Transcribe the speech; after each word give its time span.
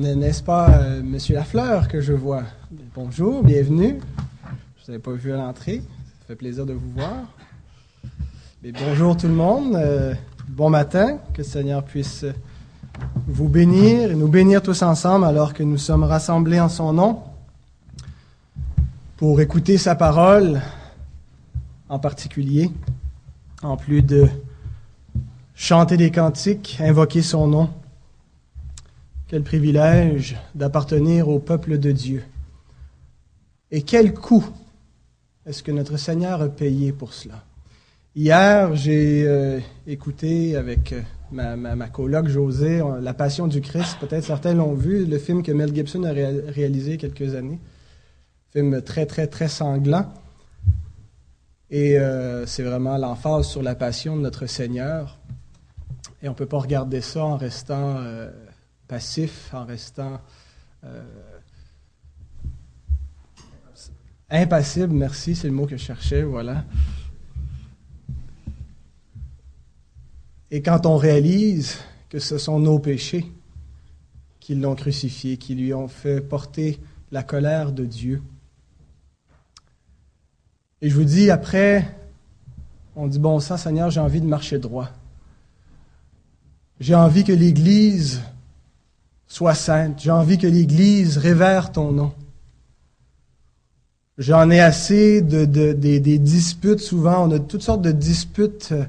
N'est-ce 0.00 0.42
pas 0.42 0.70
euh, 0.70 1.02
Monsieur 1.02 1.34
Lafleur 1.34 1.86
que 1.86 2.00
je 2.00 2.14
vois? 2.14 2.44
Bonjour, 2.94 3.44
bienvenue. 3.44 4.00
Je 4.78 4.84
vous 4.86 4.90
avais 4.92 4.98
pas 4.98 5.12
vu 5.12 5.30
à 5.30 5.36
l'entrée. 5.36 5.82
Ça 6.20 6.28
fait 6.28 6.36
plaisir 6.36 6.64
de 6.64 6.72
vous 6.72 6.90
voir. 6.92 7.26
Mais 8.62 8.72
bonjour 8.72 9.14
tout 9.14 9.28
le 9.28 9.34
monde. 9.34 9.76
Euh, 9.76 10.14
bon 10.48 10.70
matin. 10.70 11.18
Que 11.34 11.42
le 11.42 11.44
Seigneur 11.44 11.84
puisse 11.84 12.24
vous 13.26 13.50
bénir 13.50 14.12
et 14.12 14.14
nous 14.14 14.28
bénir 14.28 14.62
tous 14.62 14.80
ensemble 14.80 15.26
alors 15.26 15.52
que 15.52 15.62
nous 15.62 15.76
sommes 15.76 16.04
rassemblés 16.04 16.60
en 16.60 16.70
son 16.70 16.94
nom 16.94 17.20
pour 19.18 19.38
écouter 19.42 19.76
sa 19.76 19.96
parole 19.96 20.62
en 21.90 21.98
particulier, 21.98 22.70
en 23.62 23.76
plus 23.76 24.00
de 24.00 24.28
chanter 25.54 25.98
des 25.98 26.10
cantiques, 26.10 26.78
invoquer 26.80 27.20
son 27.20 27.46
nom. 27.48 27.68
Quel 29.30 29.44
privilège 29.44 30.36
d'appartenir 30.56 31.28
au 31.28 31.38
peuple 31.38 31.78
de 31.78 31.92
Dieu. 31.92 32.24
Et 33.70 33.82
quel 33.82 34.12
coût 34.12 34.44
est-ce 35.46 35.62
que 35.62 35.70
notre 35.70 35.96
Seigneur 35.98 36.42
a 36.42 36.48
payé 36.48 36.90
pour 36.90 37.12
cela? 37.12 37.44
Hier, 38.16 38.74
j'ai 38.74 39.22
euh, 39.24 39.60
écouté 39.86 40.56
avec 40.56 40.92
euh, 40.92 41.02
ma, 41.30 41.54
ma, 41.54 41.88
coloc 41.88 42.26
José 42.26 42.82
La 43.00 43.14
Passion 43.14 43.46
du 43.46 43.60
Christ. 43.60 43.98
Peut-être 44.00 44.24
certains 44.24 44.52
l'ont 44.52 44.74
vu, 44.74 45.06
le 45.06 45.18
film 45.18 45.44
que 45.44 45.52
Mel 45.52 45.72
Gibson 45.72 46.02
a 46.02 46.12
réalisé 46.12 46.96
quelques 46.96 47.36
années. 47.36 47.60
Film 48.52 48.82
très, 48.82 49.06
très, 49.06 49.28
très 49.28 49.46
sanglant. 49.46 50.12
Et 51.70 52.00
euh, 52.00 52.46
c'est 52.46 52.64
vraiment 52.64 52.96
l'emphase 52.96 53.46
sur 53.46 53.62
la 53.62 53.76
passion 53.76 54.16
de 54.16 54.22
notre 54.22 54.46
Seigneur. 54.46 55.20
Et 56.20 56.26
on 56.26 56.32
ne 56.32 56.36
peut 56.36 56.46
pas 56.46 56.58
regarder 56.58 57.00
ça 57.00 57.24
en 57.24 57.36
restant 57.36 58.00
passif, 58.90 59.54
en 59.54 59.64
restant 59.64 60.20
euh, 60.82 61.38
impassible, 64.28 64.92
merci, 64.92 65.36
c'est 65.36 65.46
le 65.46 65.54
mot 65.54 65.64
que 65.64 65.76
je 65.76 65.84
cherchais, 65.84 66.24
voilà. 66.24 66.64
Et 70.50 70.60
quand 70.60 70.86
on 70.86 70.96
réalise 70.96 71.78
que 72.08 72.18
ce 72.18 72.36
sont 72.36 72.58
nos 72.58 72.80
péchés 72.80 73.30
qui 74.40 74.56
l'ont 74.56 74.74
crucifié, 74.74 75.36
qui 75.36 75.54
lui 75.54 75.72
ont 75.72 75.86
fait 75.86 76.20
porter 76.20 76.80
la 77.12 77.22
colère 77.22 77.70
de 77.70 77.84
Dieu. 77.84 78.20
Et 80.82 80.90
je 80.90 80.96
vous 80.96 81.04
dis, 81.04 81.30
après, 81.30 81.96
on 82.96 83.06
dit, 83.06 83.20
bon 83.20 83.38
sang, 83.38 83.56
Seigneur, 83.56 83.88
j'ai 83.90 84.00
envie 84.00 84.20
de 84.20 84.26
marcher 84.26 84.58
droit. 84.58 84.88
J'ai 86.80 86.96
envie 86.96 87.22
que 87.22 87.32
l'Église 87.32 88.20
Sois 89.30 89.54
sainte. 89.54 90.00
J'ai 90.02 90.10
envie 90.10 90.38
que 90.38 90.48
l'Église 90.48 91.16
révère 91.16 91.70
ton 91.70 91.92
nom. 91.92 92.12
J'en 94.18 94.50
ai 94.50 94.58
assez 94.58 95.22
de, 95.22 95.44
des, 95.44 96.18
disputes. 96.18 96.80
Souvent, 96.80 97.28
on 97.28 97.30
a 97.30 97.38
toutes 97.38 97.62
sortes 97.62 97.80
de 97.80 97.92
disputes 97.92 98.70
euh, 98.72 98.84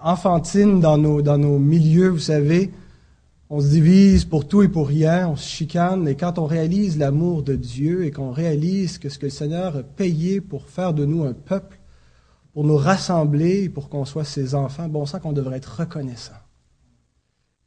enfantines 0.00 0.78
dans 0.78 0.96
nos, 0.96 1.22
dans 1.22 1.38
nos 1.38 1.58
milieux, 1.58 2.10
vous 2.10 2.20
savez. 2.20 2.70
On 3.50 3.60
se 3.60 3.66
divise 3.66 4.24
pour 4.24 4.46
tout 4.46 4.62
et 4.62 4.68
pour 4.68 4.86
rien, 4.86 5.28
on 5.28 5.36
se 5.36 5.46
chicane, 5.46 6.06
et 6.06 6.14
quand 6.14 6.38
on 6.38 6.46
réalise 6.46 6.96
l'amour 6.96 7.42
de 7.42 7.56
Dieu 7.56 8.04
et 8.04 8.12
qu'on 8.12 8.30
réalise 8.30 8.98
que 8.98 9.08
ce 9.08 9.18
que 9.18 9.26
le 9.26 9.30
Seigneur 9.30 9.76
a 9.76 9.82
payé 9.82 10.40
pour 10.40 10.68
faire 10.68 10.94
de 10.94 11.04
nous 11.04 11.24
un 11.24 11.34
peuple, 11.34 11.80
pour 12.54 12.62
nous 12.62 12.76
rassembler, 12.76 13.68
pour 13.68 13.88
qu'on 13.88 14.04
soit 14.04 14.24
ses 14.24 14.54
enfants, 14.54 14.88
bon 14.88 15.04
sang 15.04 15.18
qu'on 15.18 15.32
devrait 15.32 15.56
être 15.56 15.80
reconnaissant. 15.80 16.41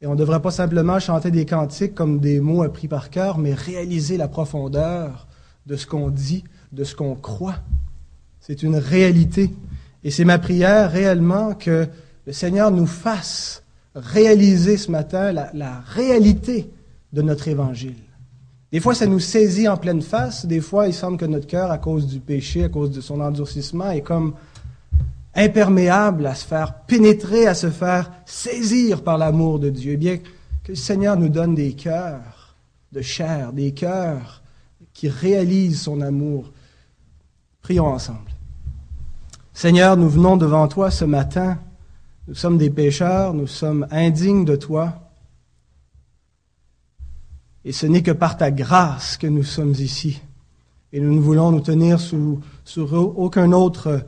Et 0.02 0.06
on 0.06 0.12
ne 0.12 0.18
devrait 0.18 0.42
pas 0.42 0.50
simplement 0.50 0.98
chanter 0.98 1.30
des 1.30 1.46
cantiques 1.46 1.94
comme 1.94 2.20
des 2.20 2.40
mots 2.40 2.62
appris 2.62 2.86
par 2.86 3.08
cœur, 3.10 3.38
mais 3.38 3.54
réaliser 3.54 4.16
la 4.16 4.28
profondeur 4.28 5.26
de 5.66 5.76
ce 5.76 5.86
qu'on 5.86 6.10
dit, 6.10 6.44
de 6.72 6.84
ce 6.84 6.94
qu'on 6.94 7.14
croit. 7.14 7.56
C'est 8.40 8.62
une 8.62 8.76
réalité. 8.76 9.50
Et 10.04 10.10
c'est 10.10 10.24
ma 10.24 10.38
prière 10.38 10.90
réellement 10.90 11.54
que 11.54 11.88
le 12.26 12.32
Seigneur 12.32 12.70
nous 12.70 12.86
fasse 12.86 13.62
réaliser 13.94 14.76
ce 14.76 14.90
matin 14.90 15.32
la, 15.32 15.50
la 15.54 15.80
réalité 15.80 16.70
de 17.12 17.22
notre 17.22 17.48
évangile. 17.48 17.96
Des 18.72 18.80
fois, 18.80 18.94
ça 18.94 19.06
nous 19.06 19.20
saisit 19.20 19.68
en 19.68 19.78
pleine 19.78 20.02
face. 20.02 20.44
Des 20.44 20.60
fois, 20.60 20.86
il 20.86 20.92
semble 20.92 21.16
que 21.16 21.24
notre 21.24 21.46
cœur, 21.46 21.70
à 21.70 21.78
cause 21.78 22.06
du 22.06 22.20
péché, 22.20 22.64
à 22.64 22.68
cause 22.68 22.90
de 22.90 23.00
son 23.00 23.20
endurcissement, 23.20 23.90
est 23.90 24.02
comme 24.02 24.34
imperméable 25.36 26.26
à 26.26 26.34
se 26.34 26.46
faire 26.46 26.80
pénétrer, 26.86 27.46
à 27.46 27.54
se 27.54 27.70
faire 27.70 28.10
saisir 28.24 29.02
par 29.02 29.18
l'amour 29.18 29.58
de 29.58 29.70
Dieu. 29.70 29.92
Eh 29.92 29.96
bien, 29.96 30.16
que 30.64 30.72
le 30.72 30.74
Seigneur 30.74 31.16
nous 31.16 31.28
donne 31.28 31.54
des 31.54 31.74
cœurs 31.74 32.56
de 32.92 33.02
chair, 33.02 33.52
des 33.52 33.72
cœurs 33.72 34.42
qui 34.94 35.08
réalisent 35.08 35.82
son 35.82 36.00
amour. 36.00 36.50
Prions 37.60 37.86
ensemble. 37.86 38.30
Seigneur, 39.52 39.96
nous 39.96 40.08
venons 40.08 40.36
devant 40.36 40.68
toi 40.68 40.90
ce 40.90 41.04
matin. 41.04 41.58
Nous 42.28 42.34
sommes 42.34 42.58
des 42.58 42.70
pécheurs, 42.70 43.34
nous 43.34 43.46
sommes 43.46 43.86
indignes 43.90 44.44
de 44.44 44.56
toi. 44.56 45.10
Et 47.64 47.72
ce 47.72 47.86
n'est 47.86 48.02
que 48.02 48.10
par 48.10 48.36
ta 48.36 48.50
grâce 48.50 49.16
que 49.16 49.26
nous 49.26 49.44
sommes 49.44 49.72
ici. 49.72 50.20
Et 50.92 51.00
nous 51.00 51.14
ne 51.14 51.20
voulons 51.20 51.50
nous 51.50 51.60
tenir 51.60 52.00
sous, 52.00 52.40
sur 52.64 52.92
aucun 53.18 53.52
autre 53.52 54.06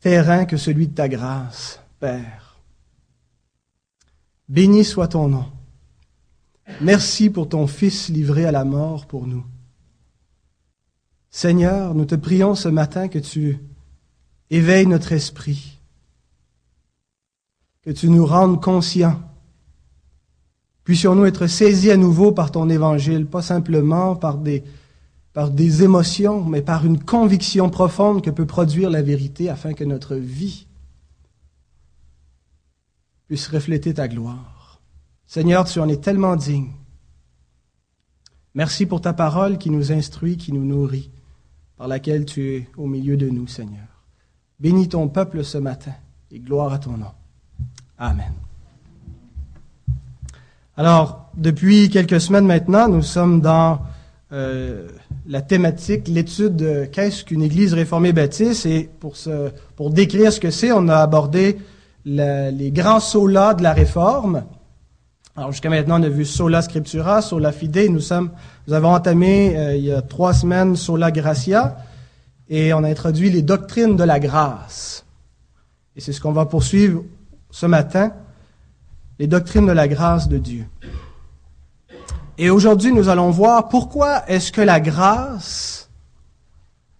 terrain 0.00 0.46
que 0.46 0.56
celui 0.56 0.88
de 0.88 0.94
ta 0.94 1.08
grâce, 1.08 1.80
Père. 1.98 2.58
Béni 4.48 4.84
soit 4.84 5.08
ton 5.08 5.28
nom. 5.28 5.46
Merci 6.80 7.30
pour 7.30 7.48
ton 7.48 7.66
Fils 7.66 8.08
livré 8.08 8.46
à 8.46 8.52
la 8.52 8.64
mort 8.64 9.06
pour 9.06 9.26
nous. 9.26 9.44
Seigneur, 11.30 11.94
nous 11.94 12.06
te 12.06 12.16
prions 12.16 12.54
ce 12.54 12.68
matin 12.68 13.08
que 13.08 13.18
tu 13.18 13.58
éveilles 14.50 14.86
notre 14.86 15.12
esprit, 15.12 15.78
que 17.82 17.90
tu 17.90 18.08
nous 18.08 18.26
rendes 18.26 18.60
conscients. 18.60 19.20
Puissions-nous 20.82 21.26
être 21.26 21.46
saisis 21.46 21.92
à 21.92 21.96
nouveau 21.96 22.32
par 22.32 22.50
ton 22.50 22.68
évangile, 22.68 23.26
pas 23.26 23.42
simplement 23.42 24.16
par 24.16 24.38
des, 24.38 24.64
par 25.32 25.50
des 25.50 25.82
émotions, 25.82 26.44
mais 26.44 26.62
par 26.62 26.84
une 26.84 27.02
conviction 27.02 27.70
profonde 27.70 28.22
que 28.22 28.30
peut 28.30 28.46
produire 28.46 28.90
la 28.90 29.02
vérité 29.02 29.48
afin 29.48 29.74
que 29.74 29.84
notre 29.84 30.16
vie 30.16 30.66
puisse 33.26 33.46
refléter 33.48 33.94
ta 33.94 34.08
gloire. 34.08 34.80
Seigneur, 35.26 35.64
tu 35.64 35.78
en 35.78 35.88
es 35.88 35.98
tellement 35.98 36.34
digne. 36.34 36.72
Merci 38.54 38.86
pour 38.86 39.00
ta 39.00 39.12
parole 39.12 39.58
qui 39.58 39.70
nous 39.70 39.92
instruit, 39.92 40.36
qui 40.36 40.52
nous 40.52 40.64
nourrit, 40.64 41.10
par 41.76 41.86
laquelle 41.86 42.24
tu 42.24 42.56
es 42.56 42.68
au 42.76 42.88
milieu 42.88 43.16
de 43.16 43.28
nous, 43.28 43.46
Seigneur. 43.46 43.86
Bénis 44.58 44.88
ton 44.88 45.08
peuple 45.08 45.44
ce 45.44 45.58
matin 45.58 45.94
et 46.32 46.40
gloire 46.40 46.72
à 46.72 46.78
ton 46.78 46.96
nom. 46.96 47.12
Amen. 47.96 48.32
Alors, 50.76 51.30
depuis 51.36 51.88
quelques 51.88 52.20
semaines 52.20 52.46
maintenant, 52.46 52.88
nous 52.88 53.02
sommes 53.02 53.40
dans 53.40 53.82
euh, 54.32 54.88
la 55.30 55.42
thématique, 55.42 56.08
l'étude 56.08 56.56
de 56.56 56.86
qu'est-ce 56.86 57.24
qu'une 57.24 57.42
Église 57.42 57.72
réformée 57.72 58.12
baptiste. 58.12 58.66
Et 58.66 58.90
pour, 58.98 59.14
pour 59.76 59.90
décrire 59.90 60.32
ce 60.32 60.40
que 60.40 60.50
c'est, 60.50 60.72
on 60.72 60.88
a 60.88 60.96
abordé 60.96 61.56
les 62.04 62.72
grands 62.72 62.98
solas 62.98 63.54
de 63.54 63.62
la 63.62 63.72
Réforme. 63.72 64.42
Alors 65.36 65.52
jusqu'à 65.52 65.70
maintenant, 65.70 66.00
on 66.00 66.02
a 66.02 66.08
vu 66.08 66.24
sola 66.24 66.62
scriptura, 66.62 67.22
sola 67.22 67.52
fide. 67.52 67.90
Nous, 67.90 68.00
sommes, 68.00 68.32
nous 68.66 68.74
avons 68.74 68.92
entamé 68.92 69.56
euh, 69.56 69.76
il 69.76 69.84
y 69.84 69.92
a 69.92 70.02
trois 70.02 70.34
semaines 70.34 70.74
sola 70.74 71.12
gratia 71.12 71.76
et 72.48 72.74
on 72.74 72.82
a 72.82 72.88
introduit 72.88 73.30
les 73.30 73.42
doctrines 73.42 73.94
de 73.94 74.02
la 74.02 74.18
grâce. 74.18 75.06
Et 75.94 76.00
c'est 76.00 76.12
ce 76.12 76.20
qu'on 76.20 76.32
va 76.32 76.46
poursuivre 76.46 77.04
ce 77.50 77.66
matin, 77.66 78.12
les 79.20 79.28
doctrines 79.28 79.66
de 79.66 79.72
la 79.72 79.86
grâce 79.86 80.28
de 80.28 80.38
Dieu. 80.38 80.66
Et 82.42 82.48
aujourd'hui, 82.48 82.90
nous 82.90 83.10
allons 83.10 83.30
voir 83.30 83.68
pourquoi 83.68 84.26
est-ce 84.26 84.50
que 84.50 84.62
la 84.62 84.80
grâce, 84.80 85.90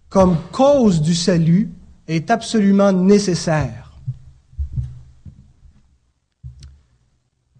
comme 0.07 0.37
cause 0.51 1.01
du 1.01 1.15
salut, 1.15 1.71
est 2.07 2.29
absolument 2.29 2.91
nécessaire. 2.91 3.91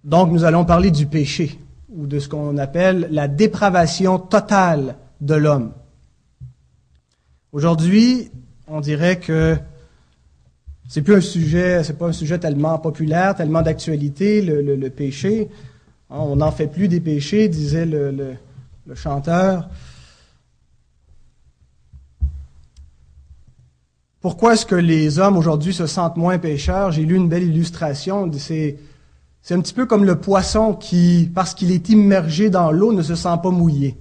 Donc, 0.03 0.31
nous 0.31 0.43
allons 0.43 0.63
parler 0.63 0.91
du 0.91 1.07
péché, 1.07 1.59
ou 1.89 2.05
de 2.05 2.19
ce 2.19 2.29
qu'on 2.29 2.59
appelle 2.59 3.07
la 3.09 3.27
dépravation 3.27 4.19
totale 4.19 4.95
de 5.19 5.33
l'homme. 5.33 5.71
Aujourd'hui, 7.51 8.29
on 8.67 8.79
dirait 8.79 9.17
que 9.17 9.57
c'est 10.87 11.01
plus 11.01 11.15
un 11.15 11.21
sujet, 11.21 11.83
c'est 11.83 11.97
pas 11.97 12.09
un 12.09 12.13
sujet 12.13 12.37
tellement 12.37 12.77
populaire, 12.77 13.33
tellement 13.33 13.63
d'actualité, 13.63 14.43
le, 14.43 14.61
le 14.61 14.89
péché. 14.91 15.49
Hein, 16.11 16.17
on 16.19 16.35
n'en 16.37 16.51
fait 16.51 16.67
plus 16.67 16.87
des 16.87 16.99
péchés, 16.99 17.47
disait 17.47 17.85
le, 17.85 18.35
chanteur. 18.95 19.69
Pourquoi 24.19 24.53
est-ce 24.53 24.65
que 24.65 24.75
les 24.75 25.17
hommes 25.17 25.37
aujourd'hui 25.37 25.73
se 25.73 25.87
sentent 25.87 26.17
moins 26.17 26.37
pécheurs? 26.37 26.91
J'ai 26.91 27.05
lu 27.05 27.15
une 27.15 27.29
belle 27.29 27.43
illustration. 27.43 28.29
C'est, 28.37 28.77
C'est 29.41 29.55
un 29.55 29.61
petit 29.61 29.73
peu 29.73 29.85
comme 29.85 30.03
le 30.03 30.17
poisson 30.17 30.73
qui, 30.73 31.31
parce 31.33 31.53
qu'il 31.53 31.71
est 31.71 31.89
immergé 31.89 32.49
dans 32.49 32.71
l'eau, 32.71 32.91
ne 32.91 33.01
se 33.01 33.15
sent 33.15 33.37
pas 33.41 33.49
mouillé. 33.49 33.97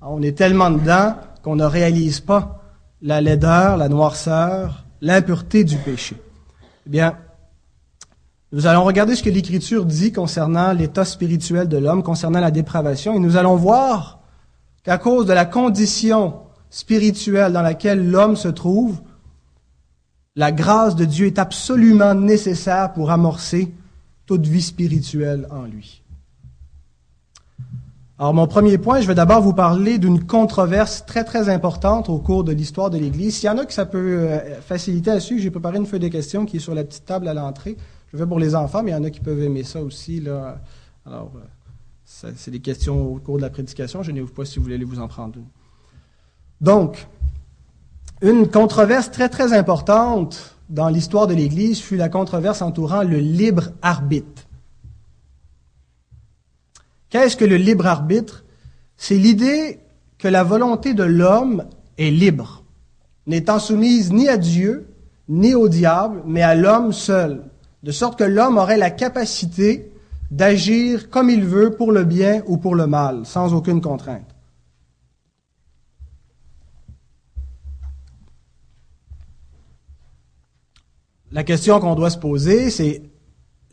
On 0.00 0.22
est 0.22 0.36
tellement 0.36 0.70
dedans 0.70 1.14
qu'on 1.42 1.56
ne 1.56 1.64
réalise 1.64 2.20
pas 2.20 2.62
la 3.02 3.20
laideur, 3.20 3.76
la 3.76 3.88
noirceur, 3.88 4.84
l'impureté 5.00 5.64
du 5.64 5.76
péché. 5.76 6.16
Eh 6.86 6.90
bien, 6.90 7.16
nous 8.52 8.66
allons 8.66 8.84
regarder 8.84 9.16
ce 9.16 9.22
que 9.22 9.30
l'Écriture 9.30 9.86
dit 9.86 10.12
concernant 10.12 10.72
l'état 10.72 11.06
spirituel 11.06 11.68
de 11.68 11.78
l'homme, 11.78 12.02
concernant 12.02 12.40
la 12.40 12.50
dépravation, 12.50 13.14
et 13.14 13.18
nous 13.18 13.36
allons 13.36 13.56
voir 13.56 14.20
qu'à 14.84 14.98
cause 14.98 15.24
de 15.24 15.32
la 15.32 15.46
condition 15.46 16.34
spirituelle 16.68 17.52
dans 17.52 17.62
laquelle 17.62 18.10
l'homme 18.10 18.36
se 18.36 18.48
trouve, 18.48 19.00
la 20.36 20.52
grâce 20.52 20.96
de 20.96 21.06
Dieu 21.06 21.26
est 21.26 21.38
absolument 21.38 22.14
nécessaire 22.14 22.92
pour 22.92 23.10
amorcer 23.10 23.72
toute 24.26 24.46
vie 24.46 24.62
spirituelle 24.62 25.46
en 25.50 25.62
lui. 25.62 26.02
Alors 28.18 28.34
mon 28.34 28.46
premier 28.46 28.76
point, 28.78 29.00
je 29.00 29.06
vais 29.06 29.14
d'abord 29.14 29.40
vous 29.40 29.54
parler 29.54 29.98
d'une 29.98 30.24
controverse 30.24 31.04
très 31.06 31.24
très 31.24 31.48
importante 31.48 32.08
au 32.08 32.18
cours 32.18 32.44
de 32.44 32.52
l'histoire 32.52 32.90
de 32.90 32.98
l'Église. 32.98 33.36
S'il 33.36 33.46
y 33.46 33.50
en 33.50 33.58
a 33.58 33.64
que 33.64 33.72
ça 33.72 33.86
peut 33.86 33.98
euh, 33.98 34.60
faciliter 34.60 35.10
à 35.10 35.20
suivre, 35.20 35.42
j'ai 35.42 35.50
préparé 35.50 35.78
une 35.78 35.86
feuille 35.86 36.00
de 36.00 36.08
questions 36.08 36.44
qui 36.44 36.58
est 36.58 36.60
sur 36.60 36.74
la 36.74 36.84
petite 36.84 37.06
table 37.06 37.26
à 37.26 37.34
l'entrée. 37.34 37.76
Je 38.12 38.18
fais 38.18 38.26
pour 38.26 38.38
les 38.38 38.54
enfants, 38.54 38.82
mais 38.82 38.90
il 38.90 38.94
y 38.94 38.96
en 38.96 39.04
a 39.04 39.10
qui 39.10 39.20
peuvent 39.20 39.42
aimer 39.42 39.62
ça 39.62 39.80
aussi. 39.80 40.20
Là. 40.20 40.60
Alors, 41.06 41.32
euh, 41.36 42.30
c'est 42.36 42.50
des 42.50 42.60
questions 42.60 43.14
au 43.14 43.18
cours 43.18 43.38
de 43.38 43.42
la 43.42 43.50
prédication. 43.50 44.02
Je 44.02 44.12
n'ai 44.12 44.22
pas 44.22 44.44
si 44.44 44.58
vous 44.58 44.64
voulez 44.64 44.82
vous 44.84 45.00
en 45.00 45.08
prendre 45.08 45.36
une. 45.36 45.46
Donc, 46.60 47.08
une 48.20 48.48
controverse 48.48 49.10
très 49.10 49.28
très 49.28 49.52
importante 49.54 50.56
dans 50.68 50.88
l'histoire 50.88 51.26
de 51.26 51.34
l'Église 51.34 51.80
fut 51.80 51.96
la 51.96 52.08
controverse 52.08 52.60
entourant 52.60 53.02
le 53.02 53.18
libre 53.18 53.70
arbitre. 53.80 54.46
Qu'est-ce 57.08 57.36
que 57.36 57.44
le 57.44 57.56
libre 57.56 57.86
arbitre? 57.86 58.44
C'est 58.96 59.18
l'idée 59.18 59.80
que 60.18 60.28
la 60.28 60.44
volonté 60.44 60.94
de 60.94 61.02
l'homme 61.02 61.64
est 61.98 62.10
libre, 62.10 62.62
n'étant 63.26 63.58
soumise 63.58 64.12
ni 64.12 64.28
à 64.28 64.36
Dieu, 64.36 64.86
ni 65.28 65.54
au 65.54 65.68
diable, 65.68 66.22
mais 66.26 66.42
à 66.42 66.54
l'homme 66.54 66.92
seul 66.92 67.42
de 67.82 67.92
sorte 67.92 68.18
que 68.18 68.24
l'homme 68.24 68.58
aurait 68.58 68.78
la 68.78 68.90
capacité 68.90 69.92
d'agir 70.30 71.10
comme 71.10 71.30
il 71.30 71.44
veut 71.44 71.74
pour 71.74 71.92
le 71.92 72.04
bien 72.04 72.42
ou 72.46 72.56
pour 72.56 72.74
le 72.74 72.86
mal, 72.86 73.26
sans 73.26 73.52
aucune 73.54 73.80
contrainte. 73.80 74.34
La 81.32 81.44
question 81.44 81.80
qu'on 81.80 81.94
doit 81.94 82.10
se 82.10 82.18
poser, 82.18 82.70
c'est 82.70 83.02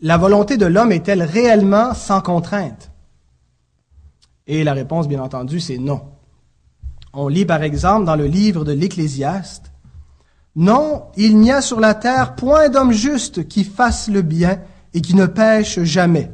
la 0.02 0.18
volonté 0.18 0.56
de 0.56 0.66
l'homme 0.66 0.94
est-elle 0.94 1.24
réellement 1.24 1.94
sans 1.94 2.22
contrainte? 2.22 2.90
Et 4.48 4.64
la 4.64 4.74
réponse, 4.74 5.08
bien 5.08 5.22
entendu, 5.22 5.60
c'est 5.60 5.78
non. 5.78 6.02
On 7.12 7.28
lit 7.28 7.46
par 7.46 7.64
exemple 7.64 8.06
dans 8.06 8.16
le 8.16 8.26
livre 8.26 8.64
de 8.64 8.72
l'Ecclésiaste 8.72 9.69
non, 10.56 11.04
il 11.16 11.38
n'y 11.38 11.52
a 11.52 11.62
sur 11.62 11.80
la 11.80 11.94
terre 11.94 12.36
point 12.36 12.70
d'homme 12.70 12.92
juste 12.92 13.48
qui 13.48 13.64
fasse 13.64 14.10
le 14.10 14.22
bien 14.22 14.60
et 14.94 15.02
qui 15.02 15.16
ne 15.16 15.26
pêche 15.26 15.80
jamais. 15.82 16.32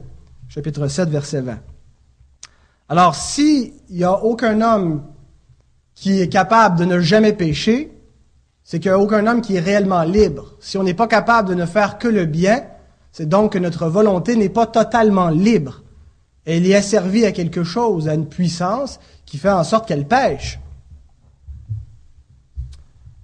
Chapitre 0.48 0.88
7, 0.88 1.10
verset 1.10 1.42
20. 1.42 1.60
Alors, 2.88 3.16
s'il 3.16 3.74
n'y 3.90 4.04
a 4.04 4.24
aucun 4.24 4.62
homme 4.62 5.04
qui 5.96 6.22
est 6.22 6.30
capable 6.30 6.78
de 6.80 6.86
ne 6.86 7.00
jamais 7.00 7.34
pécher, 7.34 7.92
c'est 8.64 8.80
qu'il 8.80 8.92
n'y 8.92 8.96
a 8.96 9.00
aucun 9.00 9.28
homme 9.28 9.42
qui 9.42 9.56
est 9.56 9.62
réellement 9.62 10.04
libre. 10.04 10.56
Si 10.60 10.78
on 10.78 10.84
n'est 10.84 10.94
pas 10.94 11.08
capable 11.08 11.50
de 11.50 11.56
ne 11.56 11.66
faire 11.66 11.98
que 11.98 12.08
le 12.08 12.26
bien, 12.26 12.64
c'est 13.12 13.30
donc 13.30 13.54
que 13.54 13.60
notre 13.60 13.88
volonté 13.88 14.36
n'est 14.36 14.50
pas 14.50 14.66
totalement 14.66 15.30
libre. 15.30 15.84
Elle 16.46 16.66
est 16.66 16.76
asservie 16.76 17.26
à 17.26 17.32
quelque 17.32 17.64
chose, 17.64 18.08
à 18.08 18.14
une 18.14 18.28
puissance 18.28 19.00
qui 19.26 19.38
fait 19.38 19.50
en 19.50 19.64
sorte 19.64 19.88
qu'elle 19.88 20.08
pêche. 20.08 20.60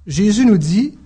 Jésus 0.08 0.46
nous 0.46 0.58
dit, 0.58 0.98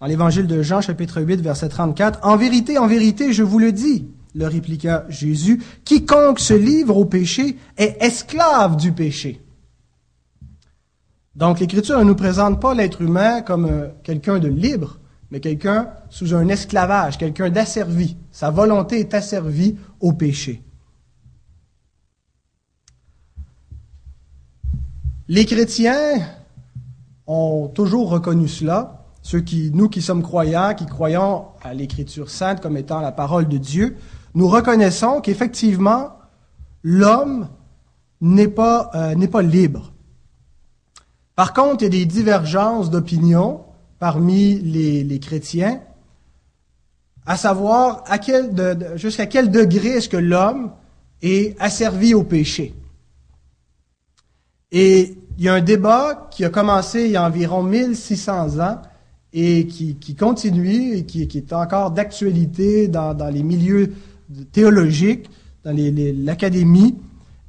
dans 0.00 0.06
l'évangile 0.06 0.46
de 0.46 0.62
Jean, 0.62 0.80
chapitre 0.80 1.22
8, 1.22 1.40
verset 1.40 1.68
34, 1.68 2.20
En 2.22 2.36
vérité, 2.36 2.78
en 2.78 2.86
vérité, 2.86 3.32
je 3.32 3.42
vous 3.42 3.58
le 3.58 3.72
dis, 3.72 4.06
le 4.34 4.46
répliqua 4.46 5.04
Jésus, 5.08 5.62
quiconque 5.84 6.40
se 6.40 6.54
livre 6.54 6.96
au 6.96 7.04
péché 7.04 7.56
est 7.76 8.02
esclave 8.02 8.76
du 8.76 8.92
péché. 8.92 9.40
Donc 11.36 11.58
l'Écriture 11.58 11.98
ne 11.98 12.04
nous 12.04 12.14
présente 12.14 12.60
pas 12.60 12.74
l'être 12.74 13.02
humain 13.02 13.42
comme 13.42 13.66
euh, 13.66 13.88
quelqu'un 14.02 14.38
de 14.38 14.48
libre, 14.48 15.00
mais 15.30 15.40
quelqu'un 15.40 15.90
sous 16.10 16.34
un 16.34 16.48
esclavage, 16.48 17.18
quelqu'un 17.18 17.50
d'asservi. 17.50 18.16
Sa 18.30 18.50
volonté 18.50 19.00
est 19.00 19.14
asservie 19.14 19.76
au 20.00 20.12
péché. 20.12 20.62
Les 25.26 25.46
chrétiens 25.46 26.20
ont 27.26 27.68
toujours 27.68 28.10
reconnu 28.10 28.48
cela. 28.48 29.04
Ceux 29.22 29.40
qui, 29.40 29.70
nous 29.72 29.88
qui 29.88 30.02
sommes 30.02 30.22
croyants, 30.22 30.74
qui 30.74 30.86
croyons 30.86 31.46
à 31.62 31.72
l'Écriture 31.72 32.30
sainte 32.30 32.60
comme 32.60 32.76
étant 32.76 33.00
la 33.00 33.12
parole 33.12 33.48
de 33.48 33.56
Dieu, 33.56 33.96
nous 34.34 34.48
reconnaissons 34.48 35.20
qu'effectivement, 35.20 36.18
l'homme 36.82 37.48
n'est 38.20 38.48
pas, 38.48 38.90
euh, 38.94 39.14
n'est 39.14 39.28
pas 39.28 39.42
libre. 39.42 39.92
Par 41.36 41.52
contre, 41.52 41.82
il 41.82 41.84
y 41.84 41.86
a 41.86 42.04
des 42.04 42.06
divergences 42.06 42.90
d'opinion 42.90 43.62
parmi 43.98 44.58
les, 44.60 45.02
les, 45.02 45.18
chrétiens, 45.18 45.80
à 47.26 47.36
savoir 47.36 48.04
à 48.06 48.18
quel, 48.18 48.52
jusqu'à 48.96 49.26
quel 49.26 49.50
degré 49.50 49.88
est-ce 49.88 50.08
que 50.08 50.16
l'homme 50.16 50.72
est 51.22 51.60
asservi 51.60 52.12
au 52.12 52.22
péché. 52.22 52.74
Et 54.70 55.16
il 55.38 55.44
y 55.44 55.48
a 55.48 55.54
un 55.54 55.60
débat 55.60 56.28
qui 56.30 56.44
a 56.44 56.48
commencé 56.48 57.04
il 57.04 57.10
y 57.10 57.16
a 57.16 57.24
environ 57.24 57.62
1600 57.62 58.60
ans 58.60 58.80
et 59.32 59.66
qui, 59.66 60.14
continue 60.14 60.94
et 60.96 61.04
qui, 61.04 61.22
est 61.22 61.52
encore 61.52 61.90
d'actualité 61.90 62.86
dans, 62.86 63.16
les 63.32 63.42
milieux 63.42 63.92
théologiques, 64.52 65.28
dans 65.64 65.76
l'académie. 65.76 66.94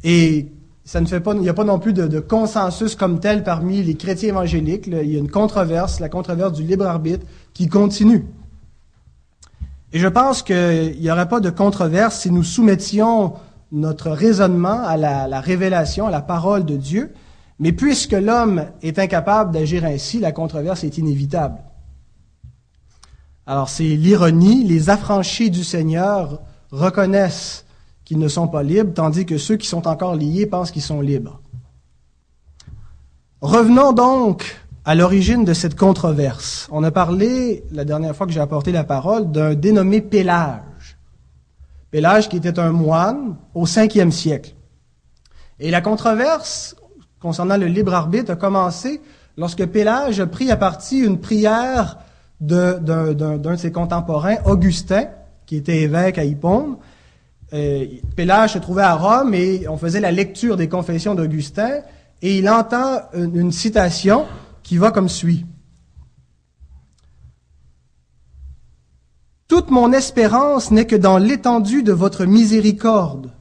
Et 0.04 0.48
ça 0.84 1.00
ne 1.00 1.06
fait 1.06 1.20
pas, 1.20 1.36
il 1.36 1.42
n'y 1.42 1.50
a 1.50 1.54
pas 1.54 1.64
non 1.64 1.78
plus 1.78 1.94
de, 1.94 2.20
consensus 2.20 2.96
comme 2.96 3.20
tel 3.20 3.44
parmi 3.44 3.84
les 3.84 3.94
chrétiens 3.94 4.30
évangéliques. 4.30 4.88
il 4.88 5.12
y 5.12 5.16
a 5.16 5.20
une 5.20 5.30
controverse, 5.30 6.00
la 6.00 6.10
controverse 6.10 6.54
du 6.54 6.64
libre 6.64 6.88
arbitre, 6.88 7.26
qui 7.54 7.68
continue. 7.68 8.26
Et 9.94 10.00
je 10.00 10.08
pense 10.08 10.42
qu'il 10.42 10.98
n'y 11.00 11.12
aurait 11.12 11.30
pas 11.30 11.40
de 11.40 11.52
controverse 11.52 12.22
si 12.22 12.32
nous 12.32 12.44
soumettions 12.44 13.34
notre 13.72 14.10
raisonnement 14.10 14.84
à 14.84 14.98
la 14.98 15.40
révélation, 15.40 16.08
à 16.08 16.12
la 16.12 16.22
parole 16.22 16.66
de 16.66 16.78
Dieu. 16.78 17.14
Mais 17.60 17.72
puisque 17.72 18.12
l'homme 18.12 18.66
est 18.82 19.00
incapable 19.00 19.52
d'agir 19.52 19.86
ainsi, 19.86 20.20
la 20.20 20.32
controverse 20.32 20.84
est 20.84 20.98
inévitable. 20.98 21.60
Alors 23.48 23.70
c'est 23.70 23.84
l'ironie, 23.84 24.64
les 24.64 24.90
affranchis 24.90 25.52
du 25.52 25.64
Seigneur 25.64 26.42
reconnaissent 26.72 27.66
qu'ils 28.04 28.20
ne 28.20 28.28
sont 28.28 28.48
pas 28.48 28.64
libres, 28.64 28.94
tandis 28.94 29.26
que 29.26 29.38
ceux 29.38 29.58
qui 29.58 29.68
sont 29.68 29.88
encore 29.88 30.16
liés 30.16 30.46
pensent 30.46 30.72
qu'ils 30.72 30.82
sont 30.82 31.02
libres. 31.02 31.42
Revenons 33.42 33.94
donc 33.94 34.58
à 34.84 34.96
l'origine 34.96 35.46
de 35.46 35.54
cette 35.54 35.76
controverse. 35.76 36.68
On 36.72 36.84
a 36.84 36.92
parlé, 36.92 37.64
la 37.72 37.86
dernière 37.86 38.16
fois 38.16 38.28
que 38.28 38.34
j'ai 38.34 38.40
apporté 38.40 38.72
la 38.72 38.84
parole, 38.84 39.32
d'un 39.32 39.56
dénommé 39.56 40.02
Pélage. 40.02 40.98
Pélage 41.92 42.30
qui 42.30 42.38
était 42.38 42.60
un 42.60 42.72
moine 42.72 43.38
au 43.54 43.66
cinquième 43.66 44.12
siècle. 44.12 44.56
Et 45.60 45.72
la 45.72 45.82
controverse 45.82 46.76
concernant 47.26 47.58
le 47.58 47.66
libre 47.66 47.96
arbitre 47.96 48.34
a 48.34 48.36
commencé 48.36 49.02
lorsque 49.36 49.66
Pélage 49.66 50.20
a 50.20 50.28
pris 50.28 50.52
à 50.52 50.58
partie 50.58 51.00
une 51.00 51.20
prière 51.20 51.98
d'un 52.40 52.78
de, 52.78 53.56
ses 53.56 53.72
contemporains, 53.72 54.36
Augustin, 54.46 55.06
qui 55.48 55.56
était 55.56 55.82
évêque 55.82 56.20
à 56.20 56.24
Hippone. 56.24 56.78
Pélage 58.16 58.54
se 58.54 58.60
trouvait 58.60 58.84
à 58.84 58.94
Rome 58.94 59.34
et 59.34 59.68
on 59.68 59.76
faisait 59.76 60.02
la 60.02 60.12
lecture 60.12 60.56
des 60.56 60.70
confessions 60.70 61.16
d'Augustin 61.16 61.80
et 62.22 62.38
il 62.38 62.48
entend 62.48 63.02
une 63.16 63.52
citation 63.52 64.26
qui 64.62 64.78
va 64.78 64.92
comme 64.92 65.10
suit. 65.10 65.48
Toute 69.48 69.72
mon 69.72 69.94
espérance 69.94 70.70
n'est 70.70 70.86
que 70.86 70.96
dans 70.96 71.18
l'étendue 71.18 71.82
de 71.82 71.92
votre 71.92 72.26
miséricorde. 72.26 73.32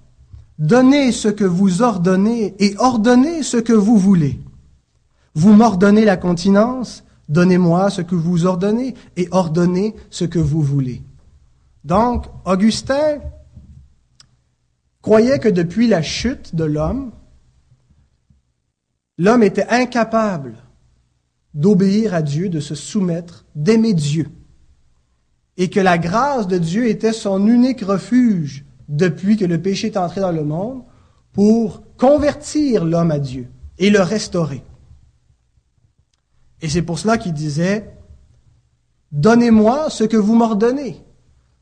Donnez 0.58 1.11
ce 1.11 1.28
que 1.28 1.44
vous 1.44 1.82
ordonnez 1.82 2.54
et 2.58 2.76
ordonnez 2.78 3.42
ce 3.42 3.56
que 3.56 3.73
vous 3.73 3.99
voulez. 3.99 4.40
Vous 5.34 5.52
m'ordonnez 5.52 6.04
la 6.04 6.16
continence, 6.16 7.02
donnez-moi 7.28 7.90
ce 7.90 8.02
que 8.02 8.14
vous 8.14 8.46
ordonnez 8.46 8.94
et 9.16 9.26
ordonnez 9.32 9.96
ce 10.11 10.25
que 10.25 10.38
vous 10.38 10.62
voulez. 10.62 11.02
Donc, 11.82 12.26
Augustin 12.44 13.18
croyait 15.02 15.40
que 15.40 15.49
depuis 15.49 15.88
la 15.88 16.02
chute 16.02 16.54
de 16.54 16.64
l'homme, 16.64 17.11
l'homme 19.18 19.42
était 19.42 19.68
incapable 19.68 20.54
d'obéir 21.52 22.14
à 22.14 22.23
Dieu, 22.23 22.49
de 22.49 22.61
se 22.61 22.75
soumettre, 22.76 23.44
d'aimer 23.56 23.92
Dieu, 23.92 24.28
et 25.56 25.68
que 25.68 25.80
la 25.80 25.99
grâce 25.99 26.46
de 26.46 26.58
Dieu 26.58 26.87
était 26.88 27.12
son 27.12 27.46
unique 27.46 27.82
refuge 27.82 28.64
depuis 28.88 29.37
que 29.37 29.45
le 29.45 29.61
péché 29.61 29.88
est 29.88 29.97
entré 29.97 30.21
dans 30.21 30.33
le 30.33 30.45
monde 30.45 30.83
pour 31.33 31.83
convertir 31.97 32.85
l'homme 32.85 33.11
à 33.11 33.19
Dieu 33.19 33.49
et 33.79 33.91
le 33.91 34.00
restaurer. 34.00 34.62
Et 36.61 36.69
c'est 36.69 36.83
pour 36.83 36.99
cela 36.99 37.19
qu'il 37.19 37.33
disait, 37.33 37.95
Donnez-moi 39.14 39.91
ce 39.91 40.03
que 40.03 40.17
vous 40.17 40.35
m'ordonnez. 40.35 41.00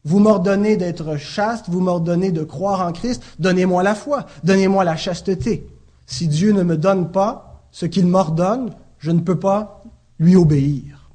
Vous 0.05 0.19
m'ordonnez 0.19 0.79
d'être 0.79 1.19
chaste, 1.19 1.69
vous 1.69 1.81
m'ordonnez 1.81 2.33
de 2.33 2.43
croire 2.43 2.81
en 2.81 2.93
Christ, 2.93 3.23
donnez-moi 3.39 3.83
la 3.83 3.95
foi, 3.95 4.27
donnez-moi 4.43 4.85
la 4.85 4.97
chasteté. 4.97 5.67
Si 6.07 6.29
Dieu 6.29 6.53
ne 6.53 6.63
me 6.63 6.77
donne 6.77 7.13
pas 7.13 7.69
ce 7.71 7.85
qu'il 7.87 8.07
m'ordonne, 8.07 8.75
je 8.99 9.11
ne 9.11 9.21
peux 9.21 9.39
pas 9.39 9.85
lui 10.19 10.35
obéir. 10.35 11.11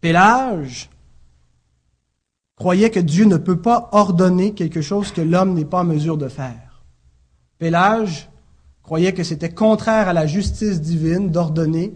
Pélage 0.00 0.90
croyait 2.60 2.90
que 2.90 3.00
Dieu 3.00 3.24
ne 3.24 3.38
peut 3.38 3.62
pas 3.62 3.88
ordonner 3.92 4.52
quelque 4.52 4.82
chose 4.82 5.12
que 5.12 5.22
l'homme 5.22 5.54
n'est 5.54 5.64
pas 5.64 5.80
en 5.80 5.84
mesure 5.84 6.18
de 6.18 6.28
faire. 6.28 6.82
Pélage 7.56 8.28
croyait 8.82 9.14
que 9.14 9.24
c'était 9.24 9.48
contraire 9.48 10.08
à 10.08 10.12
la 10.12 10.26
justice 10.26 10.82
divine 10.82 11.30
d'ordonner 11.30 11.94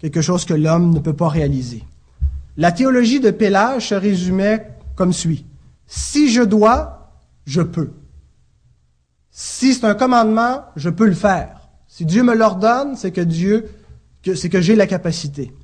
quelque 0.00 0.22
chose 0.22 0.44
que 0.44 0.54
l'homme 0.54 0.92
ne 0.92 0.98
peut 0.98 1.14
pas 1.14 1.28
réaliser. 1.28 1.84
La 2.56 2.72
théologie 2.72 3.20
de 3.20 3.30
Pélage 3.30 3.90
se 3.90 3.94
résumait 3.94 4.76
comme 4.96 5.12
suit. 5.12 5.46
Si 5.86 6.32
je 6.32 6.42
dois, 6.42 7.12
je 7.46 7.62
peux. 7.62 7.92
Si 9.30 9.72
c'est 9.72 9.86
un 9.86 9.94
commandement, 9.94 10.64
je 10.74 10.90
peux 10.90 11.06
le 11.06 11.14
faire. 11.14 11.60
Si 11.86 12.04
Dieu 12.04 12.24
me 12.24 12.34
l'ordonne, 12.34 12.96
c'est 12.96 13.12
que 13.12 13.20
Dieu, 13.20 13.70
c'est 14.34 14.48
que 14.48 14.60
j'ai 14.60 14.74
la 14.74 14.88
capacité. 14.88 15.54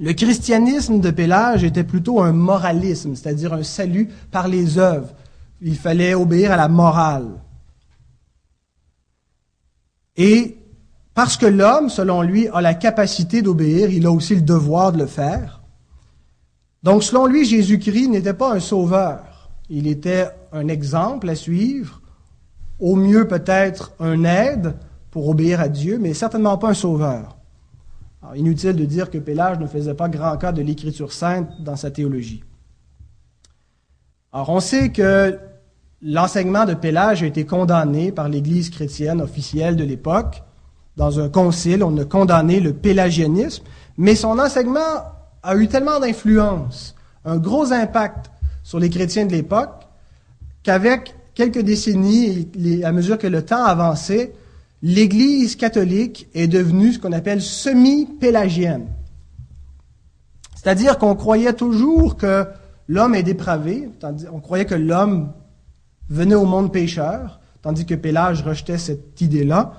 Le 0.00 0.14
christianisme 0.14 0.98
de 0.98 1.10
Pélage 1.10 1.62
était 1.62 1.84
plutôt 1.84 2.22
un 2.22 2.32
moralisme, 2.32 3.14
c'est-à-dire 3.14 3.52
un 3.52 3.62
salut 3.62 4.08
par 4.30 4.48
les 4.48 4.78
œuvres. 4.78 5.12
Il 5.60 5.76
fallait 5.76 6.14
obéir 6.14 6.52
à 6.52 6.56
la 6.56 6.68
morale. 6.68 7.28
Et 10.16 10.56
parce 11.12 11.36
que 11.36 11.44
l'homme, 11.44 11.90
selon 11.90 12.22
lui, 12.22 12.48
a 12.48 12.62
la 12.62 12.72
capacité 12.72 13.42
d'obéir, 13.42 13.90
il 13.90 14.06
a 14.06 14.10
aussi 14.10 14.34
le 14.34 14.40
devoir 14.40 14.92
de 14.92 14.98
le 14.98 15.06
faire. 15.06 15.60
Donc, 16.82 17.04
selon 17.04 17.26
lui, 17.26 17.44
Jésus-Christ 17.44 18.08
n'était 18.08 18.32
pas 18.32 18.54
un 18.54 18.60
sauveur. 18.60 19.50
Il 19.68 19.86
était 19.86 20.28
un 20.50 20.68
exemple 20.68 21.28
à 21.28 21.34
suivre, 21.34 22.00
au 22.78 22.96
mieux 22.96 23.28
peut-être 23.28 23.92
un 24.00 24.24
aide 24.24 24.76
pour 25.10 25.28
obéir 25.28 25.60
à 25.60 25.68
Dieu, 25.68 25.98
mais 26.00 26.14
certainement 26.14 26.56
pas 26.56 26.70
un 26.70 26.74
sauveur. 26.74 27.36
Inutile 28.34 28.74
de 28.74 28.84
dire 28.84 29.10
que 29.10 29.18
Pélage 29.18 29.58
ne 29.58 29.66
faisait 29.66 29.94
pas 29.94 30.08
grand 30.08 30.36
cas 30.36 30.52
de 30.52 30.62
l'Écriture 30.62 31.12
sainte 31.12 31.48
dans 31.60 31.76
sa 31.76 31.90
théologie. 31.90 32.44
Alors, 34.32 34.50
on 34.50 34.60
sait 34.60 34.90
que 34.90 35.38
l'enseignement 36.02 36.64
de 36.64 36.74
Pélage 36.74 37.22
a 37.22 37.26
été 37.26 37.44
condamné 37.44 38.12
par 38.12 38.28
l'Église 38.28 38.70
chrétienne 38.70 39.20
officielle 39.20 39.76
de 39.76 39.84
l'époque 39.84 40.42
dans 40.96 41.18
un 41.18 41.28
concile, 41.28 41.82
on 41.82 41.96
a 41.96 42.04
condamné 42.04 42.60
le 42.60 42.74
pélagianisme, 42.74 43.64
mais 43.96 44.14
son 44.14 44.38
enseignement 44.38 45.02
a 45.42 45.56
eu 45.56 45.66
tellement 45.66 45.98
d'influence, 45.98 46.94
un 47.24 47.38
gros 47.38 47.72
impact 47.72 48.30
sur 48.62 48.78
les 48.78 48.90
chrétiens 48.90 49.24
de 49.24 49.32
l'époque, 49.32 49.86
qu'avec 50.62 51.14
quelques 51.34 51.60
décennies, 51.60 52.48
à 52.84 52.92
mesure 52.92 53.18
que 53.18 53.26
le 53.26 53.44
temps 53.44 53.64
avançait, 53.64 54.34
l'Église 54.82 55.56
catholique 55.56 56.28
est 56.34 56.46
devenue 56.46 56.92
ce 56.92 56.98
qu'on 56.98 57.12
appelle 57.12 57.42
semi-pélagienne. 57.42 58.86
C'est-à-dire 60.56 60.98
qu'on 60.98 61.14
croyait 61.14 61.52
toujours 61.52 62.16
que 62.16 62.46
l'homme 62.88 63.14
est 63.14 63.22
dépravé, 63.22 63.88
on 64.32 64.40
croyait 64.40 64.66
que 64.66 64.74
l'homme 64.74 65.32
venait 66.08 66.34
au 66.34 66.44
monde 66.44 66.72
pécheur, 66.72 67.40
tandis 67.62 67.86
que 67.86 67.94
Pélage 67.94 68.42
rejetait 68.42 68.78
cette 68.78 69.20
idée-là. 69.20 69.72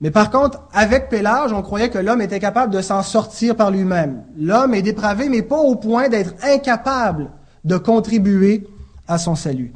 Mais 0.00 0.10
par 0.10 0.30
contre, 0.30 0.62
avec 0.72 1.08
Pélage, 1.08 1.52
on 1.52 1.62
croyait 1.62 1.88
que 1.88 1.98
l'homme 1.98 2.20
était 2.20 2.40
capable 2.40 2.72
de 2.72 2.82
s'en 2.82 3.02
sortir 3.02 3.56
par 3.56 3.70
lui-même. 3.70 4.24
L'homme 4.36 4.74
est 4.74 4.82
dépravé, 4.82 5.28
mais 5.28 5.42
pas 5.42 5.58
au 5.58 5.76
point 5.76 6.08
d'être 6.08 6.34
incapable 6.42 7.30
de 7.64 7.78
contribuer 7.78 8.66
à 9.08 9.18
son 9.18 9.34
salut. 9.34 9.72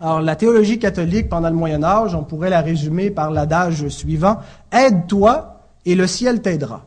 Alors, 0.00 0.22
la 0.22 0.34
théologie 0.34 0.78
catholique 0.78 1.28
pendant 1.28 1.50
le 1.50 1.56
Moyen 1.56 1.82
Âge, 1.84 2.14
on 2.14 2.24
pourrait 2.24 2.48
la 2.48 2.62
résumer 2.62 3.10
par 3.10 3.30
l'adage 3.30 3.86
suivant, 3.88 4.38
Aide-toi 4.72 5.60
et 5.84 5.94
le 5.94 6.06
ciel 6.06 6.40
t'aidera. 6.40 6.86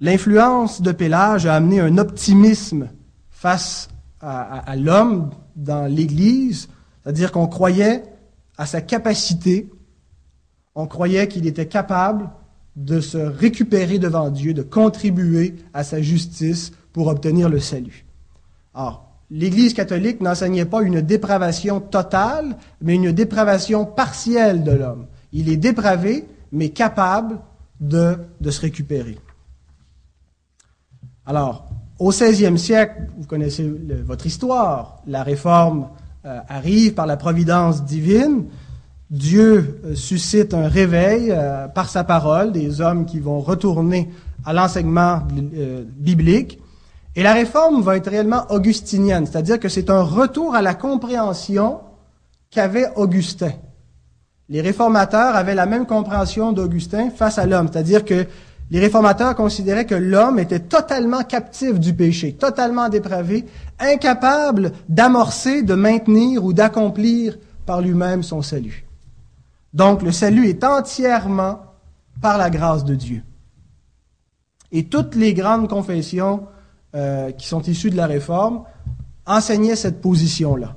L'influence 0.00 0.80
de 0.80 0.92
Pélage 0.92 1.44
a 1.44 1.54
amené 1.54 1.80
un 1.80 1.98
optimisme 1.98 2.88
face 3.30 3.88
à, 4.20 4.60
à 4.60 4.76
l'homme 4.76 5.30
dans 5.56 5.86
l'Église, 5.86 6.68
c'est-à-dire 7.02 7.30
qu'on 7.30 7.46
croyait 7.46 8.04
à 8.56 8.64
sa 8.64 8.80
capacité, 8.80 9.70
on 10.74 10.86
croyait 10.86 11.28
qu'il 11.28 11.46
était 11.46 11.68
capable 11.68 12.30
de 12.76 13.00
se 13.00 13.18
récupérer 13.18 13.98
devant 13.98 14.30
Dieu, 14.30 14.54
de 14.54 14.62
contribuer 14.62 15.54
à 15.74 15.84
sa 15.84 16.00
justice 16.00 16.72
pour 16.92 17.08
obtenir 17.08 17.50
le 17.50 17.60
salut. 17.60 18.06
l'Église 19.30 19.74
catholique 19.74 20.20
n'enseignait 20.20 20.64
pas 20.64 20.82
une 20.82 21.00
dépravation 21.00 21.80
totale, 21.80 22.56
mais 22.80 22.94
une 22.94 23.12
dépravation 23.12 23.84
partielle 23.84 24.62
de 24.64 24.72
l'homme. 24.72 25.06
Il 25.32 25.48
est 25.48 25.56
dépravé, 25.56 26.26
mais 26.52 26.68
capable 26.70 27.38
de, 27.80 28.16
se 28.48 28.60
récupérer. 28.60 29.18
Alors, 31.26 31.66
au 31.98 32.10
XVIe 32.10 32.58
siècle, 32.58 33.08
vous 33.18 33.26
connaissez 33.26 33.72
votre 34.04 34.26
histoire, 34.26 35.02
la 35.06 35.22
réforme 35.22 35.88
euh, 36.26 36.40
arrive 36.48 36.94
par 36.94 37.06
la 37.06 37.16
providence 37.16 37.84
divine. 37.84 38.44
Dieu 39.10 39.80
euh, 39.84 39.94
suscite 39.94 40.54
un 40.54 40.68
réveil 40.68 41.30
euh, 41.30 41.68
par 41.68 41.88
sa 41.88 42.04
parole, 42.04 42.52
des 42.52 42.80
hommes 42.80 43.06
qui 43.06 43.20
vont 43.20 43.40
retourner 43.40 44.10
à 44.44 44.52
l'enseignement 44.52 45.22
biblique. 45.96 46.58
Et 47.16 47.22
la 47.22 47.32
réforme 47.32 47.82
va 47.82 47.96
être 47.96 48.10
réellement 48.10 48.44
augustinienne, 48.50 49.26
c'est-à-dire 49.26 49.60
que 49.60 49.68
c'est 49.68 49.90
un 49.90 50.02
retour 50.02 50.54
à 50.54 50.62
la 50.62 50.74
compréhension 50.74 51.80
qu'avait 52.50 52.88
Augustin. 52.96 53.52
Les 54.48 54.60
réformateurs 54.60 55.36
avaient 55.36 55.54
la 55.54 55.66
même 55.66 55.86
compréhension 55.86 56.52
d'Augustin 56.52 57.10
face 57.10 57.38
à 57.38 57.46
l'homme, 57.46 57.68
c'est-à-dire 57.72 58.04
que 58.04 58.26
les 58.70 58.80
réformateurs 58.80 59.34
considéraient 59.36 59.86
que 59.86 59.94
l'homme 59.94 60.38
était 60.38 60.58
totalement 60.58 61.22
captif 61.22 61.78
du 61.78 61.94
péché, 61.94 62.32
totalement 62.32 62.88
dépravé, 62.88 63.44
incapable 63.78 64.72
d'amorcer, 64.88 65.62
de 65.62 65.74
maintenir 65.74 66.44
ou 66.44 66.52
d'accomplir 66.52 67.38
par 67.66 67.80
lui-même 67.80 68.22
son 68.22 68.42
salut. 68.42 68.84
Donc 69.72 70.02
le 70.02 70.12
salut 70.12 70.48
est 70.48 70.64
entièrement 70.64 71.60
par 72.20 72.38
la 72.38 72.50
grâce 72.50 72.84
de 72.84 72.94
Dieu. 72.94 73.22
Et 74.72 74.84
toutes 74.84 75.14
les 75.14 75.34
grandes 75.34 75.68
confessions 75.68 76.46
euh, 76.94 77.32
qui 77.32 77.46
sont 77.46 77.62
issues 77.62 77.90
de 77.90 77.96
la 77.96 78.06
Réforme 78.06 78.64
enseignaient 79.26 79.76
cette 79.76 80.00
position-là. 80.00 80.76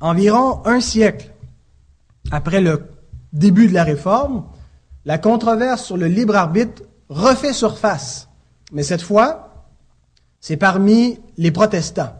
Environ 0.00 0.66
un 0.66 0.80
siècle 0.80 1.30
après 2.30 2.60
le 2.60 2.88
début 3.32 3.68
de 3.68 3.72
la 3.72 3.84
réforme, 3.84 4.44
la 5.04 5.18
controverse 5.18 5.84
sur 5.84 5.96
le 5.96 6.06
libre 6.06 6.36
arbitre 6.36 6.82
refait 7.08 7.52
surface. 7.52 8.28
Mais 8.72 8.82
cette 8.82 9.02
fois, 9.02 9.66
c'est 10.40 10.56
parmi 10.56 11.20
les 11.36 11.50
protestants. 11.50 12.16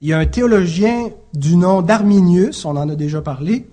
Il 0.00 0.08
y 0.08 0.12
a 0.12 0.18
un 0.18 0.26
théologien 0.26 1.10
du 1.32 1.56
nom 1.56 1.82
d'Arminius, 1.82 2.64
on 2.64 2.76
en 2.76 2.88
a 2.88 2.94
déjà 2.94 3.22
parlé, 3.22 3.66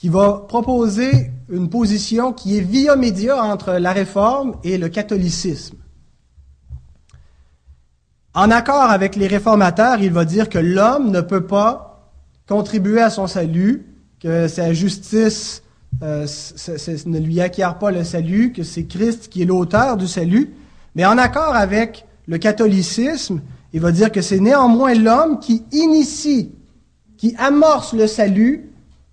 qui 0.00 0.08
va 0.08 0.46
proposer 0.48 1.30
une 1.50 1.68
position 1.68 2.32
qui 2.32 2.56
est 2.56 2.62
via 2.62 2.96
média 2.96 3.44
entre 3.44 3.72
la 3.72 3.92
réforme 3.92 4.56
et 4.64 4.78
le 4.78 4.88
catholicisme. 4.88 5.76
En 8.32 8.50
accord 8.50 8.90
avec 8.90 9.14
les 9.14 9.26
réformateurs, 9.26 10.00
il 10.00 10.10
va 10.10 10.24
dire 10.24 10.48
que 10.48 10.58
l'homme 10.58 11.10
ne 11.10 11.20
peut 11.20 11.46
pas 11.46 12.14
contribuer 12.48 13.02
à 13.02 13.10
son 13.10 13.26
salut, 13.26 13.84
que 14.20 14.48
sa 14.48 14.72
justice 14.72 15.62
euh, 16.02 16.26
ne 17.04 17.18
lui 17.18 17.42
acquiert 17.42 17.78
pas 17.78 17.90
le 17.90 18.02
salut, 18.02 18.54
que 18.54 18.62
c'est 18.62 18.84
Christ 18.84 19.28
qui 19.28 19.42
est 19.42 19.46
l'auteur 19.46 19.98
du 19.98 20.08
salut. 20.08 20.54
Mais 20.94 21.04
en 21.04 21.18
accord 21.18 21.54
avec 21.54 22.06
le 22.26 22.38
catholicisme, 22.38 23.42
il 23.74 23.82
va 23.82 23.92
dire 23.92 24.10
que 24.10 24.22
c'est 24.22 24.40
néanmoins 24.40 24.94
l'homme 24.94 25.40
qui 25.40 25.62
initie, 25.72 26.52
qui 27.18 27.34
amorce 27.36 27.92
le 27.92 28.06
salut 28.06 28.69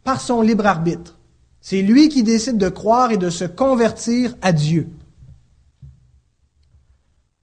par 0.08 0.22
son 0.22 0.42
libre 0.42 0.66
arbitre. 0.66 1.20
C'est 1.60 1.82
lui 1.82 2.08
qui 2.08 2.24
décide 2.24 2.58
de 2.58 2.70
croire 2.70 3.12
et 3.12 3.18
de 3.18 3.30
se 3.30 3.44
convertir 3.44 4.38
à 4.42 4.54
Dieu. 4.54 4.88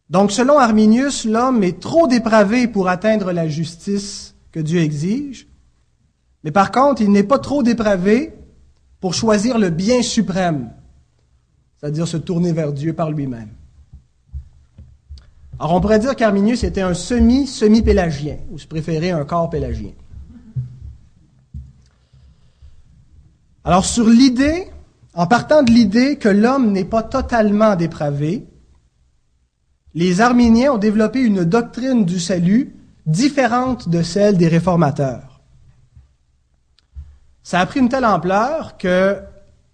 Donc, 0.09 0.33
selon 0.33 0.59
Arminius, 0.59 1.27
l'homme 1.27 1.63
est 1.63 1.79
trop 1.79 2.09
dépravé 2.09 2.67
pour 2.67 2.89
atteindre 2.89 3.33
la 3.33 3.49
justice 3.49 4.35
que 4.51 4.61
Dieu 4.61 4.81
exige, 4.81 5.47
mais 6.43 6.53
par 6.53 6.73
contre, 6.73 7.03
il 7.03 7.13
n'est 7.13 7.23
pas 7.23 7.39
trop 7.39 7.63
dépravé 7.63 8.33
pour 8.99 9.13
choisir 9.13 9.59
le 9.59 9.69
bien 9.69 10.01
suprême, 10.01 10.73
c'est-à-dire 11.77 12.09
se 12.09 12.17
tourner 12.17 12.55
vers 12.55 12.73
Dieu 12.73 12.95
par 12.95 13.11
lui-même. 13.11 13.51
Alors 15.59 15.75
on 15.75 15.83
pourrait 15.83 15.99
dire 15.99 16.17
qu'Arminius 16.17 16.65
était 16.65 16.81
un 16.81 16.95
semi-semi-pélagien, 16.95 18.39
ou 18.51 18.59
si 18.59 18.67
préférez 18.67 19.11
un 19.11 19.27
corps 19.27 19.51
pélagien. 19.51 19.93
Alors 23.65 23.87
sur 23.87 24.07
l'idée, 24.07 24.71
en 25.15 25.27
partant 25.27 25.63
de 25.63 25.71
l'idée 25.71 26.17
que 26.17 26.29
l'homme 26.29 26.73
n'est 26.73 26.85
pas 26.85 27.03
totalement 27.03 27.77
dépravé, 27.77 28.45
les 29.95 30.21
Arméniens 30.21 30.73
ont 30.73 30.79
développé 30.79 31.21
une 31.21 31.45
doctrine 31.45 32.05
du 32.05 32.21
salut 32.21 32.77
différente 33.07 33.89
de 33.89 34.03
celle 34.03 34.37
des 34.37 34.49
réformateurs. 34.49 35.41
Ça 37.43 37.61
a 37.61 37.67
pris 37.67 37.81
une 37.81 37.89
telle 37.89 38.05
ampleur 38.05 38.77
que 38.77 39.19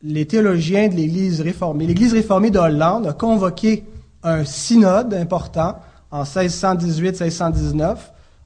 les 0.02 0.26
théologiens 0.26 0.88
de 0.88 0.94
l'Église 0.94 1.40
réformée, 1.40 1.86
l'Église 1.86 2.12
réformée 2.12 2.50
de 2.50 2.58
Hollande 2.58 3.08
a 3.08 3.12
convoqué 3.12 3.84
un 4.22 4.44
synode 4.44 5.14
important 5.14 5.78
en 6.12 6.22
1618-1619, 6.22 7.96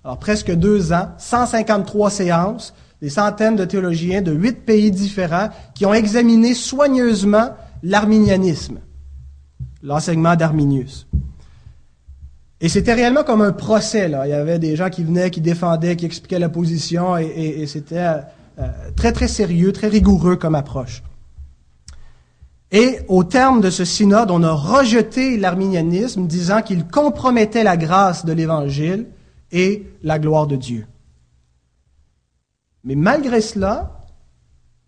alors 0.05 0.19
presque 0.19 0.53
deux 0.53 0.93
ans, 0.93 1.09
153 1.19 2.11
séances, 2.11 2.75
des 3.05 3.11
centaines 3.11 3.55
de 3.55 3.67
théologiens 3.67 4.23
de 4.23 4.33
huit 4.33 4.65
pays 4.65 4.91
différents 4.91 5.51
qui 5.75 5.85
ont 5.85 5.93
examiné 5.93 6.55
soigneusement 6.55 7.51
l'arminianisme, 7.83 8.79
l'enseignement 9.83 10.37
d'Arminius. 10.37 11.07
Et 12.63 12.71
c'était 12.71 12.95
réellement 12.95 13.23
comme 13.23 13.43
un 13.43 13.53
procès. 13.53 14.07
Il 14.07 14.31
y 14.31 14.33
avait 14.33 14.59
des 14.59 14.75
gens 14.75 14.89
qui 14.89 15.05
venaient, 15.05 15.31
qui 15.31 15.43
défendaient, 15.43 15.97
qui 15.97 16.07
expliquaient 16.07 16.39
la 16.39 16.49
position, 16.49 17.19
et, 17.19 17.67
c'était 17.67 18.07
euh, 18.59 18.63
très, 18.97 19.13
très 19.13 19.29
sérieux, 19.29 19.71
très 19.73 19.89
rigoureux 19.89 20.37
comme 20.37 20.55
approche. 20.55 21.03
Et 22.73 23.01
au 23.09 23.23
terme 23.23 23.61
de 23.61 23.69
ce 23.69 23.85
synode, 23.85 24.31
on 24.31 24.43
a 24.43 24.53
rejeté 24.53 25.37
l'arminianisme, 25.37 26.27
disant 26.27 26.63
qu'il 26.63 26.87
compromettait 26.87 27.65
la 27.65 27.77
grâce 27.77 28.25
de 28.25 28.33
l'Évangile 28.33 29.09
et 29.53 29.85
la 30.03 30.19
gloire 30.19 30.47
de 30.47 30.57
Dieu. 30.57 30.87
Mais 32.85 32.95
malgré 32.95 33.41
cela, 33.41 34.05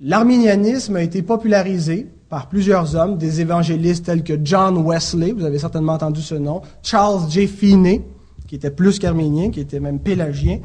l'arminianisme 0.00 0.96
a 0.96 1.02
été 1.02 1.22
popularisé 1.22 2.06
par 2.28 2.48
plusieurs 2.48 2.94
hommes, 2.96 3.16
des 3.16 3.40
évangélistes 3.40 4.06
tels 4.06 4.22
que 4.22 4.38
John 4.42 4.76
Wesley, 4.84 5.32
vous 5.32 5.44
avez 5.44 5.58
certainement 5.58 5.94
entendu 5.94 6.20
ce 6.20 6.34
nom, 6.34 6.60
Charles 6.82 7.30
J. 7.30 7.46
Finney, 7.46 8.02
qui 8.46 8.56
était 8.56 8.70
plus 8.70 8.98
qu'arménien, 8.98 9.50
qui 9.50 9.60
était 9.60 9.80
même 9.80 10.00
pélagien, 10.00 10.60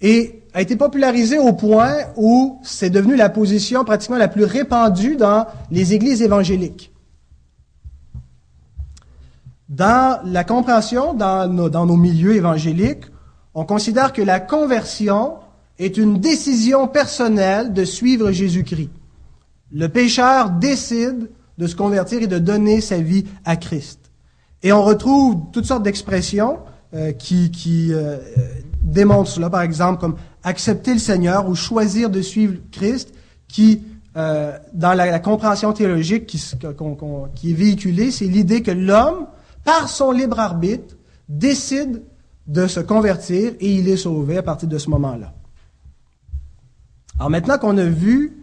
et 0.00 0.42
a 0.52 0.60
été 0.60 0.76
popularisé 0.76 1.38
au 1.38 1.52
point 1.52 1.92
où 2.16 2.58
c'est 2.62 2.90
devenu 2.90 3.16
la 3.16 3.28
position 3.28 3.84
pratiquement 3.84 4.18
la 4.18 4.28
plus 4.28 4.44
répandue 4.44 5.16
dans 5.16 5.46
les 5.70 5.94
églises 5.94 6.22
évangéliques. 6.22 6.92
Dans 9.68 10.20
la 10.24 10.42
compréhension, 10.42 11.14
dans 11.14 11.46
nos, 11.46 11.70
dans 11.70 11.86
nos 11.86 11.96
milieux 11.96 12.34
évangéliques, 12.34 13.04
on 13.54 13.64
considère 13.64 14.12
que 14.12 14.22
la 14.22 14.40
conversion 14.40 15.34
est 15.80 15.96
une 15.96 16.20
décision 16.20 16.86
personnelle 16.86 17.72
de 17.72 17.84
suivre 17.84 18.30
Jésus-Christ. 18.30 18.90
Le 19.72 19.88
pécheur 19.88 20.50
décide 20.50 21.30
de 21.56 21.66
se 21.66 21.74
convertir 21.74 22.22
et 22.22 22.26
de 22.26 22.38
donner 22.38 22.80
sa 22.80 22.98
vie 22.98 23.24
à 23.44 23.56
Christ. 23.56 23.98
Et 24.62 24.72
on 24.72 24.82
retrouve 24.82 25.36
toutes 25.52 25.64
sortes 25.64 25.82
d'expressions 25.82 26.58
euh, 26.94 27.12
qui, 27.12 27.90
euh, 27.92 28.18
démontrent 28.82 29.30
cela, 29.30 29.48
par 29.48 29.62
exemple, 29.62 30.00
comme 30.00 30.16
accepter 30.42 30.92
le 30.92 30.98
Seigneur 30.98 31.48
ou 31.48 31.54
choisir 31.54 32.10
de 32.10 32.20
suivre 32.20 32.56
Christ, 32.72 33.14
qui, 33.48 33.82
euh, 34.16 34.58
dans 34.74 34.92
la, 34.92 35.18
compréhension 35.18 35.72
théologique 35.72 36.26
qui 36.26 37.50
est 37.50 37.54
véhiculée, 37.54 38.10
c'est 38.10 38.26
l'idée 38.26 38.62
que 38.62 38.70
l'homme, 38.70 39.26
par 39.64 39.88
son 39.88 40.10
libre 40.10 40.40
arbitre, 40.40 40.96
décide 41.28 42.02
de 42.46 42.66
se 42.66 42.80
convertir 42.80 43.52
et 43.60 43.74
il 43.74 43.88
est 43.88 43.96
sauvé 43.96 44.36
à 44.36 44.42
partir 44.42 44.68
de 44.68 44.76
ce 44.76 44.90
moment-là. 44.90 45.32
Alors 47.20 47.28
maintenant 47.28 47.58
qu'on 47.58 47.76
a 47.76 47.84
vu 47.84 48.42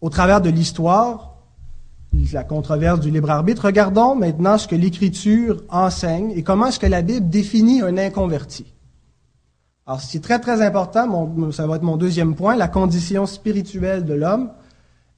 au 0.00 0.10
travers 0.10 0.40
de 0.40 0.48
l'histoire, 0.48 1.34
la 2.32 2.44
controverse 2.44 3.00
du 3.00 3.10
libre 3.10 3.32
arbitre, 3.32 3.64
regardons 3.64 4.14
maintenant 4.14 4.58
ce 4.58 4.68
que 4.68 4.76
l'Écriture 4.76 5.64
enseigne 5.68 6.30
et 6.36 6.44
comment 6.44 6.66
est-ce 6.66 6.78
que 6.78 6.86
la 6.86 7.02
Bible 7.02 7.28
définit 7.28 7.82
un 7.82 7.98
inconverti. 7.98 8.72
Alors, 9.88 10.00
c'est 10.00 10.20
très, 10.20 10.38
très 10.38 10.62
important, 10.62 11.34
ça 11.50 11.66
va 11.66 11.74
être 11.74 11.82
mon 11.82 11.96
deuxième 11.96 12.36
point, 12.36 12.54
la 12.54 12.68
condition 12.68 13.26
spirituelle 13.26 14.04
de 14.04 14.14
l'homme. 14.14 14.52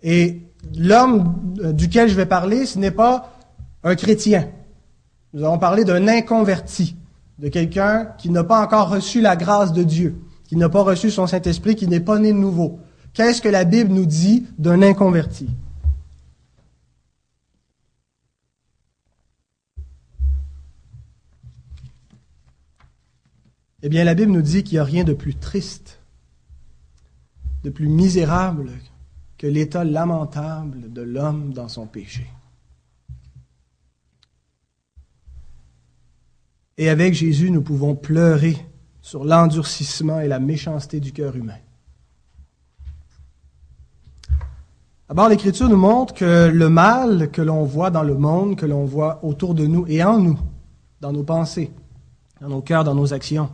Et 0.02 0.40
l'homme 0.74 1.35
euh, 1.62 1.72
duquel 1.72 2.08
je 2.08 2.14
vais 2.14 2.24
parler, 2.24 2.64
ce 2.64 2.78
n'est 2.78 2.90
pas 2.90 3.35
un 3.85 3.94
chrétien. 3.96 4.48
Nous 5.35 5.44
allons 5.44 5.58
parler 5.58 5.85
d'un 5.85 6.08
inconverti, 6.08 6.96
de 7.38 7.48
quelqu'un 7.48 8.14
qui 8.16 8.30
n'a 8.30 8.44
pas 8.44 8.62
encore 8.62 8.88
reçu 8.88 9.20
la 9.20 9.37
grâce 9.37 9.74
de 9.74 9.82
Dieu, 9.82 10.22
qui 10.52 10.58
n'a 10.58 10.68
pas 10.68 10.82
reçu 10.82 11.10
son 11.10 11.26
Saint-Esprit, 11.26 11.76
qui 11.76 11.88
n'est 11.88 11.98
pas 11.98 12.18
né 12.18 12.30
de 12.30 12.36
nouveau. 12.36 12.78
Qu'est-ce 13.14 13.40
que 13.40 13.48
la 13.48 13.64
Bible 13.64 13.90
nous 13.90 14.04
dit 14.04 14.46
d'un 14.58 14.82
inconverti? 14.82 15.48
Eh 23.82 23.88
bien, 23.88 24.04
la 24.04 24.12
Bible 24.12 24.30
nous 24.30 24.42
dit 24.42 24.62
qu'il 24.62 24.74
n'y 24.74 24.80
a 24.80 24.84
rien 24.84 25.04
de 25.04 25.14
plus 25.14 25.36
triste, 25.36 26.00
de 27.64 27.70
plus 27.70 27.88
misérable 27.88 28.72
que 29.38 29.46
l'état 29.46 29.84
lamentable 29.84 30.92
de 30.92 31.00
l'homme 31.00 31.54
dans 31.54 31.68
son 31.68 31.86
péché. 31.86 32.26
Et 36.76 36.90
avec 36.90 37.14
Jésus, 37.14 37.50
nous 37.50 37.62
pouvons 37.62 37.94
pleurer 37.94 38.66
sur 39.02 39.24
l'endurcissement 39.24 40.20
et 40.20 40.28
la 40.28 40.38
méchanceté 40.38 41.00
du 41.00 41.12
cœur 41.12 41.36
humain. 41.36 41.58
D'abord, 45.08 45.28
l'Écriture 45.28 45.68
nous 45.68 45.76
montre 45.76 46.14
que 46.14 46.46
le 46.46 46.68
mal 46.70 47.30
que 47.30 47.42
l'on 47.42 47.64
voit 47.64 47.90
dans 47.90 48.04
le 48.04 48.14
monde, 48.14 48.56
que 48.56 48.64
l'on 48.64 48.86
voit 48.86 49.22
autour 49.22 49.54
de 49.54 49.66
nous 49.66 49.84
et 49.88 50.02
en 50.02 50.18
nous, 50.18 50.38
dans 51.02 51.12
nos 51.12 51.24
pensées, 51.24 51.70
dans 52.40 52.48
nos 52.48 52.62
cœurs, 52.62 52.84
dans 52.84 52.94
nos 52.94 53.12
actions, 53.12 53.50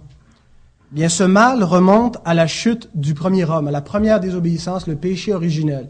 eh 0.92 0.94
bien 0.94 1.08
ce 1.08 1.24
mal 1.24 1.64
remonte 1.64 2.18
à 2.24 2.34
la 2.34 2.46
chute 2.46 2.88
du 2.94 3.14
premier 3.14 3.44
homme, 3.44 3.66
à 3.66 3.72
la 3.72 3.80
première 3.80 4.20
désobéissance, 4.20 4.87
le 4.87 4.96
péché 4.96 5.34
originel. 5.34 5.88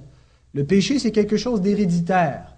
Le 0.54 0.64
péché, 0.64 0.98
c'est 0.98 1.12
quelque 1.12 1.36
chose 1.36 1.60
d'héréditaire. 1.60 2.54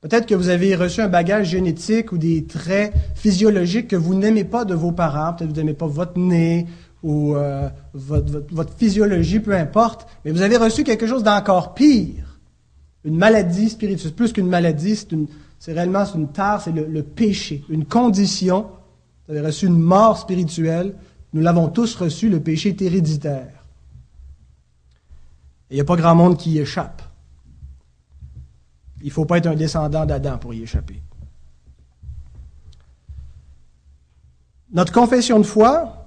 Peut-être 0.00 0.26
que 0.26 0.34
vous 0.34 0.48
avez 0.48 0.74
reçu 0.74 1.02
un 1.02 1.08
bagage 1.08 1.48
génétique 1.48 2.12
ou 2.12 2.18
des 2.18 2.44
traits 2.46 2.94
physiologiques 3.14 3.88
que 3.88 3.96
vous 3.96 4.14
n'aimez 4.14 4.44
pas 4.44 4.64
de 4.64 4.74
vos 4.74 4.92
parents. 4.92 5.34
Peut-être 5.34 5.50
que 5.50 5.54
vous 5.54 5.60
n'aimez 5.60 5.74
pas 5.74 5.86
votre 5.86 6.18
nez 6.18 6.66
ou 7.02 7.34
euh, 7.36 7.68
votre, 7.92 8.74
physiologie, 8.76 9.40
peu 9.40 9.54
importe, 9.54 10.06
mais 10.24 10.32
vous 10.32 10.42
avez 10.42 10.56
reçu 10.56 10.84
quelque 10.84 11.06
chose 11.06 11.22
d'encore 11.22 11.74
pire, 11.74 12.38
une 13.04 13.16
maladie 13.16 13.70
spirituelle. 13.70 14.12
Plus 14.12 14.32
qu'une 14.32 14.48
maladie, 14.48 14.96
c'est 15.58 15.72
réellement 15.72 16.04
une 16.14 16.28
tare, 16.28 16.62
c'est 16.62 16.72
le, 16.72 17.02
péché, 17.02 17.64
une 17.68 17.84
condition. 17.84 18.66
Vous 19.28 19.36
avez 19.36 19.46
reçu 19.46 19.66
une 19.66 19.78
mort 19.78 20.18
spirituelle. 20.18 20.94
Nous 21.32 21.42
l'avons 21.42 21.68
tous 21.68 21.94
reçu, 21.94 22.28
le 22.28 22.40
péché 22.40 22.70
est 22.70 22.82
héréditaire. 22.82 23.64
Et 25.70 25.74
il 25.74 25.76
n'y 25.76 25.80
a 25.80 25.84
pas 25.84 25.96
grand 25.96 26.14
monde 26.14 26.36
qui 26.36 26.52
y 26.52 26.58
échappe. 26.58 27.02
Il 29.02 29.06
ne 29.06 29.12
faut 29.12 29.24
pas 29.24 29.38
être 29.38 29.46
un 29.46 29.54
descendant 29.54 30.04
d'Adam 30.04 30.38
pour 30.38 30.54
y 30.54 30.62
échapper. 30.62 31.02
Notre 34.72 34.92
confession 34.92 35.38
de 35.38 35.44
foi, 35.44 36.06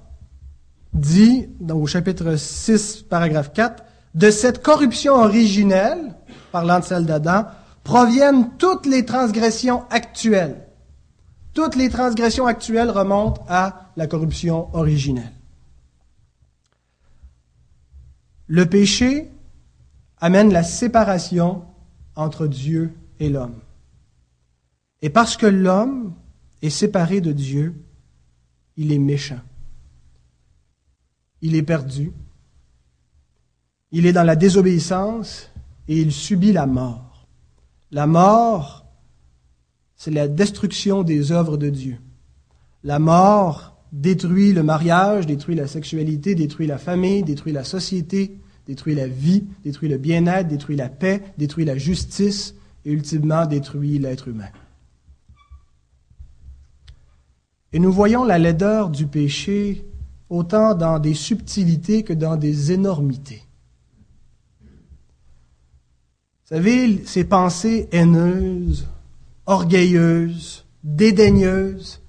dit 0.92 1.48
au 1.68 1.86
chapitre 1.86 2.36
6, 2.36 3.02
paragraphe 3.02 3.52
4, 3.52 3.84
de 4.14 4.30
cette 4.30 4.62
corruption 4.62 5.14
originelle, 5.14 6.14
parlant 6.52 6.78
de 6.78 6.84
celle 6.84 7.04
d'Adam, 7.04 7.46
proviennent 7.82 8.56
toutes 8.56 8.86
les 8.86 9.04
transgressions 9.04 9.84
actuelles. 9.90 10.66
Toutes 11.52 11.76
les 11.76 11.90
transgressions 11.90 12.46
actuelles 12.46 12.90
remontent 12.90 13.44
à 13.48 13.90
la 13.96 14.06
corruption 14.06 14.74
originelle. 14.74 15.32
Le 18.46 18.66
péché 18.66 19.30
amène 20.20 20.52
la 20.52 20.62
séparation 20.62 21.64
entre 22.16 22.46
Dieu 22.46 22.92
et 23.20 23.28
l'homme. 23.28 23.60
Et 25.02 25.10
parce 25.10 25.36
que 25.36 25.46
l'homme 25.46 26.14
est 26.62 26.70
séparé 26.70 27.20
de 27.20 27.32
Dieu, 27.32 27.74
il 28.76 28.92
est 28.92 28.98
méchant 28.98 29.40
il 31.44 31.54
est 31.56 31.62
perdu. 31.62 32.10
Il 33.92 34.06
est 34.06 34.14
dans 34.14 34.22
la 34.22 34.34
désobéissance 34.34 35.50
et 35.88 36.00
il 36.00 36.10
subit 36.10 36.52
la 36.52 36.64
mort. 36.64 37.28
La 37.90 38.06
mort, 38.06 38.86
c'est 39.94 40.10
la 40.10 40.26
destruction 40.26 41.02
des 41.02 41.32
œuvres 41.32 41.58
de 41.58 41.68
Dieu. 41.68 41.98
La 42.82 42.98
mort 42.98 43.76
détruit 43.92 44.54
le 44.54 44.62
mariage, 44.62 45.26
détruit 45.26 45.54
la 45.54 45.66
sexualité, 45.66 46.34
détruit 46.34 46.66
la 46.66 46.78
famille, 46.78 47.22
détruit 47.22 47.52
la 47.52 47.62
société, 47.62 48.40
détruit 48.66 48.94
la 48.94 49.06
vie, 49.06 49.44
détruit 49.64 49.88
le 49.88 49.98
bien-être, 49.98 50.48
détruit 50.48 50.76
la 50.76 50.88
paix, 50.88 51.22
détruit 51.38 51.64
la 51.64 51.76
justice 51.76 52.54
et 52.84 52.92
ultimement 52.92 53.46
détruit 53.46 53.98
l'être 53.98 54.28
humain. 54.28 54.50
Et 57.72 57.78
nous 57.78 57.92
voyons 57.92 58.24
la 58.24 58.38
laideur 58.38 58.88
du 58.88 59.06
péché 59.06 59.84
autant 60.30 60.74
dans 60.74 60.98
des 60.98 61.14
subtilités 61.14 62.02
que 62.02 62.12
dans 62.12 62.36
des 62.36 62.72
énormités. 62.72 63.42
Vous 66.44 66.56
savez, 66.56 67.04
ces 67.04 67.24
pensées 67.24 67.88
haineuses, 67.90 68.86
orgueilleuses, 69.46 70.64
dédaigneuses, 70.84 72.00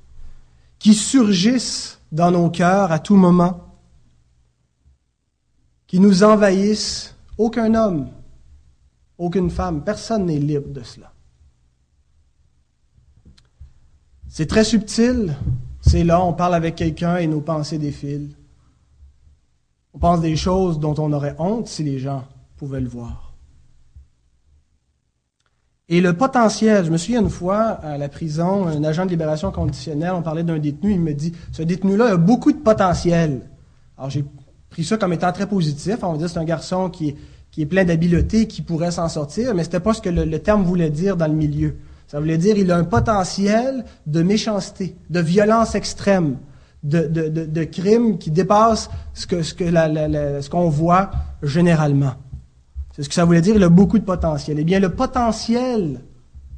qui 0.77 0.93
surgissent 0.93 1.99
dans 2.11 2.31
nos 2.31 2.49
cœurs 2.49 2.91
à 2.91 2.99
tout 2.99 3.15
moment, 3.15 3.64
qui 5.87 5.99
nous 5.99 6.23
envahissent, 6.23 7.15
aucun 7.37 7.73
homme, 7.75 8.09
aucune 9.17 9.49
femme, 9.49 9.83
personne 9.83 10.25
n'est 10.25 10.39
libre 10.39 10.69
de 10.69 10.83
cela. 10.83 11.11
C'est 14.27 14.47
très 14.47 14.63
subtil, 14.63 15.35
c'est 15.81 16.03
là, 16.03 16.21
on 16.21 16.33
parle 16.33 16.55
avec 16.55 16.75
quelqu'un 16.75 17.17
et 17.17 17.27
nos 17.27 17.41
pensées 17.41 17.77
défilent. 17.77 18.35
On 19.93 19.99
pense 19.99 20.19
des 20.19 20.35
choses 20.35 20.79
dont 20.79 20.95
on 20.97 21.13
aurait 21.13 21.35
honte 21.39 21.67
si 21.67 21.83
les 21.83 21.99
gens 21.99 22.25
pouvaient 22.57 22.81
le 22.81 22.89
voir. 22.89 23.33
Et 25.87 26.01
le 26.01 26.17
potentiel, 26.17 26.83
je 26.83 26.91
me 26.91 26.97
souviens 26.97 27.21
une 27.21 27.29
fois 27.29 27.61
à 27.61 27.97
la 27.97 28.09
prison, 28.09 28.67
un 28.67 28.83
agent 28.83 29.05
de 29.05 29.11
libération 29.11 29.51
conditionnelle, 29.51 30.13
on 30.13 30.23
parlait 30.23 30.43
d'un 30.43 30.57
détenu, 30.57 30.93
il 30.93 30.99
me 30.99 31.13
dit, 31.13 31.31
ce 31.51 31.61
détenu-là 31.61 32.13
a 32.13 32.17
beaucoup 32.17 32.51
de 32.51 32.57
potentiel. 32.57 33.49
Alors 33.97 34.09
j'ai 34.09 34.25
pris 34.75 34.83
ça 34.83 34.97
comme 34.97 35.13
étant 35.13 35.31
très 35.31 35.47
positif. 35.47 35.99
On 36.01 36.11
va 36.11 36.17
dire 36.17 36.29
c'est 36.29 36.38
un 36.38 36.43
garçon 36.43 36.89
qui 36.89 37.07
est, 37.07 37.15
qui 37.49 37.61
est 37.61 37.65
plein 37.65 37.85
d'habileté, 37.85 38.45
qui 38.45 38.61
pourrait 38.61 38.91
s'en 38.91 39.07
sortir, 39.07 39.55
mais 39.55 39.63
c'était 39.63 39.79
pas 39.79 39.93
ce 39.93 40.01
que 40.01 40.09
le, 40.09 40.38
terme 40.39 40.63
voulait 40.63 40.89
dire 40.89 41.15
dans 41.15 41.27
le 41.27 41.33
milieu. 41.33 41.77
Ça 42.07 42.19
voulait 42.19 42.38
dire 42.38 42.57
il 42.57 42.69
a 42.69 42.75
un 42.75 42.83
potentiel 42.83 43.85
de 44.05 44.21
méchanceté, 44.21 44.97
de 45.09 45.21
violence 45.21 45.75
extrême, 45.75 46.35
de, 46.83 47.07
de, 47.07 47.29
de, 47.29 47.45
de 47.45 47.63
crime 47.63 48.17
qui 48.17 48.31
dépasse 48.31 48.89
ce 49.13 49.25
que 49.27 49.43
ce 49.43 49.53
que 49.53 49.63
la, 49.63 50.41
ce 50.41 50.49
qu'on 50.49 50.67
voit 50.67 51.09
généralement. 51.41 52.15
C'est 52.93 53.03
ce 53.03 53.07
que 53.07 53.15
ça 53.15 53.23
voulait 53.23 53.41
dire. 53.41 53.55
Il 53.55 53.63
a 53.63 53.69
beaucoup 53.69 53.97
de 53.97 54.03
potentiel. 54.03 54.59
Eh 54.59 54.65
bien, 54.65 54.81
le 54.81 54.89
potentiel 54.89 56.01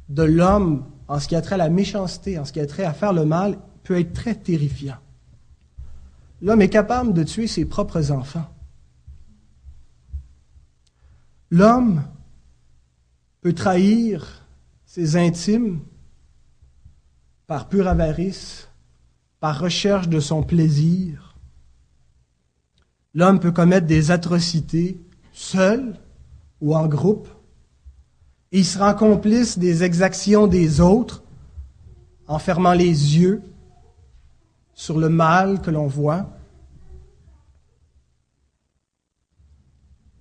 de 0.08 0.24
l'homme 0.24 0.82
en 1.06 1.20
ce 1.20 1.28
qui 1.28 1.36
a 1.36 1.40
trait 1.40 1.54
à 1.54 1.58
la 1.58 1.68
méchanceté, 1.68 2.36
en 2.36 2.44
ce 2.44 2.52
qui 2.52 2.58
a 2.58 2.66
trait 2.66 2.84
à 2.84 2.92
faire 2.92 3.12
le 3.12 3.24
mal, 3.24 3.58
peut 3.84 3.98
être 3.98 4.12
très 4.12 4.34
terrifiant. 4.34 4.96
L'homme 6.40 6.62
est 6.62 6.68
capable 6.68 7.12
de 7.12 7.24
tuer 7.24 7.46
ses 7.46 7.64
propres 7.64 8.12
enfants. 8.12 8.48
L'homme 11.50 12.02
peut 13.40 13.54
trahir 13.54 14.46
ses 14.84 15.16
intimes 15.16 15.80
par 17.46 17.68
pure 17.68 17.88
avarice, 17.88 18.68
par 19.40 19.58
recherche 19.58 20.08
de 20.08 20.20
son 20.20 20.42
plaisir. 20.42 21.36
L'homme 23.14 23.40
peut 23.40 23.52
commettre 23.52 23.86
des 23.86 24.10
atrocités 24.10 25.00
seul 25.32 25.98
ou 26.60 26.76
en 26.76 26.86
groupe. 26.86 27.28
Il 28.52 28.64
sera 28.64 28.94
complice 28.94 29.58
des 29.58 29.82
exactions 29.82 30.46
des 30.46 30.80
autres 30.80 31.22
en 32.26 32.38
fermant 32.38 32.74
les 32.74 33.16
yeux 33.18 33.42
sur 34.78 34.96
le 34.96 35.08
mal 35.08 35.60
que 35.60 35.72
l'on 35.72 35.88
voit. 35.88 36.30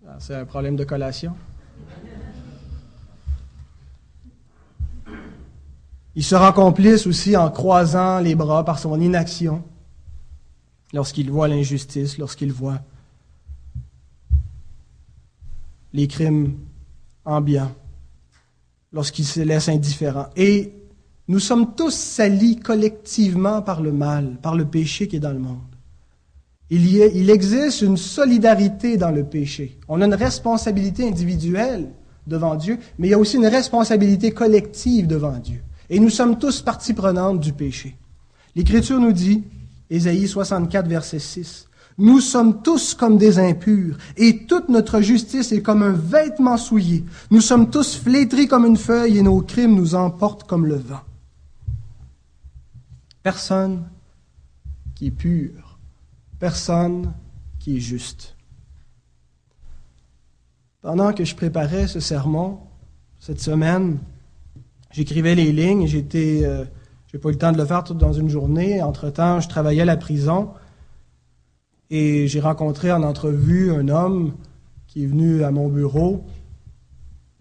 Ah, 0.07 0.15
c'est 0.17 0.33
un 0.33 0.45
problème 0.45 0.75
de 0.75 0.83
collation. 0.83 1.35
Il 6.15 6.23
sera 6.23 6.53
complice 6.53 7.05
aussi 7.05 7.37
en 7.37 7.51
croisant 7.51 8.17
les 8.17 8.33
bras 8.33 8.65
par 8.65 8.79
son 8.79 8.99
inaction 8.99 9.63
lorsqu'il 10.91 11.29
voit 11.29 11.47
l'injustice, 11.47 12.17
lorsqu'il 12.17 12.51
voit 12.51 12.81
les 15.93 16.07
crimes 16.07 16.57
ambiants, 17.25 17.75
lorsqu'il 18.91 19.25
se 19.25 19.41
laisse 19.41 19.69
indifférent. 19.69 20.29
Et 20.35 20.73
nous 21.29 21.39
sommes 21.39 21.75
tous 21.75 21.93
salis 21.93 22.55
collectivement 22.55 23.61
par 23.61 23.81
le 23.81 23.91
mal, 23.91 24.37
par 24.41 24.55
le 24.55 24.63
péché 24.63 25.09
qui 25.09 25.17
est 25.17 25.21
dans 25.21 25.33
le 25.33 25.39
monde. 25.39 25.59
Il, 26.69 27.29
existe 27.29 27.81
une 27.81 27.97
solidarité 27.97 28.97
dans 28.97 29.11
le 29.11 29.23
péché. 29.23 29.77
On 29.87 30.01
a 30.01 30.05
une 30.05 30.13
responsabilité 30.13 31.07
individuelle 31.07 31.89
devant 32.25 32.55
Dieu, 32.55 32.77
mais 32.97 33.07
il 33.07 33.11
y 33.11 33.13
a 33.13 33.19
aussi 33.19 33.37
une 33.37 33.47
responsabilité 33.47 34.31
collective 34.31 35.07
devant 35.07 35.37
Dieu. 35.37 35.61
Et 35.89 35.99
nous 35.99 36.09
sommes 36.09 36.37
tous 36.37 36.61
partie 36.61 36.93
prenante 36.93 37.39
du 37.39 37.53
péché. 37.53 37.95
L'Écriture 38.55 38.99
nous 38.99 39.13
dit, 39.13 39.43
Ésaïe 39.89 40.27
64, 40.27 40.87
verset 40.87 41.19
6, 41.19 41.67
Nous 41.97 42.19
sommes 42.19 42.61
tous 42.61 42.93
comme 42.93 43.17
des 43.17 43.39
impurs, 43.39 43.97
et 44.17 44.45
toute 44.45 44.67
notre 44.67 44.99
justice 44.99 45.53
est 45.53 45.61
comme 45.61 45.83
un 45.83 45.93
vêtement 45.93 46.57
souillé. 46.57 47.05
Nous 47.31 47.41
sommes 47.41 47.69
tous 47.69 47.95
flétris 47.95 48.47
comme 48.47 48.65
une 48.65 48.77
feuille, 48.77 49.17
et 49.17 49.21
nos 49.21 49.41
crimes 49.41 49.75
nous 49.75 49.95
emportent 49.95 50.43
comme 50.43 50.65
le 50.65 50.75
vent 50.75 51.01
personne 53.27 53.83
qui 54.95 55.07
est 55.07 55.11
pur, 55.11 55.77
personne 56.39 57.13
qui 57.59 57.75
est 57.75 57.81
juste. 57.81 58.37
Pendant 60.81 61.11
que 61.11 61.25
je 61.25 61.35
préparais 61.35 61.87
ce 61.87 61.99
sermon, 61.99 62.59
cette 63.19 63.41
semaine, 63.41 63.97
j'écrivais 64.91 65.35
les 65.35 65.51
lignes, 65.51 65.87
j'étais, 65.87 66.39
euh, 66.45 66.63
j'ai 67.07 67.17
pas 67.17 67.27
eu 67.27 67.33
le 67.33 67.37
temps 67.37 67.51
de 67.51 67.57
le 67.57 67.65
faire 67.65 67.83
tout 67.83 67.95
dans 67.95 68.13
une 68.13 68.29
journée. 68.29 68.81
Entre-temps, 68.81 69.41
je 69.41 69.49
travaillais 69.49 69.81
à 69.81 69.91
la 69.93 69.97
prison 69.97 70.51
et 71.89 72.29
j'ai 72.29 72.39
rencontré 72.39 72.93
en 72.93 73.03
entrevue 73.03 73.73
un 73.73 73.89
homme 73.89 74.35
qui 74.87 75.03
est 75.03 75.07
venu 75.07 75.43
à 75.43 75.51
mon 75.51 75.67
bureau. 75.67 76.23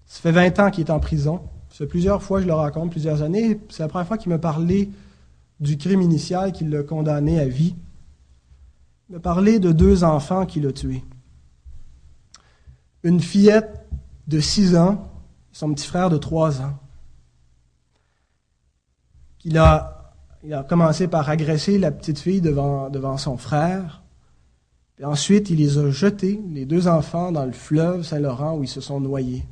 Ça 0.04 0.20
fait 0.20 0.32
20 0.32 0.58
ans 0.58 0.70
qu'il 0.72 0.84
est 0.84 0.90
en 0.90 0.98
prison. 0.98 1.42
Ça 1.70 1.76
fait 1.76 1.86
plusieurs 1.86 2.24
fois 2.24 2.40
je 2.40 2.48
le 2.48 2.54
rencontre, 2.54 2.90
plusieurs 2.90 3.22
années. 3.22 3.60
C'est 3.68 3.84
la 3.84 3.88
première 3.88 4.08
fois 4.08 4.18
qu'il 4.18 4.32
me 4.32 4.40
parlait 4.40 4.88
du 5.60 5.78
crime 5.78 6.02
initial 6.02 6.52
qui 6.52 6.64
l'a 6.64 6.82
condamné 6.82 7.40
à 7.40 7.48
vie. 7.48 7.74
M'a 9.08 9.20
parlé 9.20 9.58
de 9.58 9.72
deux 9.72 10.04
enfants 10.04 10.46
qu'il 10.46 10.66
a 10.66 10.72
tués. 10.72 11.04
Une 13.02 13.20
fillette 13.20 13.86
de 14.26 14.40
6 14.40 14.76
ans, 14.76 15.10
son 15.52 15.72
petit 15.72 15.86
frère 15.86 16.10
de 16.10 16.18
3 16.18 16.60
ans. 16.62 16.78
Il 19.44 19.56
a, 19.58 20.12
il 20.42 20.52
a 20.52 20.64
commencé 20.64 21.06
par 21.06 21.28
agresser 21.30 21.78
la 21.78 21.92
petite 21.92 22.18
fille 22.18 22.40
devant, 22.40 22.90
devant 22.90 23.16
son 23.16 23.36
frère. 23.36 24.02
Et 24.98 25.04
ensuite, 25.04 25.50
il 25.50 25.58
les 25.58 25.78
a 25.78 25.90
jetés, 25.90 26.40
les 26.50 26.66
deux 26.66 26.88
enfants, 26.88 27.30
dans 27.30 27.44
le 27.44 27.52
fleuve 27.52 28.02
Saint-Laurent 28.02 28.56
où 28.56 28.64
ils 28.64 28.68
se 28.68 28.80
sont 28.80 29.00
noyés. 29.00 29.44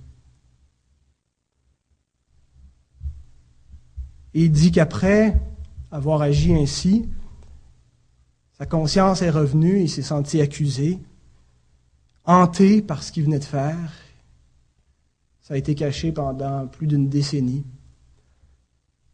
Et 4.32 4.44
il 4.44 4.50
dit 4.50 4.72
qu'après, 4.72 5.40
avoir 5.94 6.22
agi 6.22 6.52
ainsi. 6.52 7.08
Sa 8.58 8.66
conscience 8.66 9.22
est 9.22 9.30
revenue, 9.30 9.80
il 9.80 9.88
s'est 9.88 10.02
senti 10.02 10.40
accusé, 10.40 10.98
hanté 12.24 12.82
par 12.82 13.04
ce 13.04 13.12
qu'il 13.12 13.24
venait 13.24 13.38
de 13.38 13.44
faire. 13.44 13.92
Ça 15.40 15.54
a 15.54 15.56
été 15.56 15.76
caché 15.76 16.10
pendant 16.10 16.66
plus 16.66 16.88
d'une 16.88 17.08
décennie. 17.08 17.64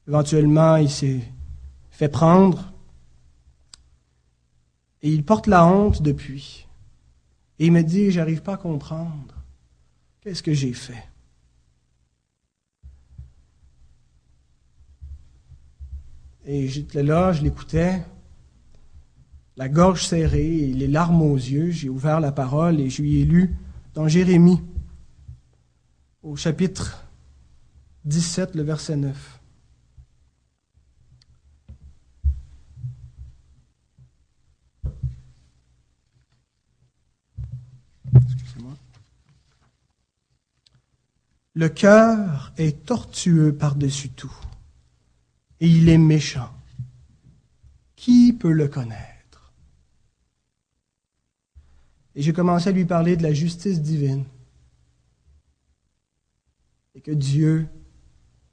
Éventuellement, 0.09 0.77
il 0.77 0.91
s'est 0.91 1.21
fait 1.91 2.09
prendre 2.09 2.73
et 5.03 5.11
il 5.11 5.23
porte 5.23 5.49
la 5.49 5.67
honte 5.67 6.01
depuis. 6.01 6.67
Et 7.59 7.67
il 7.67 7.73
me 7.73 7.83
dit, 7.83 8.11
j'arrive 8.11 8.41
pas 8.43 8.55
à 8.55 8.57
comprendre. 8.57 9.35
Qu'est-ce 10.23 10.43
que 10.43 10.55
j'ai 10.55 10.73
fait? 10.73 11.10
Et 16.47 16.69
j'étais 16.69 17.03
là, 17.03 17.33
je 17.33 17.43
l'écoutais, 17.43 18.03
la 19.57 19.69
gorge 19.69 20.07
serrée 20.07 20.57
et 20.57 20.73
les 20.73 20.89
larmes 20.89 21.23
aux 21.23 21.37
yeux. 21.37 21.71
J'ai 21.71 21.89
ouvert 21.89 22.21
la 22.21 22.33
parole 22.33 22.81
et 22.81 22.89
je 22.89 23.03
lui 23.03 23.21
ai 23.21 23.25
lu 23.25 23.57
dans 23.95 24.09
Jérémie, 24.09 24.63
au 26.23 26.37
chapitre 26.37 27.05
17, 28.07 28.55
le 28.55 28.63
verset 28.63 28.97
9. 28.97 29.41
Excusez-moi. 38.15 38.73
Le 41.55 41.69
cœur 41.69 42.53
est 42.57 42.87
tortueux 42.87 43.55
par-dessus 43.55 44.09
tout 44.09 44.35
et 45.61 45.69
il 45.69 45.89
est 45.89 45.99
méchant. 45.99 46.51
Qui 47.97 48.33
peut 48.33 48.53
le 48.53 48.69
connaître? 48.69 49.53
Et 52.15 52.23
j'ai 52.23 52.33
commencé 52.33 52.69
à 52.69 52.73
lui 52.73 52.87
parler 52.87 53.17
de 53.17 53.23
la 53.23 53.33
justice 53.33 53.81
divine. 53.81 54.25
Et 56.95 57.01
que 57.01 57.13
Dieu 57.13 57.69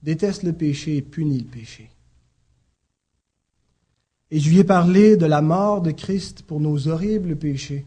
déteste 0.03 0.43
le 0.43 0.53
péché 0.53 0.97
et 0.97 1.01
punit 1.01 1.39
le 1.39 1.49
péché. 1.49 1.89
Et 4.29 4.39
je 4.39 4.49
lui 4.49 4.59
ai 4.59 4.63
parlé 4.63 5.15
de 5.15 5.25
la 5.25 5.41
mort 5.41 5.81
de 5.81 5.91
Christ 5.91 6.43
pour 6.43 6.59
nos 6.59 6.87
horribles 6.87 7.37
péchés. 7.37 7.85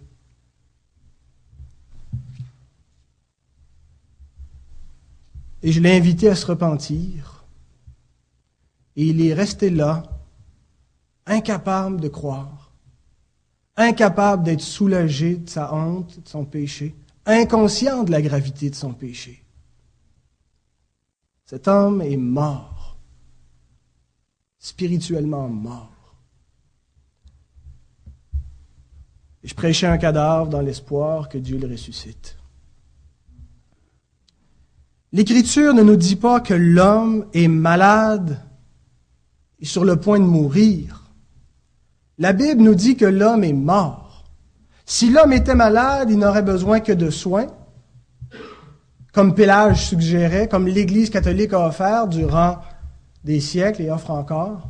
Et 5.62 5.72
je 5.72 5.80
l'ai 5.80 5.94
invité 5.94 6.28
à 6.30 6.34
se 6.34 6.46
repentir. 6.46 7.39
Et 9.00 9.06
il 9.06 9.26
est 9.26 9.32
resté 9.32 9.70
là, 9.70 10.02
incapable 11.24 12.02
de 12.02 12.08
croire, 12.08 12.70
incapable 13.74 14.42
d'être 14.42 14.60
soulagé 14.60 15.36
de 15.36 15.48
sa 15.48 15.74
honte, 15.74 16.20
de 16.20 16.28
son 16.28 16.44
péché, 16.44 16.94
inconscient 17.24 18.04
de 18.04 18.10
la 18.10 18.20
gravité 18.20 18.68
de 18.68 18.74
son 18.74 18.92
péché. 18.92 19.42
Cet 21.46 21.66
homme 21.66 22.02
est 22.02 22.18
mort, 22.18 22.98
spirituellement 24.58 25.48
mort. 25.48 26.14
Je 29.42 29.54
prêchais 29.54 29.86
un 29.86 29.96
cadavre 29.96 30.50
dans 30.50 30.60
l'espoir 30.60 31.30
que 31.30 31.38
Dieu 31.38 31.56
le 31.56 31.68
ressuscite. 31.68 32.36
L'Écriture 35.10 35.72
ne 35.72 35.82
nous 35.82 35.96
dit 35.96 36.16
pas 36.16 36.42
que 36.42 36.52
l'homme 36.52 37.24
est 37.32 37.48
malade 37.48 38.44
et 39.60 39.64
sur 39.64 39.84
le 39.84 39.96
point 39.96 40.18
de 40.18 40.24
mourir. 40.24 41.10
La 42.18 42.32
Bible 42.32 42.62
nous 42.62 42.74
dit 42.74 42.96
que 42.96 43.04
l'homme 43.04 43.44
est 43.44 43.52
mort. 43.52 44.24
Si 44.86 45.10
l'homme 45.10 45.32
était 45.32 45.54
malade, 45.54 46.10
il 46.10 46.18
n'aurait 46.18 46.42
besoin 46.42 46.80
que 46.80 46.92
de 46.92 47.10
soins, 47.10 47.46
comme 49.12 49.34
Pélage 49.34 49.86
suggérait, 49.86 50.48
comme 50.48 50.66
l'Église 50.66 51.10
catholique 51.10 51.52
a 51.52 51.66
offert 51.66 52.08
durant 52.08 52.60
des 53.24 53.40
siècles 53.40 53.82
et 53.82 53.90
offre 53.90 54.10
encore. 54.10 54.68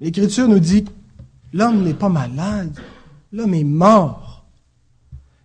L'Écriture 0.00 0.48
nous 0.48 0.58
dit 0.58 0.84
l'homme 1.52 1.82
n'est 1.82 1.94
pas 1.94 2.08
malade, 2.08 2.78
l'homme 3.32 3.54
est 3.54 3.64
mort. 3.64 4.44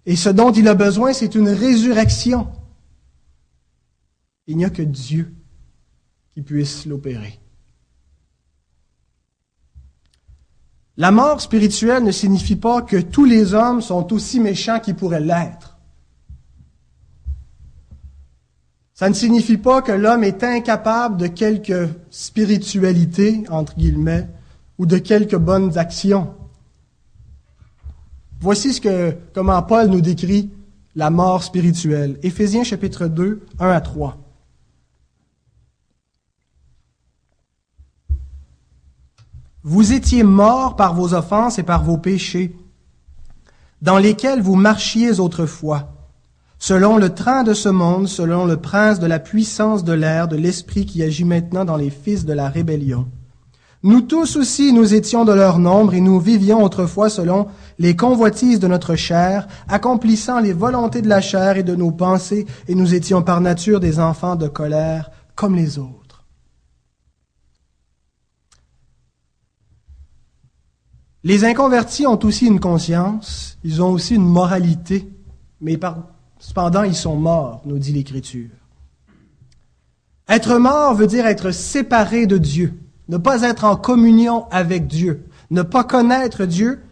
Et 0.05 0.15
ce 0.15 0.29
dont 0.29 0.51
il 0.51 0.67
a 0.67 0.73
besoin, 0.73 1.13
c'est 1.13 1.35
une 1.35 1.49
résurrection. 1.49 2.47
Il 4.47 4.57
n'y 4.57 4.65
a 4.65 4.69
que 4.69 4.81
Dieu 4.81 5.31
qui 6.33 6.41
puisse 6.41 6.85
l'opérer. 6.85 7.39
La 10.99 11.11
mort 11.11 11.39
spirituelle 11.39 12.03
ne 12.03 12.11
signifie 12.11 12.57
pas 12.57 12.81
que 12.81 12.97
tous 12.97 13.23
les 13.23 13.53
hommes 13.53 13.81
sont 13.81 14.11
aussi 14.11 14.41
méchants 14.41 14.81
qu'ils 14.81 14.95
pourraient 14.95 15.21
l'être. 15.21 15.77
Ça 18.93 19.07
ne 19.07 19.13
signifie 19.13 19.55
pas 19.55 19.81
que 19.81 19.93
l'homme 19.93 20.25
est 20.25 20.43
incapable 20.43 21.15
de 21.15 21.27
quelque 21.27 21.87
spiritualité, 22.09 23.45
entre 23.49 23.75
guillemets, 23.77 24.27
ou 24.77 24.85
de 24.85 24.97
quelques 24.97 25.37
bonnes 25.37 25.77
actions. 25.77 26.33
Voici 28.41 28.73
ce 28.73 28.81
que, 28.81 29.15
comment 29.33 29.63
Paul 29.63 29.87
nous 29.87 30.01
décrit 30.01 30.51
la 30.97 31.09
mort 31.09 31.43
spirituelle. 31.43 32.19
Éphésiens 32.23 32.65
chapitre 32.65 33.07
2, 33.07 33.45
1 33.57 33.69
à 33.69 33.79
3. 33.79 34.17
Vous 39.63 39.91
étiez 39.91 40.23
morts 40.23 40.77
par 40.77 40.93
vos 40.93 41.13
offenses 41.13 41.59
et 41.59 41.63
par 41.63 41.83
vos 41.83 41.97
péchés, 41.97 42.55
dans 43.81 43.97
lesquels 43.97 44.41
vous 44.41 44.55
marchiez 44.55 45.19
autrefois, 45.19 45.89
selon 46.59 46.97
le 46.97 47.13
train 47.13 47.43
de 47.43 47.53
ce 47.53 47.67
monde, 47.67 48.07
selon 48.07 48.45
le 48.45 48.55
prince 48.55 48.99
de 48.99 49.07
la 49.07 49.19
puissance 49.19 49.83
de 49.83 49.91
l'air, 49.91 50.29
de 50.29 50.37
l'esprit 50.37 50.85
qui 50.85 51.03
agit 51.03 51.25
maintenant 51.25 51.65
dans 51.65 51.75
les 51.75 51.89
fils 51.89 52.25
de 52.25 52.31
la 52.31 52.47
rébellion. 52.47 53.07
Nous 53.83 53.99
tous 54.01 54.37
aussi, 54.37 54.71
nous 54.71 54.93
étions 54.93 55.25
de 55.25 55.33
leur 55.33 55.59
nombre 55.59 55.93
et 55.93 56.01
nous 56.01 56.21
vivions 56.21 56.63
autrefois 56.63 57.09
selon 57.09 57.47
les 57.79 57.97
convoitises 57.97 58.61
de 58.61 58.67
notre 58.67 58.95
chair, 58.95 59.45
accomplissant 59.67 60.39
les 60.39 60.53
volontés 60.53 61.01
de 61.01 61.09
la 61.09 61.19
chair 61.19 61.57
et 61.57 61.63
de 61.63 61.75
nos 61.75 61.91
pensées, 61.91 62.45
et 62.69 62.75
nous 62.75 62.93
étions 62.93 63.23
par 63.23 63.41
nature 63.41 63.81
des 63.81 63.99
enfants 63.99 64.37
de 64.37 64.47
colère 64.47 65.11
comme 65.35 65.55
les 65.55 65.79
autres. 65.79 65.98
Les 71.23 71.43
inconvertis 71.43 72.07
ont 72.07 72.19
aussi 72.23 72.47
une 72.47 72.61
conscience, 72.61 73.57
ils 73.63 73.81
ont 73.81 73.91
aussi 73.91 74.15
une 74.15 74.27
moralité, 74.27 75.11
mais 75.59 75.77
cependant 76.39 76.83
ils 76.83 76.95
sont 76.95 77.17
morts, 77.17 77.61
nous 77.65 77.77
dit 77.77 77.91
l'Écriture. 77.91 78.49
Être 80.29 80.57
mort 80.59 80.93
veut 80.93 81.07
dire 81.07 81.25
être 81.25 81.51
séparé 81.51 82.25
de 82.25 82.37
Dieu, 82.37 82.79
ne 83.09 83.17
pas 83.17 83.41
être 83.41 83.65
en 83.65 83.75
communion 83.75 84.47
avec 84.49 84.87
Dieu, 84.87 85.25
ne 85.51 85.61
pas 85.61 85.83
connaître 85.83 86.45
Dieu 86.45 86.83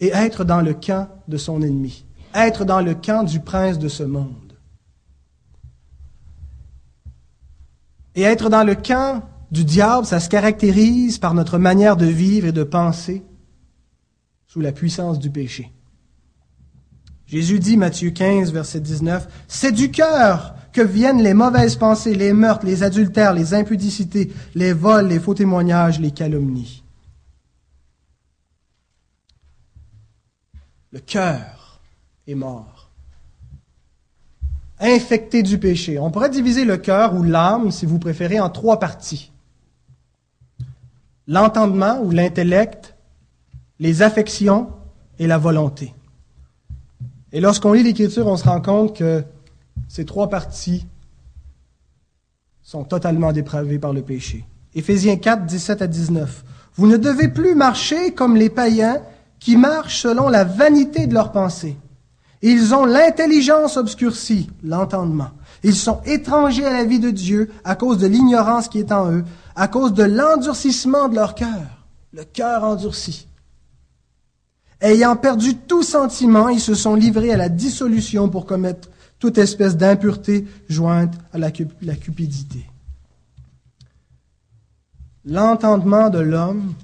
et 0.00 0.08
être 0.08 0.44
dans 0.44 0.60
le 0.60 0.74
camp 0.74 1.08
de 1.28 1.36
son 1.36 1.62
ennemi, 1.62 2.04
être 2.34 2.64
dans 2.64 2.80
le 2.80 2.94
camp 2.94 3.22
du 3.22 3.38
prince 3.38 3.78
de 3.78 3.88
ce 3.88 4.02
monde. 4.02 4.34
Et 8.16 8.22
être 8.22 8.48
dans 8.48 8.64
le 8.64 8.74
camp 8.74 9.22
du 9.52 9.64
diable, 9.64 10.06
ça 10.06 10.18
se 10.18 10.28
caractérise 10.28 11.18
par 11.18 11.34
notre 11.34 11.58
manière 11.58 11.96
de 11.96 12.06
vivre 12.06 12.48
et 12.48 12.52
de 12.52 12.64
penser, 12.64 13.22
sous 14.54 14.60
la 14.60 14.70
puissance 14.70 15.18
du 15.18 15.30
péché. 15.30 15.72
Jésus 17.26 17.58
dit, 17.58 17.76
Matthieu 17.76 18.10
15, 18.10 18.52
verset 18.52 18.78
19, 18.78 19.26
C'est 19.48 19.72
du 19.72 19.90
cœur 19.90 20.54
que 20.72 20.80
viennent 20.80 21.20
les 21.20 21.34
mauvaises 21.34 21.74
pensées, 21.74 22.14
les 22.14 22.32
meurtres, 22.32 22.64
les 22.64 22.84
adultères, 22.84 23.32
les 23.32 23.52
impudicités, 23.52 24.32
les 24.54 24.72
vols, 24.72 25.08
les 25.08 25.18
faux 25.18 25.34
témoignages, 25.34 25.98
les 25.98 26.12
calomnies. 26.12 26.84
Le 30.92 31.00
cœur 31.00 31.80
est 32.28 32.36
mort. 32.36 32.90
Infecté 34.78 35.42
du 35.42 35.58
péché. 35.58 35.98
On 35.98 36.12
pourrait 36.12 36.30
diviser 36.30 36.64
le 36.64 36.76
cœur 36.76 37.16
ou 37.16 37.24
l'âme, 37.24 37.72
si 37.72 37.86
vous 37.86 37.98
préférez, 37.98 38.38
en 38.38 38.50
trois 38.50 38.78
parties. 38.78 39.32
L'entendement 41.26 42.00
ou 42.00 42.12
l'intellect, 42.12 42.93
les 43.80 44.02
affections 44.02 44.68
et 45.18 45.26
la 45.26 45.38
volonté. 45.38 45.94
Et 47.32 47.40
lorsqu'on 47.40 47.72
lit 47.72 47.82
l'Écriture, 47.82 48.26
on 48.26 48.36
se 48.36 48.44
rend 48.44 48.60
compte 48.60 48.96
que 48.96 49.24
ces 49.88 50.04
trois 50.04 50.28
parties 50.28 50.86
sont 52.62 52.84
totalement 52.84 53.32
dépravées 53.32 53.78
par 53.78 53.92
le 53.92 54.02
péché. 54.02 54.44
Éphésiens 54.74 55.16
4, 55.16 55.44
17 55.44 55.82
à 55.82 55.86
19. 55.86 56.44
Vous 56.76 56.86
ne 56.86 56.96
devez 56.96 57.28
plus 57.28 57.54
marcher 57.54 58.12
comme 58.12 58.36
les 58.36 58.50
païens 58.50 59.00
qui 59.38 59.56
marchent 59.56 60.00
selon 60.00 60.28
la 60.28 60.44
vanité 60.44 61.06
de 61.06 61.14
leurs 61.14 61.32
pensées. 61.32 61.76
Ils 62.42 62.74
ont 62.74 62.84
l'intelligence 62.84 63.76
obscurcie, 63.76 64.50
l'entendement. 64.62 65.30
Ils 65.62 65.74
sont 65.74 66.00
étrangers 66.04 66.66
à 66.66 66.72
la 66.72 66.84
vie 66.84 67.00
de 67.00 67.10
Dieu 67.10 67.50
à 67.64 67.74
cause 67.74 67.98
de 67.98 68.06
l'ignorance 68.06 68.68
qui 68.68 68.80
est 68.80 68.92
en 68.92 69.10
eux, 69.10 69.24
à 69.56 69.68
cause 69.68 69.94
de 69.94 70.02
l'endurcissement 70.02 71.08
de 71.08 71.14
leur 71.14 71.34
cœur, 71.34 71.86
le 72.12 72.24
cœur 72.24 72.64
endurci. 72.64 73.28
Ayant 74.84 75.16
perdu 75.16 75.54
tout 75.54 75.82
sentiment, 75.82 76.50
ils 76.50 76.60
se 76.60 76.74
sont 76.74 76.94
livrés 76.94 77.32
à 77.32 77.38
la 77.38 77.48
dissolution 77.48 78.28
pour 78.28 78.44
commettre 78.44 78.90
toute 79.18 79.38
espèce 79.38 79.78
d'impureté 79.78 80.44
jointe 80.68 81.14
à 81.32 81.38
la, 81.38 81.50
cupidité. 81.50 82.66
L'entendement 85.24 86.10
de 86.10 86.18
l'homme, 86.18 86.74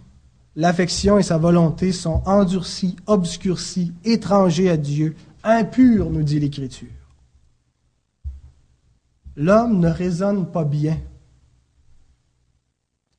l'affection 0.56 1.18
et 1.18 1.22
sa 1.22 1.36
volonté 1.36 1.92
sont 1.92 2.22
endurcis, 2.24 2.96
obscurcis, 3.04 3.92
étrangers 4.02 4.70
à 4.70 4.78
Dieu, 4.78 5.14
impurs, 5.44 6.08
nous 6.08 6.22
dit 6.22 6.40
l'Écriture. 6.40 6.88
L'homme 9.36 9.78
ne 9.78 9.90
raisonne 9.90 10.50
pas 10.50 10.64
bien. 10.64 10.96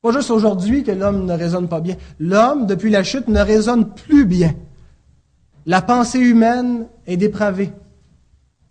Pas 0.00 0.10
juste 0.10 0.32
aujourd'hui 0.32 0.82
que 0.82 0.90
l'homme 0.90 1.24
ne 1.24 1.34
raisonne 1.34 1.68
pas 1.68 1.80
bien. 1.80 1.94
L'homme, 2.18 2.66
depuis 2.66 2.90
la 2.90 3.04
chute, 3.04 3.28
ne 3.28 3.38
raisonne 3.38 3.88
plus 3.94 4.24
bien. 4.24 4.56
La 5.66 5.80
pensée 5.80 6.18
humaine 6.18 6.88
est 7.06 7.16
dépravée. 7.16 7.72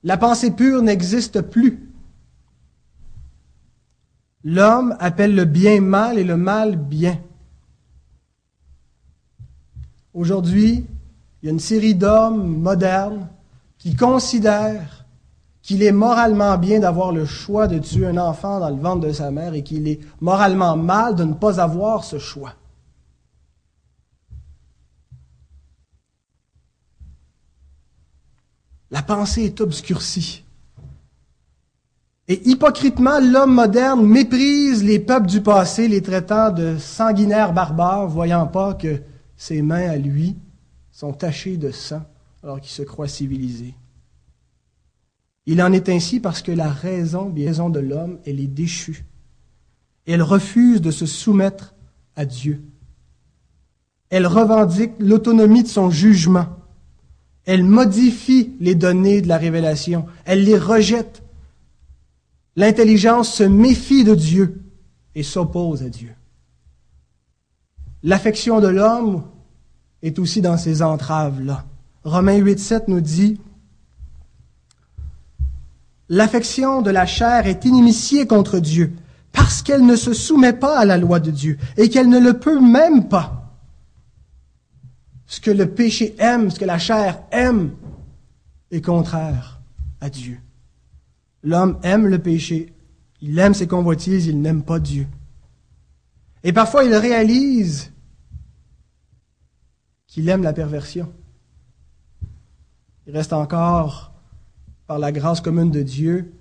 La 0.04 0.18
pensée 0.18 0.52
pure 0.52 0.82
n'existe 0.82 1.42
plus. 1.42 1.90
L'homme 4.44 4.96
appelle 5.00 5.36
le 5.36 5.46
bien 5.46 5.80
mal 5.82 6.18
et 6.18 6.24
le 6.24 6.36
mal 6.36 6.76
bien. 6.76 7.20
Aujourd'hui, 10.14 10.86
il 11.42 11.46
y 11.46 11.50
a 11.50 11.52
une 11.52 11.60
série 11.60 11.96
d'hommes 11.96 12.58
modernes 12.58 13.30
qui 13.78 13.96
considèrent 13.96 15.06
qu'il 15.62 15.84
est 15.84 15.92
moralement 15.92 16.58
bien 16.58 16.80
d'avoir 16.80 17.12
le 17.12 17.26
choix 17.26 17.68
de 17.68 17.78
tuer 17.78 18.08
un 18.08 18.18
enfant 18.18 18.60
dans 18.60 18.70
le 18.70 18.82
ventre 18.82 19.08
de 19.08 19.14
sa 19.14 19.32
mère 19.32 19.54
et 19.54 19.64
qu'il 19.64 19.88
est 19.88 20.00
moralement 20.20 20.76
mal 20.76 21.16
de 21.16 21.24
ne 21.24 21.34
pas 21.34 21.62
avoir 21.62 22.04
ce 22.04 22.18
choix. 22.18 22.54
La 28.92 29.02
pensée 29.02 29.46
est 29.46 29.62
obscurcie. 29.62 30.44
Et 32.28 32.50
hypocritement, 32.50 33.20
l'homme 33.20 33.54
moderne 33.54 34.06
méprise 34.06 34.84
les 34.84 35.00
peuples 35.00 35.28
du 35.28 35.42
passé, 35.42 35.88
les 35.88 36.02
traitant 36.02 36.52
de 36.52 36.78
sanguinaires 36.78 37.54
barbares, 37.54 38.08
voyant 38.08 38.48
pas 38.48 38.74
que 38.74 39.02
ses 39.36 39.62
mains 39.62 39.90
à 39.90 39.98
lui 39.98 40.38
sont 40.92 41.14
tachées 41.14 41.58
de 41.58 41.72
sang 41.72 42.04
alors 42.44 42.60
qu'il 42.60 42.72
se 42.72 42.84
croit 42.84 43.08
civilisé. 43.08 43.74
Il 45.46 45.62
en 45.62 45.72
est 45.72 45.90
ainsi 45.90 46.20
parce 46.20 46.42
que 46.42 46.52
la 46.52 46.70
raison, 46.70 47.34
raison 47.34 47.70
de 47.70 47.80
l'homme, 47.80 48.20
elle 48.26 48.40
est 48.40 48.48
déchue. 48.48 49.06
Elle 50.06 50.22
refuse 50.22 50.82
de 50.82 50.92
se 50.92 51.06
soumettre 51.06 51.74
à 52.16 52.26
Dieu. 52.26 52.62
Elle 54.10 54.28
revendique 54.28 54.94
l'autonomie 55.00 55.64
de 55.64 55.68
son 55.68 55.90
jugement. 55.90 56.61
Elle 57.46 57.64
modifie 57.64 58.52
les 58.60 58.76
données 58.76 59.22
de 59.22 59.28
la 59.28 59.38
révélation. 59.38 60.06
Elle 60.26 60.44
les 60.44 60.58
rejette. 60.58 61.24
L'intelligence 62.56 63.34
se 63.34 63.44
méfie 63.44 64.04
de 64.04 64.16
Dieu 64.16 64.62
et 65.16 65.24
s'oppose 65.24 65.84
à 65.84 65.90
Dieu. 65.90 66.14
L'affection 68.04 68.60
de 68.60 68.68
l'homme 68.68 69.24
est 70.02 70.20
aussi 70.20 70.42
dans 70.42 70.58
ces 70.58 70.82
entraves-là. 70.82 71.66
Romains 72.04 72.40
8.7 72.40 72.84
nous 72.88 73.02
dit, 73.02 73.40
L'affection 76.10 76.82
de 76.82 76.90
la 76.90 77.06
chair 77.06 77.48
est 77.48 77.64
inimitiée 77.64 78.28
contre 78.28 78.60
Dieu, 78.60 78.92
parce 79.32 79.62
qu'elle 79.62 79.86
ne 79.86 79.96
se 79.96 80.14
soumet 80.14 80.52
pas 80.52 80.78
à 80.78 80.84
la 80.84 80.98
loi 80.98 81.20
de 81.20 81.32
Dieu, 81.32 81.58
et 81.78 81.90
qu'elle 81.90 82.10
ne 82.10 82.20
le 82.20 82.34
peut 82.34 82.60
même 82.60 83.08
pas. 83.08 83.41
Ce 85.32 85.40
que 85.40 85.50
le 85.50 85.66
péché 85.66 86.14
aime, 86.20 86.52
ce 86.52 86.60
que 86.60 86.66
la 86.66 86.78
chair 86.78 87.24
aime, 87.32 87.72
est 88.70 88.82
contraire 88.82 89.62
à 90.02 90.10
Dieu. 90.10 90.38
L'homme 91.42 91.80
aime 91.84 92.06
le 92.06 92.20
péché, 92.20 92.74
il 93.22 93.40
aime 93.40 93.54
ses 93.54 93.66
convoitises, 93.66 94.28
il 94.28 94.42
n'aime 94.42 94.62
pas 94.62 94.78
Dieu. 94.78 95.08
Et 96.44 96.52
parfois 96.52 96.84
il 96.84 96.94
réalise 96.94 97.94
qu'il 100.06 100.28
aime 100.28 100.44
la 100.44 100.52
perversion. 100.52 101.14
Il 103.08 103.14
reste 103.14 103.32
encore, 103.32 104.12
par 104.86 105.00
la 105.00 105.14
grâce 105.14 105.40
commune 105.40 105.72
de 105.72 105.82
Dieu, 105.82 106.34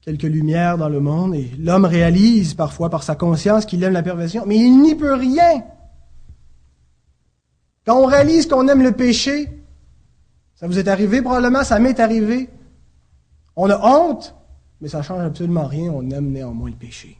quelques 0.00 0.24
lumières 0.24 0.76
dans 0.76 0.88
le 0.88 0.98
monde, 0.98 1.36
et 1.36 1.52
l'homme 1.56 1.84
réalise 1.84 2.54
parfois 2.54 2.90
par 2.90 3.04
sa 3.04 3.14
conscience 3.14 3.64
qu'il 3.64 3.84
aime 3.84 3.92
la 3.92 4.02
perversion, 4.02 4.42
mais 4.44 4.56
il 4.56 4.82
n'y 4.82 4.96
peut 4.96 5.14
rien. 5.14 5.62
Quand 7.88 8.02
on 8.02 8.04
réalise 8.04 8.46
qu'on 8.46 8.68
aime 8.68 8.82
le 8.82 8.92
péché, 8.92 9.48
ça 10.56 10.66
vous 10.66 10.78
est 10.78 10.88
arrivé 10.88 11.22
probablement, 11.22 11.64
ça 11.64 11.78
m'est 11.78 11.98
arrivé, 12.00 12.50
on 13.56 13.70
a 13.70 13.80
honte, 13.80 14.34
mais 14.82 14.88
ça 14.88 14.98
ne 14.98 15.02
change 15.04 15.24
absolument 15.24 15.64
rien, 15.64 15.90
on 15.90 16.10
aime 16.10 16.30
néanmoins 16.30 16.68
le 16.68 16.76
péché. 16.76 17.18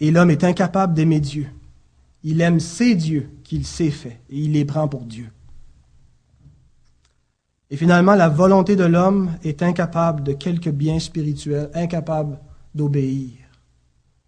Et 0.00 0.10
l'homme 0.10 0.32
est 0.32 0.42
incapable 0.42 0.94
d'aimer 0.94 1.20
Dieu. 1.20 1.46
Il 2.24 2.40
aime 2.40 2.58
ses 2.58 2.96
dieux 2.96 3.30
qu'il 3.44 3.64
s'est 3.64 3.92
fait, 3.92 4.18
et 4.30 4.36
il 4.36 4.50
les 4.54 4.64
prend 4.64 4.88
pour 4.88 5.02
Dieu. 5.02 5.30
Et 7.70 7.76
finalement, 7.76 8.16
la 8.16 8.28
volonté 8.28 8.74
de 8.74 8.84
l'homme 8.84 9.30
est 9.44 9.62
incapable 9.62 10.24
de 10.24 10.32
quelque 10.32 10.70
bien 10.70 10.98
spirituel, 10.98 11.70
incapable 11.72 12.40
d'obéir. 12.74 13.45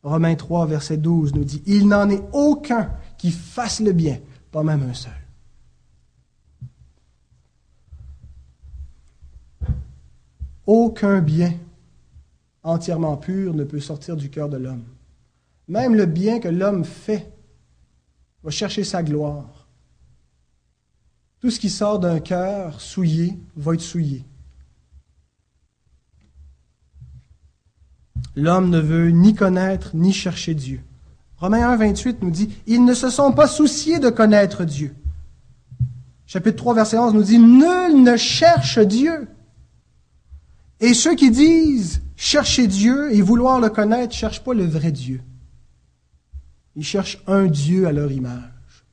Romains 0.08 0.34
3, 0.34 0.66
verset 0.66 0.96
12 0.96 1.34
nous 1.34 1.44
dit, 1.44 1.62
Il 1.66 1.88
n'en 1.88 2.08
est 2.08 2.22
aucun 2.32 2.90
qui 3.16 3.30
fasse 3.30 3.80
le 3.80 3.92
bien, 3.92 4.18
pas 4.50 4.62
même 4.62 4.82
un 4.82 4.94
seul. 4.94 5.12
Aucun 10.66 11.20
bien 11.20 11.54
entièrement 12.62 13.16
pur 13.16 13.54
ne 13.54 13.64
peut 13.64 13.80
sortir 13.80 14.16
du 14.16 14.30
cœur 14.30 14.48
de 14.48 14.58
l'homme. 14.58 14.84
Même 15.66 15.94
le 15.94 16.06
bien 16.06 16.40
que 16.40 16.48
l'homme 16.48 16.84
fait 16.84 17.32
va 18.42 18.50
chercher 18.50 18.84
sa 18.84 19.02
gloire. 19.02 19.66
Tout 21.40 21.50
ce 21.50 21.60
qui 21.60 21.70
sort 21.70 21.98
d'un 21.98 22.20
cœur 22.20 22.80
souillé 22.80 23.38
va 23.56 23.74
être 23.74 23.80
souillé. 23.80 24.24
L'homme 28.36 28.70
ne 28.70 28.78
veut 28.78 29.10
ni 29.10 29.34
connaître 29.34 29.90
ni 29.94 30.12
chercher 30.12 30.54
Dieu. 30.54 30.80
Romains 31.38 31.70
1, 31.70 31.76
28 31.76 32.22
nous 32.22 32.30
dit, 32.30 32.50
ils 32.66 32.84
ne 32.84 32.94
se 32.94 33.10
sont 33.10 33.32
pas 33.32 33.46
souciés 33.46 33.98
de 33.98 34.10
connaître 34.10 34.64
Dieu. 34.64 34.94
Chapitre 36.26 36.56
3, 36.56 36.74
verset 36.74 36.98
11 36.98 37.14
nous 37.14 37.22
dit, 37.22 37.38
nul 37.38 38.02
ne 38.02 38.16
cherche 38.16 38.78
Dieu. 38.78 39.28
Et 40.80 40.94
ceux 40.94 41.14
qui 41.14 41.30
disent 41.30 42.02
chercher 42.16 42.66
Dieu 42.66 43.12
et 43.14 43.22
vouloir 43.22 43.60
le 43.60 43.70
connaître, 43.70 44.14
ne 44.14 44.18
cherchent 44.18 44.42
pas 44.42 44.54
le 44.54 44.66
vrai 44.66 44.92
Dieu. 44.92 45.22
Ils 46.76 46.84
cherchent 46.84 47.22
un 47.26 47.46
Dieu 47.46 47.86
à 47.86 47.92
leur 47.92 48.12
image. 48.12 48.84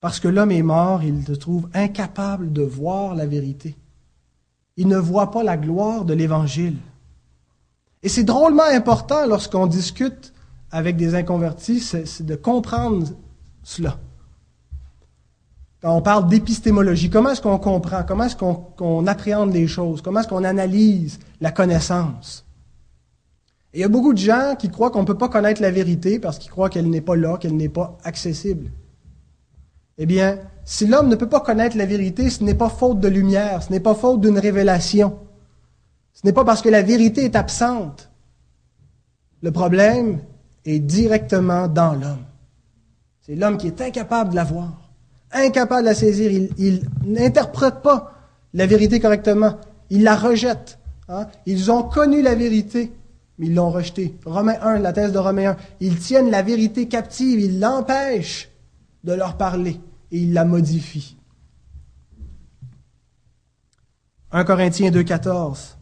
Parce 0.00 0.20
que 0.20 0.28
l'homme 0.28 0.52
est 0.52 0.62
mort, 0.62 1.02
il 1.02 1.24
se 1.24 1.32
trouve 1.32 1.68
incapable 1.72 2.52
de 2.52 2.62
voir 2.62 3.14
la 3.14 3.24
vérité. 3.24 3.74
Il 4.76 4.88
ne 4.88 4.96
voit 4.96 5.30
pas 5.30 5.42
la 5.42 5.56
gloire 5.56 6.04
de 6.04 6.14
l'Évangile. 6.14 6.76
Et 8.02 8.08
c'est 8.08 8.24
drôlement 8.24 8.64
important 8.64 9.26
lorsqu'on 9.26 9.66
discute 9.66 10.32
avec 10.70 10.96
des 10.96 11.14
inconvertis, 11.14 11.80
c'est 11.80 12.26
de 12.26 12.34
comprendre 12.34 13.08
cela. 13.62 13.98
Quand 15.80 15.96
on 15.96 16.02
parle 16.02 16.28
d'épistémologie, 16.28 17.10
comment 17.10 17.30
est-ce 17.30 17.42
qu'on 17.42 17.58
comprend, 17.58 18.02
comment 18.02 18.24
est-ce 18.24 18.36
qu'on 18.36 19.06
appréhende 19.06 19.52
les 19.52 19.66
choses, 19.66 20.02
comment 20.02 20.20
est-ce 20.20 20.28
qu'on 20.28 20.44
analyse 20.44 21.18
la 21.40 21.52
connaissance? 21.52 22.44
Il 23.74 23.80
y 23.80 23.84
a 23.84 23.88
beaucoup 23.88 24.12
de 24.12 24.18
gens 24.18 24.54
qui 24.58 24.70
croient 24.70 24.90
qu'on 24.90 25.02
ne 25.02 25.06
peut 25.06 25.18
pas 25.18 25.28
connaître 25.28 25.60
la 25.60 25.70
vérité 25.70 26.18
parce 26.18 26.38
qu'ils 26.38 26.50
croient 26.50 26.70
qu'elle 26.70 26.88
n'est 26.88 27.00
pas 27.00 27.16
là, 27.16 27.36
qu'elle 27.38 27.56
n'est 27.56 27.68
pas 27.68 27.98
accessible. 28.04 28.70
Eh 29.98 30.06
bien, 30.06 30.38
si 30.64 30.86
l'homme 30.86 31.08
ne 31.08 31.16
peut 31.16 31.28
pas 31.28 31.40
connaître 31.40 31.76
la 31.76 31.86
vérité, 31.86 32.30
ce 32.30 32.42
n'est 32.42 32.54
pas 32.54 32.70
faute 32.70 32.98
de 32.98 33.08
lumière, 33.08 33.62
ce 33.62 33.70
n'est 33.70 33.80
pas 33.80 33.94
faute 33.94 34.20
d'une 34.20 34.38
révélation. 34.38 35.18
Ce 36.14 36.20
n'est 36.24 36.32
pas 36.32 36.44
parce 36.44 36.62
que 36.62 36.70
la 36.70 36.82
vérité 36.82 37.24
est 37.24 37.36
absente. 37.36 38.10
Le 39.42 39.52
problème 39.52 40.20
est 40.64 40.78
directement 40.78 41.68
dans 41.68 41.92
l'homme. 41.92 42.24
C'est 43.20 43.34
l'homme 43.34 43.58
qui 43.58 43.66
est 43.66 43.80
incapable 43.80 44.30
de 44.30 44.36
la 44.36 44.44
voir, 44.44 44.90
incapable 45.32 45.82
de 45.82 45.88
la 45.88 45.94
saisir. 45.94 46.30
Il, 46.56 46.88
n'interprète 47.04 47.82
pas 47.82 48.12
la 48.54 48.66
vérité 48.66 49.00
correctement. 49.00 49.56
Il 49.90 50.02
la 50.02 50.16
rejette. 50.16 50.78
Hein. 51.08 51.26
Ils 51.44 51.70
ont 51.70 51.82
connu 51.82 52.22
la 52.22 52.34
vérité, 52.34 52.90
mais 53.38 53.46
ils 53.46 53.54
l'ont 53.54 53.70
rejetée. 53.70 54.14
Romains 54.24 54.56
1, 54.62 54.78
la 54.78 54.94
thèse 54.94 55.12
de 55.12 55.18
Romains 55.18 55.50
1. 55.50 55.56
Ils 55.80 55.98
tiennent 55.98 56.30
la 56.30 56.42
vérité 56.42 56.88
captive, 56.88 57.40
ils 57.40 57.60
l'empêchent 57.60 58.50
de 59.02 59.12
leur 59.12 59.36
parler 59.36 59.78
et 60.10 60.20
il 60.22 60.32
la 60.32 60.44
modifie. 60.44 61.16
1 64.32 64.44
Corinthiens 64.44 64.90
2,14. 64.90 65.76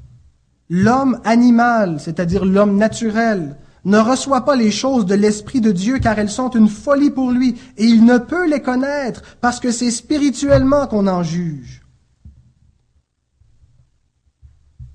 L'homme 0.69 1.21
animal, 1.25 2.01
c'est-à-dire 2.01 2.45
l'homme 2.45 2.77
naturel, 2.77 3.57
ne 3.85 3.99
reçoit 3.99 4.45
pas 4.45 4.57
les 4.57 4.71
choses 4.71 5.07
de 5.07 5.15
l'Esprit 5.15 5.61
de 5.61 5.73
Dieu 5.73 5.99
car 5.99 6.19
elles 6.19 6.31
sont 6.31 6.51
une 6.51 6.69
folie 6.69 7.11
pour 7.11 7.33
lui 7.33 7.61
et 7.77 7.85
il 7.85 8.05
ne 8.05 8.19
peut 8.19 8.49
les 8.49 8.63
connaître 8.63 9.37
parce 9.41 9.59
que 9.59 9.73
c'est 9.73 9.91
spirituellement 9.91 10.87
qu'on 10.87 11.09
en 11.09 11.23
juge. 11.23 11.83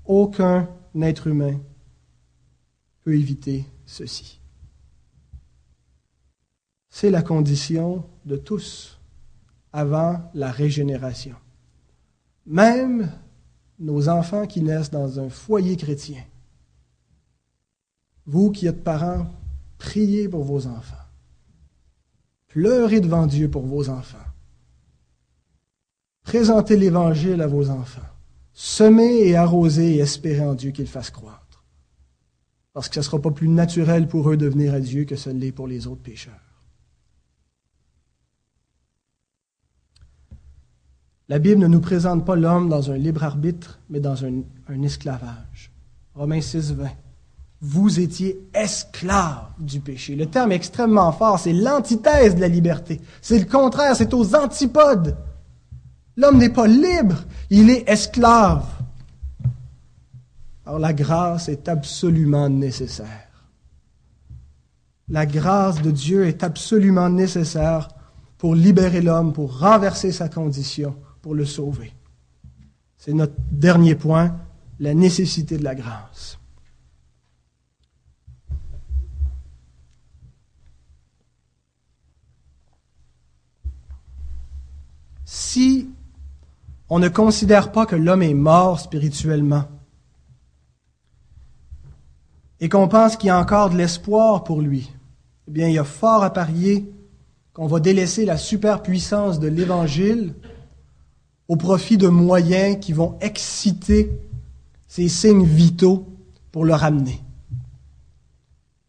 Aucun 0.04 0.68
être 1.02 1.26
humain 1.26 1.60
peut 3.04 3.14
éviter 3.14 3.66
ceci. 3.84 4.40
C'est 6.88 7.10
la 7.10 7.22
condition 7.22 8.04
de 8.24 8.36
tous 8.36 8.97
avant 9.78 10.28
la 10.34 10.50
régénération. 10.50 11.36
Même 12.46 13.12
nos 13.78 14.08
enfants 14.08 14.44
qui 14.48 14.60
naissent 14.60 14.90
dans 14.90 15.20
un 15.20 15.28
foyer 15.28 15.76
chrétien. 15.76 16.24
Vous 18.26 18.50
qui 18.50 18.66
êtes 18.66 18.82
parents, 18.82 19.30
priez 19.78 20.28
pour 20.28 20.42
vos 20.42 20.66
enfants. 20.66 21.06
Pleurez 22.48 23.00
devant 23.00 23.28
Dieu 23.28 23.48
pour 23.48 23.66
vos 23.66 23.88
enfants. 23.88 24.18
Présentez 26.24 26.76
l'Évangile 26.76 27.40
à 27.40 27.46
vos 27.46 27.70
enfants. 27.70 28.10
Semez 28.52 29.28
et 29.28 29.36
arrosez 29.36 29.94
et 29.94 29.98
espérez 29.98 30.44
en 30.44 30.54
Dieu 30.54 30.72
qu'il 30.72 30.88
fasse 30.88 31.10
croître. 31.10 31.64
Parce 32.72 32.88
que 32.88 32.94
ce 32.94 32.98
ne 32.98 33.04
sera 33.04 33.22
pas 33.22 33.30
plus 33.30 33.48
naturel 33.48 34.08
pour 34.08 34.28
eux 34.28 34.36
de 34.36 34.48
venir 34.48 34.74
à 34.74 34.80
Dieu 34.80 35.04
que 35.04 35.14
ce 35.14 35.30
ne 35.30 35.38
l'est 35.38 35.52
pour 35.52 35.68
les 35.68 35.86
autres 35.86 36.02
pécheurs. 36.02 36.47
La 41.30 41.38
Bible 41.38 41.60
ne 41.60 41.66
nous 41.66 41.80
présente 41.80 42.24
pas 42.24 42.36
l'homme 42.36 42.70
dans 42.70 42.90
un 42.90 42.96
libre 42.96 43.22
arbitre, 43.22 43.78
mais 43.90 44.00
dans 44.00 44.24
un, 44.24 44.42
esclavage. 44.82 45.70
Romains 46.14 46.40
6, 46.40 46.72
20. 46.72 46.88
vous 47.60 48.00
étiez 48.00 48.48
esclaves 48.54 49.50
du 49.58 49.80
péché. 49.80 50.16
Le 50.16 50.24
terme 50.24 50.52
est 50.52 50.56
extrêmement 50.56 51.12
fort, 51.12 51.38
c'est 51.38 51.52
l'antithèse 51.52 52.34
de 52.34 52.40
la 52.40 52.48
liberté. 52.48 53.00
C'est 53.20 53.38
le 53.38 53.44
contraire, 53.44 53.94
c'est 53.94 54.14
aux 54.14 54.34
antipodes. 54.34 55.16
L'homme 56.16 56.38
n'est 56.38 56.48
pas 56.48 56.66
libre, 56.66 57.16
il 57.50 57.68
est 57.68 57.86
esclave. 57.86 58.64
Alors 60.64 60.78
la 60.78 60.94
grâce 60.94 61.50
est 61.50 61.68
absolument 61.68 62.48
nécessaire. 62.48 63.28
La 65.10 65.26
grâce 65.26 65.82
de 65.82 65.90
Dieu 65.90 66.26
est 66.26 66.42
absolument 66.42 67.10
nécessaire 67.10 67.88
pour 68.38 68.54
libérer 68.54 69.02
l'homme, 69.02 69.34
pour 69.34 69.58
renverser 69.58 70.12
sa 70.12 70.28
condition, 70.28 70.94
le 71.34 71.44
sauver. 71.44 71.92
C'est 72.96 73.12
notre 73.12 73.34
dernier 73.50 73.94
point, 73.94 74.36
la 74.80 74.94
nécessité 74.94 75.56
de 75.56 75.64
la 75.64 75.74
grâce. 75.74 76.38
Si 85.24 85.88
on 86.88 86.98
ne 86.98 87.08
considère 87.08 87.70
pas 87.70 87.86
que 87.86 87.96
l'homme 87.96 88.22
est 88.22 88.34
mort 88.34 88.80
spirituellement, 88.80 89.64
et 92.60 92.68
qu'on 92.68 92.88
pense 92.88 93.16
qu'il 93.16 93.28
y 93.28 93.30
a 93.30 93.38
encore 93.38 93.70
de 93.70 93.76
l'espoir 93.76 94.42
pour 94.42 94.60
lui, 94.60 94.90
eh 95.46 95.50
bien, 95.50 95.68
il 95.68 95.74
y 95.74 95.78
a 95.78 95.84
fort 95.84 96.24
à 96.24 96.32
parier 96.32 96.90
qu'on 97.52 97.66
va 97.66 97.80
délaisser 97.80 98.24
la 98.24 98.36
superpuissance 98.36 99.38
de 99.38 99.48
l'Évangile 99.48 100.34
au 101.48 101.56
profit 101.56 101.96
de 101.96 102.08
moyens 102.08 102.78
qui 102.80 102.92
vont 102.92 103.16
exciter 103.20 104.10
ces 104.86 105.08
signes 105.08 105.44
vitaux 105.44 106.06
pour 106.52 106.64
le 106.64 106.74
ramener. 106.74 107.20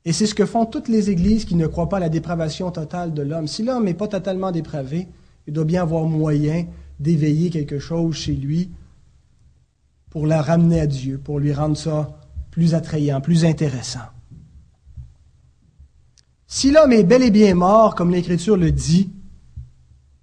Et 0.06 0.14
c'est 0.14 0.26
ce 0.26 0.36
que 0.36 0.46
font 0.46 0.66
toutes 0.66 0.88
les 0.88 1.10
églises 1.10 1.46
qui 1.46 1.56
ne 1.56 1.68
croient 1.68 1.90
pas 1.90 1.98
à 1.98 2.02
la 2.02 2.10
dépravation 2.10 2.72
totale 2.72 3.14
de 3.14 3.22
l'homme. 3.22 3.48
Si 3.48 3.64
l'homme 3.64 3.86
n'est 3.86 3.94
pas 3.94 4.08
totalement 4.08 4.52
dépravé, 4.52 5.08
il 5.48 5.54
doit 5.54 5.66
bien 5.66 5.82
avoir 5.82 6.06
moyen 6.06 6.66
d'éveiller 7.00 7.50
quelque 7.50 7.80
chose 7.80 8.16
chez 8.16 8.34
lui 8.34 8.72
pour 10.10 10.26
la 10.26 10.42
ramener 10.42 10.82
à 10.82 10.88
Dieu, 10.88 11.18
pour 11.18 11.40
lui 11.40 11.54
rendre 11.54 11.78
ça 11.78 12.20
plus 12.52 12.74
attrayant, 12.74 13.22
plus 13.22 13.46
intéressant. 13.46 14.00
Si 16.48 16.72
l'homme 16.72 16.94
est 16.94 17.04
bel 17.04 17.22
et 17.22 17.30
bien 17.30 17.54
mort, 17.54 17.94
comme 17.94 18.12
l'Écriture 18.12 18.58
le 18.58 18.72
dit, 18.72 19.12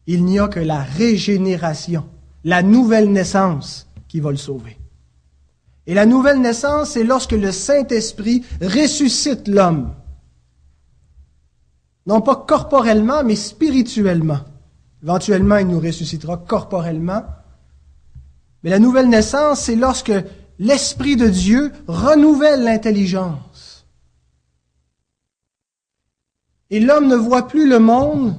il 0.09 0.25
n'y 0.25 0.39
a 0.39 0.49
que 0.49 0.61
la 0.61 0.83
régénération, 0.83 2.05
la 2.47 2.63
nouvelle 2.63 3.11
naissance 3.11 3.89
qui 4.07 4.21
va 4.21 4.31
le 4.31 4.37
sauver. 4.37 4.79
Et 5.89 5.95
la 5.95 6.07
nouvelle 6.07 6.41
naissance, 6.41 6.91
c'est 6.91 7.03
lorsque 7.03 7.33
le 7.33 7.51
Saint-Esprit 7.51 8.45
ressuscite 8.63 9.49
l'homme. 9.49 9.93
Non 12.07 12.21
pas 12.21 12.37
corporellement, 12.37 13.25
mais 13.25 13.35
spirituellement. 13.35 14.39
Éventuellement, 15.03 15.57
il 15.57 15.67
nous 15.67 15.81
ressuscitera 15.81 16.37
corporellement. 16.37 17.25
Mais 18.63 18.71
la 18.71 18.79
nouvelle 18.79 19.09
naissance, 19.09 19.63
c'est 19.63 19.75
lorsque 19.75 20.13
l'Esprit 20.61 21.17
de 21.17 21.29
Dieu 21.29 21.73
renouvelle 21.89 22.63
l'intelligence. 22.63 23.89
Et 26.71 26.79
l'homme 26.79 27.09
ne 27.09 27.17
voit 27.17 27.49
plus 27.49 27.69
le 27.69 27.81
monde 27.81 28.37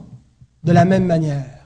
de 0.63 0.71
la 0.71 0.85
même 0.85 1.05
manière. 1.05 1.56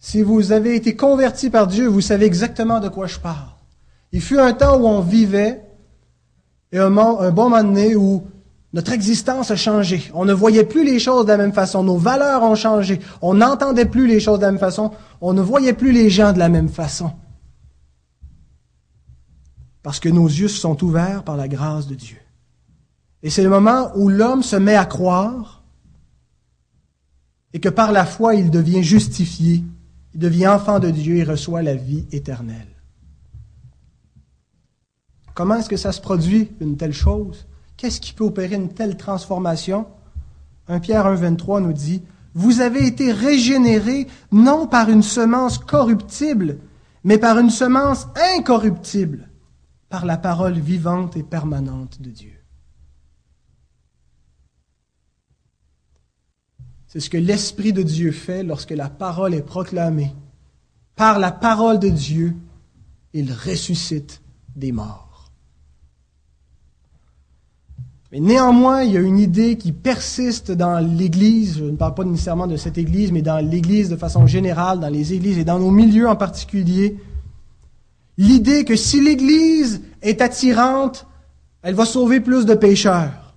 Si 0.00 0.22
vous 0.22 0.50
avez 0.50 0.74
été 0.74 0.96
converti 0.96 1.50
par 1.50 1.66
Dieu, 1.66 1.86
vous 1.86 2.00
savez 2.00 2.24
exactement 2.24 2.80
de 2.80 2.88
quoi 2.88 3.06
je 3.06 3.18
parle. 3.18 3.50
Il 4.12 4.22
fut 4.22 4.40
un 4.40 4.54
temps 4.54 4.78
où 4.78 4.86
on 4.86 5.02
vivait, 5.02 5.62
et 6.72 6.78
un, 6.78 6.90
bon 6.90 7.30
moment 7.50 7.62
donné 7.62 7.94
où 7.94 8.26
notre 8.72 8.92
existence 8.92 9.50
a 9.50 9.56
changé. 9.56 10.10
On 10.14 10.24
ne 10.24 10.32
voyait 10.32 10.64
plus 10.64 10.84
les 10.84 10.98
choses 10.98 11.26
de 11.26 11.30
la 11.30 11.36
même 11.36 11.52
façon. 11.52 11.82
Nos 11.82 11.98
valeurs 11.98 12.42
ont 12.42 12.54
changé. 12.54 13.00
On 13.20 13.34
n'entendait 13.34 13.84
plus 13.84 14.06
les 14.06 14.20
choses 14.20 14.38
de 14.38 14.44
la 14.44 14.52
même 14.52 14.60
façon. 14.60 14.92
On 15.20 15.34
ne 15.34 15.42
voyait 15.42 15.74
plus 15.74 15.92
les 15.92 16.08
gens 16.08 16.32
de 16.32 16.38
la 16.38 16.48
même 16.48 16.68
façon. 16.68 17.12
Parce 19.82 20.00
que 20.00 20.08
nos 20.08 20.26
yeux 20.26 20.48
se 20.48 20.60
sont 20.60 20.82
ouverts 20.82 21.24
par 21.24 21.36
la 21.36 21.48
grâce 21.48 21.86
de 21.86 21.94
Dieu. 21.94 22.18
Et 23.22 23.28
c'est 23.28 23.42
le 23.42 23.50
moment 23.50 23.90
où 23.96 24.08
l'homme 24.08 24.42
se 24.42 24.56
met 24.56 24.76
à 24.76 24.86
croire 24.86 25.62
et 27.52 27.60
que 27.60 27.68
par 27.68 27.92
la 27.92 28.06
foi, 28.06 28.34
il 28.36 28.50
devient 28.50 28.82
justifié, 28.82 29.64
il 30.14 30.20
devient 30.20 30.48
enfant 30.48 30.78
de 30.78 30.90
Dieu 30.90 31.16
et 31.16 31.24
reçoit 31.24 31.62
la 31.62 31.74
vie 31.74 32.06
éternelle. 32.12 32.66
Comment 35.34 35.56
est-ce 35.56 35.68
que 35.68 35.76
ça 35.76 35.92
se 35.92 36.00
produit, 36.00 36.50
une 36.60 36.76
telle 36.76 36.92
chose? 36.92 37.46
Qu'est-ce 37.76 38.00
qui 38.00 38.12
peut 38.12 38.24
opérer 38.24 38.56
une 38.56 38.72
telle 38.74 38.96
transformation? 38.96 39.86
1 40.68 40.80
Pierre 40.80 41.06
1, 41.06 41.14
23 41.14 41.60
nous 41.60 41.72
dit, 41.72 42.02
Vous 42.34 42.60
avez 42.60 42.86
été 42.86 43.12
régénérés 43.12 44.06
non 44.32 44.66
par 44.66 44.90
une 44.90 45.02
semence 45.02 45.58
corruptible, 45.58 46.58
mais 47.04 47.18
par 47.18 47.38
une 47.38 47.50
semence 47.50 48.06
incorruptible, 48.36 49.28
par 49.88 50.04
la 50.04 50.18
parole 50.18 50.58
vivante 50.58 51.16
et 51.16 51.22
permanente 51.22 52.02
de 52.02 52.10
Dieu. 52.10 52.32
C'est 56.92 56.98
ce 56.98 57.08
que 57.08 57.16
l'Esprit 57.16 57.72
de 57.72 57.84
Dieu 57.84 58.10
fait 58.10 58.42
lorsque 58.42 58.72
la 58.72 58.88
parole 58.88 59.32
est 59.32 59.46
proclamée. 59.46 60.12
Par 60.96 61.20
la 61.20 61.30
parole 61.30 61.78
de 61.78 61.88
Dieu, 61.88 62.34
il 63.12 63.32
ressuscite 63.32 64.20
des 64.56 64.72
morts. 64.72 65.30
Mais 68.10 68.18
néanmoins, 68.18 68.82
il 68.82 68.90
y 68.90 68.96
a 68.96 69.00
une 69.00 69.20
idée 69.20 69.56
qui 69.56 69.70
persiste 69.70 70.50
dans 70.50 70.80
l'Église, 70.80 71.58
je 71.58 71.64
ne 71.66 71.76
parle 71.76 71.94
pas 71.94 72.02
nécessairement 72.02 72.48
de 72.48 72.56
cette 72.56 72.76
Église, 72.76 73.12
mais 73.12 73.22
dans 73.22 73.38
l'Église 73.38 73.88
de 73.88 73.94
façon 73.94 74.26
générale, 74.26 74.80
dans 74.80 74.88
les 74.88 75.14
Églises 75.14 75.38
et 75.38 75.44
dans 75.44 75.60
nos 75.60 75.70
milieux 75.70 76.08
en 76.08 76.16
particulier, 76.16 76.96
l'idée 78.18 78.64
que 78.64 78.74
si 78.74 79.00
l'Église 79.00 79.80
est 80.02 80.20
attirante, 80.20 81.06
elle 81.62 81.76
va 81.76 81.84
sauver 81.84 82.18
plus 82.18 82.46
de 82.46 82.54
pécheurs. 82.54 83.29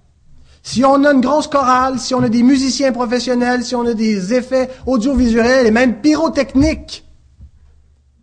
Si 0.66 0.84
on 0.86 1.04
a 1.04 1.12
une 1.12 1.20
grosse 1.20 1.48
chorale, 1.48 2.00
si 2.00 2.16
on 2.16 2.24
a 2.24 2.30
des 2.30 2.42
musiciens 2.42 2.94
professionnels, 2.94 3.66
si 3.66 3.76
on 3.76 3.86
a 3.86 3.94
des 3.94 4.34
effets 4.34 4.70
audiovisuels 4.86 5.68
et 5.68 5.72
même 5.72 6.00
pyrotechniques, 6.00 7.06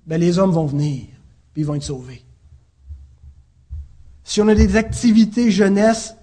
ben 0.06 0.18
les 0.18 0.38
hommes 0.38 0.50
vont 0.50 0.64
venir, 0.64 1.04
puis 1.52 1.62
ils 1.62 1.66
vont 1.66 1.74
être 1.74 1.82
sauvés. 1.82 2.24
Si 4.24 4.40
on 4.40 4.48
a 4.48 4.54
des 4.54 4.76
activités 4.76 5.50
jeunesse 5.50 6.16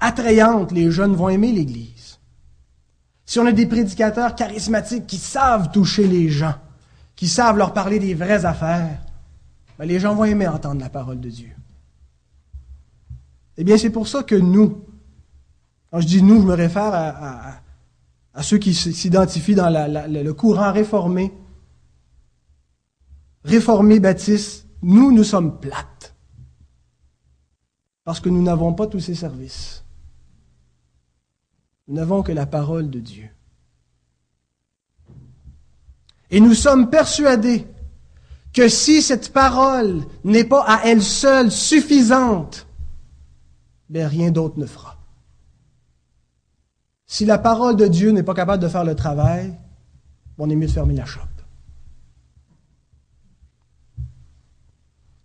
attrayante, 0.00 0.72
les 0.72 0.90
jeunes 0.90 1.14
vont 1.14 1.28
aimer 1.28 1.52
l'Église. 1.52 2.18
Si 3.24 3.38
on 3.38 3.46
a 3.46 3.52
des 3.52 3.66
prédicateurs 3.66 4.34
charismatiques 4.34 5.06
qui 5.06 5.18
savent 5.18 5.70
toucher 5.70 6.08
les 6.08 6.30
gens, 6.30 6.54
qui 7.14 7.28
savent 7.28 7.58
leur 7.58 7.72
parler 7.72 8.00
des 8.00 8.14
vraies 8.14 8.44
affaires, 8.44 8.98
ben 9.78 9.86
les 9.86 10.00
gens 10.00 10.16
vont 10.16 10.24
aimer 10.24 10.48
entendre 10.48 10.80
la 10.80 10.88
parole 10.88 11.20
de 11.20 11.30
Dieu. 11.30 11.50
Eh 13.56 13.64
bien, 13.64 13.76
c'est 13.76 13.90
pour 13.90 14.08
ça 14.08 14.24
que 14.24 14.34
nous, 14.34 14.82
quand 15.90 16.00
je 16.00 16.06
dis 16.06 16.22
nous, 16.22 16.40
je 16.40 16.46
me 16.46 16.54
réfère 16.54 16.92
à, 16.94 18.42
ceux 18.42 18.58
qui 18.58 18.74
s'identifient 18.74 19.54
dans 19.54 19.70
le 19.70 20.32
courant 20.32 20.72
réformé, 20.72 21.32
réformé 23.44 23.98
baptiste, 23.98 24.66
nous, 24.82 25.10
nous 25.12 25.24
sommes 25.24 25.58
plates. 25.58 26.14
Parce 28.04 28.20
que 28.20 28.28
nous 28.28 28.42
n'avons 28.42 28.74
pas 28.74 28.86
tous 28.86 29.00
ces 29.00 29.14
services. 29.14 29.84
Nous 31.88 31.94
n'avons 31.94 32.22
que 32.22 32.32
la 32.32 32.46
parole 32.46 32.90
de 32.90 33.00
Dieu. 33.00 33.28
Et 36.30 36.40
nous 36.40 36.54
sommes 36.54 36.90
persuadés 36.90 37.66
que 38.52 38.68
si 38.68 39.02
cette 39.02 39.32
parole 39.32 40.04
n'est 40.24 40.44
pas 40.44 40.64
à 40.66 40.82
elle 40.84 41.02
seule 41.02 41.50
suffisante, 41.50 42.66
ben 43.88 44.06
rien 44.06 44.30
d'autre 44.30 44.58
ne 44.58 44.66
fera. 44.66 44.97
Si 47.10 47.24
la 47.24 47.38
parole 47.38 47.74
de 47.74 47.86
Dieu 47.86 48.10
n'est 48.10 48.22
pas 48.22 48.34
capable 48.34 48.62
de 48.62 48.68
faire 48.68 48.84
le 48.84 48.94
travail, 48.94 49.56
on 50.36 50.48
est 50.50 50.54
mieux 50.54 50.66
de 50.66 50.72
fermer 50.72 50.94
la 50.94 51.06
chope. 51.06 51.24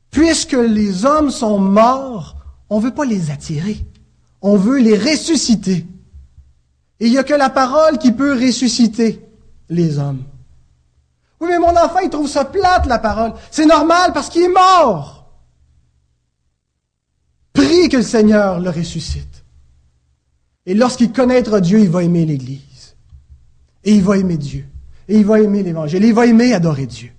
Puisque 0.09 0.53
les 0.53 1.05
hommes 1.05 1.29
sont 1.29 1.59
morts, 1.59 2.37
on 2.69 2.79
ne 2.79 2.85
veut 2.85 2.93
pas 2.93 3.03
les 3.03 3.31
attirer, 3.31 3.85
on 4.41 4.55
veut 4.55 4.79
les 4.79 4.97
ressusciter. 4.97 5.85
Et 7.01 7.07
il 7.07 7.11
n'y 7.11 7.17
a 7.17 7.23
que 7.25 7.33
la 7.33 7.49
parole 7.49 7.97
qui 7.97 8.13
peut 8.13 8.33
ressusciter 8.33 9.27
les 9.67 9.99
hommes. 9.99 10.23
Oui, 11.41 11.49
mais 11.49 11.59
mon 11.59 11.75
enfant, 11.75 11.99
il 11.99 12.09
trouve 12.09 12.29
ça 12.29 12.45
plate, 12.45 12.85
la 12.85 12.99
parole. 12.99 13.33
C'est 13.51 13.65
normal 13.65 14.13
parce 14.13 14.29
qu'il 14.29 14.43
est 14.43 14.47
mort. 14.47 15.29
Prie 17.51 17.89
que 17.89 17.97
le 17.97 18.03
Seigneur 18.03 18.61
le 18.61 18.69
ressuscite. 18.69 19.32
Et 20.65 20.73
lorsqu'il 20.73 21.11
connaîtra 21.11 21.59
Dieu, 21.59 21.79
il 21.79 21.89
va 21.89 22.03
aimer 22.03 22.25
l'Église. 22.25 22.95
Et 23.83 23.93
il 23.95 24.03
va 24.03 24.17
aimer 24.17 24.37
Dieu. 24.37 24.65
Et 25.07 25.17
il 25.17 25.25
va 25.25 25.41
aimer 25.41 25.63
l'Évangile. 25.63 26.03
Il 26.03 26.13
va 26.13 26.25
aimer 26.25 26.53
adorer 26.53 26.87
Dieu. 26.87 27.11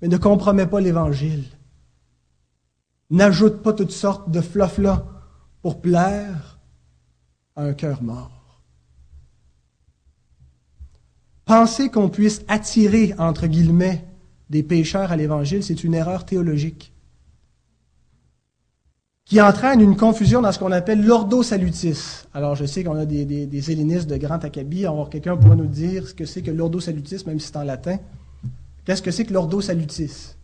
Mais 0.00 0.08
ne 0.08 0.16
compromet 0.16 0.66
pas 0.66 0.80
l'Évangile. 0.80 1.44
n'ajoute 3.10 3.62
pas 3.62 3.72
toutes 3.72 3.92
sortes 3.92 4.30
de 4.30 4.40
floflas 4.40 5.04
pour 5.60 5.80
plaire 5.80 6.58
à 7.54 7.64
un 7.64 7.74
cœur 7.74 8.02
mort. 8.02 8.62
Penser 11.44 11.90
qu'on 11.90 12.08
puisse 12.08 12.42
attirer, 12.48 13.14
entre 13.18 13.46
guillemets, 13.46 14.04
des 14.48 14.62
pécheurs 14.62 15.12
à 15.12 15.16
l'Évangile, 15.16 15.62
c'est 15.62 15.84
une 15.84 15.94
erreur 15.94 16.24
théologique 16.24 16.91
qui 19.32 19.40
entraîne 19.40 19.80
une 19.80 19.96
confusion 19.96 20.42
dans 20.42 20.52
ce 20.52 20.58
qu'on 20.58 20.72
appelle 20.72 21.02
l'ordo 21.02 21.42
salutis. 21.42 22.26
Alors, 22.34 22.54
je 22.54 22.66
sais 22.66 22.84
qu'on 22.84 22.96
a 22.96 23.06
des, 23.06 23.70
hellénistes 23.70 24.06
de 24.06 24.18
grand 24.18 24.44
acabit. 24.44 24.84
Alors, 24.84 25.08
quelqu'un 25.08 25.38
pourrait 25.38 25.56
nous 25.56 25.64
dire 25.64 26.06
ce 26.06 26.12
que 26.12 26.26
c'est 26.26 26.42
que 26.42 26.50
l'ordo 26.50 26.80
salutis, 26.80 27.24
même 27.26 27.40
si 27.40 27.46
c'est 27.46 27.56
en 27.56 27.62
latin. 27.62 27.96
Qu'est-ce 28.84 29.00
que 29.00 29.10
c'est 29.10 29.24
que 29.24 29.32
l'ordo 29.32 29.62
salutis? 29.62 30.34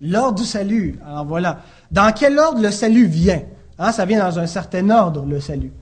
L'ordre 0.00 0.38
du 0.38 0.44
salut. 0.44 1.00
Alors, 1.04 1.24
voilà. 1.24 1.62
Dans 1.90 2.12
quel 2.12 2.38
ordre 2.38 2.62
le 2.62 2.70
salut 2.70 3.06
vient? 3.06 3.42
Hein, 3.80 3.90
ça 3.90 4.04
vient 4.04 4.24
dans 4.24 4.38
un 4.38 4.46
certain 4.46 4.88
ordre, 4.88 5.26
le 5.26 5.40
salut. 5.40 5.72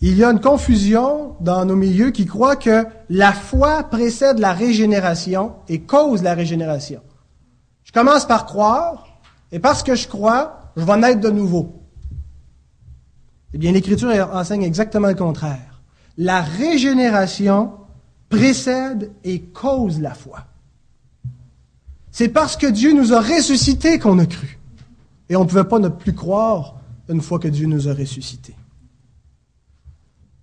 Il 0.00 0.16
y 0.16 0.24
a 0.24 0.30
une 0.30 0.40
confusion 0.40 1.34
dans 1.40 1.66
nos 1.66 1.76
milieux 1.76 2.10
qui 2.10 2.24
croient 2.24 2.56
que 2.56 2.86
la 3.10 3.34
foi 3.34 3.82
précède 3.82 4.38
la 4.38 4.54
régénération 4.54 5.56
et 5.68 5.80
cause 5.80 6.22
la 6.22 6.32
régénération. 6.32 7.02
Je 7.88 7.92
commence 7.92 8.26
par 8.26 8.44
croire, 8.44 9.06
et 9.50 9.58
parce 9.58 9.82
que 9.82 9.94
je 9.94 10.08
crois, 10.08 10.72
je 10.76 10.84
vais 10.84 10.96
naître 10.98 11.20
de 11.20 11.30
nouveau. 11.30 11.82
Eh 13.54 13.58
bien, 13.58 13.72
l'Écriture 13.72 14.10
enseigne 14.34 14.62
exactement 14.62 15.08
le 15.08 15.14
contraire. 15.14 15.80
La 16.18 16.42
régénération 16.42 17.72
précède 18.28 19.10
et 19.24 19.40
cause 19.40 20.00
la 20.00 20.12
foi. 20.12 20.44
C'est 22.12 22.28
parce 22.28 22.58
que 22.58 22.66
Dieu 22.66 22.92
nous 22.92 23.14
a 23.14 23.22
ressuscités 23.22 23.98
qu'on 23.98 24.18
a 24.18 24.26
cru. 24.26 24.58
Et 25.30 25.36
on 25.36 25.44
ne 25.44 25.48
pouvait 25.48 25.64
pas 25.64 25.78
ne 25.78 25.88
plus 25.88 26.14
croire 26.14 26.74
une 27.08 27.22
fois 27.22 27.38
que 27.38 27.48
Dieu 27.48 27.66
nous 27.66 27.88
a 27.88 27.94
ressuscités. 27.94 28.56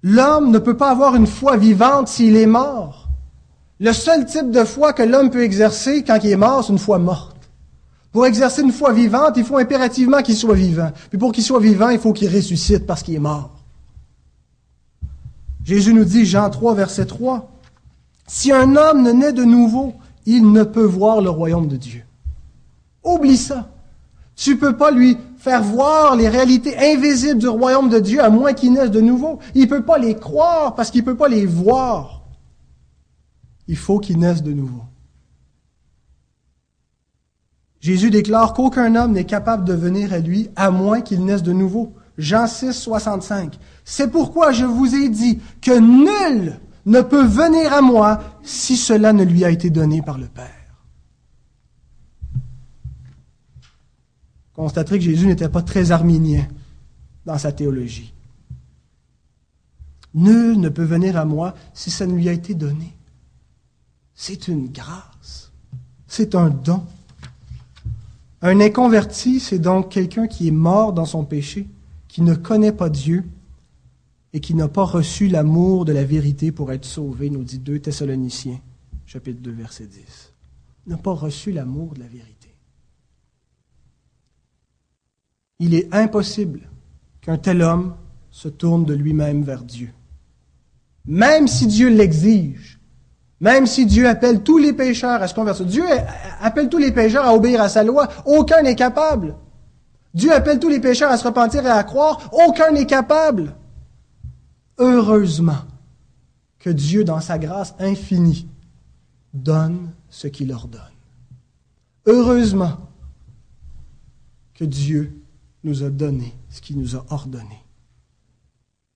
L'homme 0.01 0.49
ne 0.49 0.57
peut 0.57 0.77
pas 0.77 0.89
avoir 0.89 1.15
une 1.15 1.27
foi 1.27 1.57
vivante 1.57 2.07
s'il 2.07 2.37
est 2.37 2.47
mort. 2.47 3.07
Le 3.79 3.93
seul 3.93 4.25
type 4.25 4.49
de 4.49 4.63
foi 4.63 4.93
que 4.93 5.03
l'homme 5.03 5.29
peut 5.29 5.43
exercer 5.43 6.03
quand 6.03 6.17
il 6.23 6.31
est 6.31 6.37
mort, 6.37 6.63
c'est 6.63 6.71
une 6.71 6.79
foi 6.79 6.97
morte. 6.97 7.34
Pour 8.15 8.25
exercer 8.25 8.61
une 8.61 8.71
foi 8.71 8.93
vivante, 8.93 9.33
il 9.35 9.43
faut 9.43 9.57
impérativement 9.57 10.21
qu'il 10.21 10.37
soit 10.37 10.55
vivant. 10.55 10.89
Puis 11.09 11.17
pour 11.17 11.33
qu'il 11.33 11.43
soit 11.43 11.59
vivant, 11.59 11.89
il 11.89 11.99
faut 11.99 12.13
qu'il 12.13 12.33
ressuscite 12.33 12.85
parce 12.85 13.03
qu'il 13.03 13.13
est 13.13 13.19
mort. 13.19 13.49
Jésus 15.65 15.93
nous 15.93 16.05
dit, 16.05 16.25
Jean 16.25 16.49
3, 16.49 16.75
verset 16.75 17.07
3, 17.07 17.51
Si 18.25 18.53
un 18.53 18.77
homme 18.77 19.01
ne 19.01 19.11
naît 19.11 19.33
de 19.33 19.43
nouveau, 19.43 19.95
il 20.25 20.49
ne 20.49 20.63
peut 20.63 20.85
voir 20.85 21.19
le 21.19 21.29
royaume 21.29 21.67
de 21.67 21.75
Dieu. 21.75 22.03
Oublie 23.03 23.35
ça. 23.35 23.67
Tu 24.37 24.51
ne 24.51 24.59
peux 24.61 24.77
pas 24.77 24.91
lui 24.91 25.17
faire 25.37 25.61
voir 25.61 26.15
les 26.15 26.29
réalités 26.29 26.77
invisibles 26.93 27.39
du 27.39 27.49
royaume 27.49 27.89
de 27.89 27.99
Dieu 27.99 28.23
à 28.23 28.29
moins 28.29 28.53
qu'il 28.53 28.71
naisse 28.71 28.91
de 28.91 29.01
nouveau. 29.01 29.39
Il 29.55 29.63
ne 29.63 29.67
peut 29.67 29.83
pas 29.83 29.97
les 29.97 30.15
croire 30.15 30.73
parce 30.75 30.89
qu'il 30.89 31.01
ne 31.01 31.05
peut 31.05 31.17
pas 31.17 31.27
les 31.27 31.45
voir. 31.45 32.21
Il 33.67 33.75
faut 33.75 33.99
qu'il 33.99 34.19
naisse 34.19 34.41
de 34.41 34.53
nouveau. 34.53 34.83
Jésus 37.85 38.09
déclare 38.09 38.55
qu'aucun 38.55 38.95
homme 38.95 39.11
n'est 39.11 39.25
capable 39.25 39.63
de 39.63 39.73
venir 39.73 40.11
à 40.11 40.17
lui 40.17 40.49
à 40.55 40.71
moins 40.71 41.01
qu'il 41.01 41.23
naisse 41.23 41.43
de 41.43 41.53
nouveau. 41.53 41.93
Jean 42.17 42.47
6, 42.47 42.73
65. 42.73 43.59
C'est 43.83 44.09
pourquoi 44.09 44.51
je 44.51 44.65
vous 44.65 44.95
ai 44.95 45.07
dit 45.07 45.39
que 45.61 45.77
nul 45.77 46.59
ne 46.87 47.01
peut 47.01 47.23
venir 47.23 47.71
à 47.73 47.83
moi 47.83 48.23
si 48.41 48.75
cela 48.75 49.13
ne 49.13 49.23
lui 49.23 49.45
a 49.45 49.51
été 49.51 49.69
donné 49.69 50.01
par 50.01 50.17
le 50.17 50.25
Père. 50.25 50.47
Constaterez 54.55 54.97
que 54.97 55.05
Jésus 55.05 55.27
n'était 55.27 55.47
pas 55.47 55.61
très 55.61 55.91
arminien 55.91 56.47
dans 57.27 57.37
sa 57.37 57.51
théologie. 57.51 58.15
Nul 60.15 60.59
ne 60.59 60.69
peut 60.69 60.85
venir 60.85 61.17
à 61.17 61.25
moi 61.25 61.53
si 61.75 61.91
ça 61.91 62.07
ne 62.07 62.15
lui 62.15 62.29
a 62.29 62.31
été 62.31 62.55
donné. 62.55 62.97
C'est 64.15 64.47
une 64.47 64.69
grâce. 64.71 65.51
C'est 66.07 66.33
un 66.33 66.49
don. 66.49 66.83
Un 68.41 68.59
inconverti, 68.59 69.39
c'est 69.39 69.59
donc 69.59 69.89
quelqu'un 69.89 70.27
qui 70.27 70.47
est 70.47 70.51
mort 70.51 70.93
dans 70.93 71.05
son 71.05 71.23
péché, 71.23 71.67
qui 72.07 72.21
ne 72.21 72.35
connaît 72.35 72.71
pas 72.71 72.89
Dieu 72.89 73.23
et 74.33 74.39
qui 74.39 74.53
n'a 74.53 74.67
pas 74.67 74.83
reçu 74.83 75.27
l'amour 75.27 75.85
de 75.85 75.93
la 75.93 76.03
vérité 76.03 76.51
pour 76.51 76.71
être 76.71 76.85
sauvé, 76.85 77.29
nous 77.29 77.43
dit 77.43 77.59
2 77.59 77.79
Thessaloniciens, 77.79 78.59
chapitre 79.05 79.41
2, 79.41 79.51
verset 79.51 79.87
10. 79.87 80.33
N'a 80.87 80.97
pas 80.97 81.13
reçu 81.13 81.51
l'amour 81.51 81.93
de 81.93 81.99
la 81.99 82.07
vérité. 82.07 82.49
Il 85.59 85.73
est 85.73 85.93
impossible 85.93 86.69
qu'un 87.21 87.37
tel 87.37 87.61
homme 87.61 87.95
se 88.29 88.49
tourne 88.49 88.83
de 88.83 88.93
lui-même 88.93 89.43
vers 89.43 89.63
Dieu. 89.63 89.91
Même 91.05 91.47
si 91.47 91.67
Dieu 91.67 91.89
l'exige, 91.89 92.79
même 93.41 93.65
si 93.65 93.85
Dieu 93.85 94.07
appelle 94.07 94.43
tous 94.43 94.57
les 94.57 94.73
pécheurs 94.73 95.21
à 95.21 95.27
se 95.27 95.33
convertir, 95.33 95.65
Dieu 95.65 95.83
appelle 96.41 96.69
tous 96.69 96.77
les 96.77 96.91
pécheurs 96.91 97.25
à 97.25 97.33
obéir 97.33 97.61
à 97.61 97.69
sa 97.69 97.83
loi, 97.83 98.07
aucun 98.25 98.61
n'est 98.61 98.75
capable. 98.75 99.35
Dieu 100.13 100.33
appelle 100.33 100.59
tous 100.59 100.69
les 100.69 100.79
pécheurs 100.79 101.11
à 101.11 101.17
se 101.17 101.25
repentir 101.25 101.65
et 101.65 101.69
à 101.69 101.83
croire, 101.83 102.29
aucun 102.31 102.71
n'est 102.71 102.85
capable. 102.85 103.55
Heureusement 104.77 105.61
que 106.59 106.69
Dieu, 106.69 107.03
dans 107.03 107.19
sa 107.19 107.37
grâce 107.37 107.75
infinie, 107.79 108.47
donne 109.33 109.91
ce 110.09 110.27
qu'il 110.27 110.51
ordonne. 110.53 110.81
Heureusement 112.05 112.77
que 114.53 114.63
Dieu 114.63 115.21
nous 115.63 115.83
a 115.83 115.89
donné 115.89 116.33
ce 116.49 116.61
qu'il 116.61 116.79
nous 116.79 116.95
a 116.95 117.05
ordonné. 117.09 117.65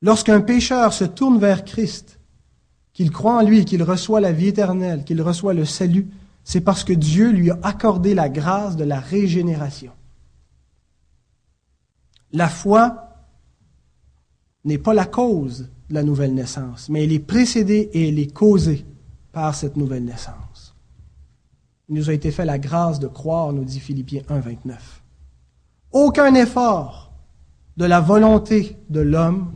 Lorsqu'un 0.01 0.39
pécheur 0.39 0.93
se 0.93 1.03
tourne 1.03 1.39
vers 1.39 1.65
Christ, 1.65 2.18
qu'il 2.99 3.11
croit 3.11 3.37
en 3.37 3.43
lui, 3.43 3.63
qu'il 3.63 3.81
reçoit 3.81 4.19
la 4.19 4.33
vie 4.33 4.47
éternelle, 4.47 5.05
qu'il 5.05 5.21
reçoit 5.21 5.53
le 5.53 5.63
salut, 5.63 6.09
c'est 6.43 6.59
parce 6.59 6.83
que 6.83 6.91
Dieu 6.91 7.31
lui 7.31 7.49
a 7.49 7.57
accordé 7.63 8.13
la 8.13 8.27
grâce 8.27 8.75
de 8.75 8.83
la 8.83 8.99
régénération. 8.99 9.93
La 12.33 12.49
foi 12.49 13.15
n'est 14.65 14.77
pas 14.77 14.93
la 14.93 15.05
cause 15.05 15.69
de 15.87 15.93
la 15.93 16.03
nouvelle 16.03 16.33
naissance, 16.33 16.89
mais 16.89 17.05
elle 17.05 17.13
est 17.13 17.19
précédée 17.19 17.89
et 17.93 18.09
elle 18.09 18.19
est 18.19 18.33
causée 18.33 18.85
par 19.31 19.55
cette 19.55 19.77
nouvelle 19.77 20.03
naissance. 20.03 20.75
Il 21.87 21.95
nous 21.95 22.09
a 22.09 22.13
été 22.13 22.31
fait 22.31 22.43
la 22.43 22.59
grâce 22.59 22.99
de 22.99 23.07
croire, 23.07 23.53
nous 23.53 23.63
dit 23.63 23.79
Philippiens 23.79 24.23
1, 24.27 24.39
29. 24.41 25.03
Aucun 25.93 26.35
effort 26.35 27.13
de 27.77 27.85
la 27.85 28.01
volonté 28.01 28.75
de 28.89 28.99
l'homme 28.99 29.53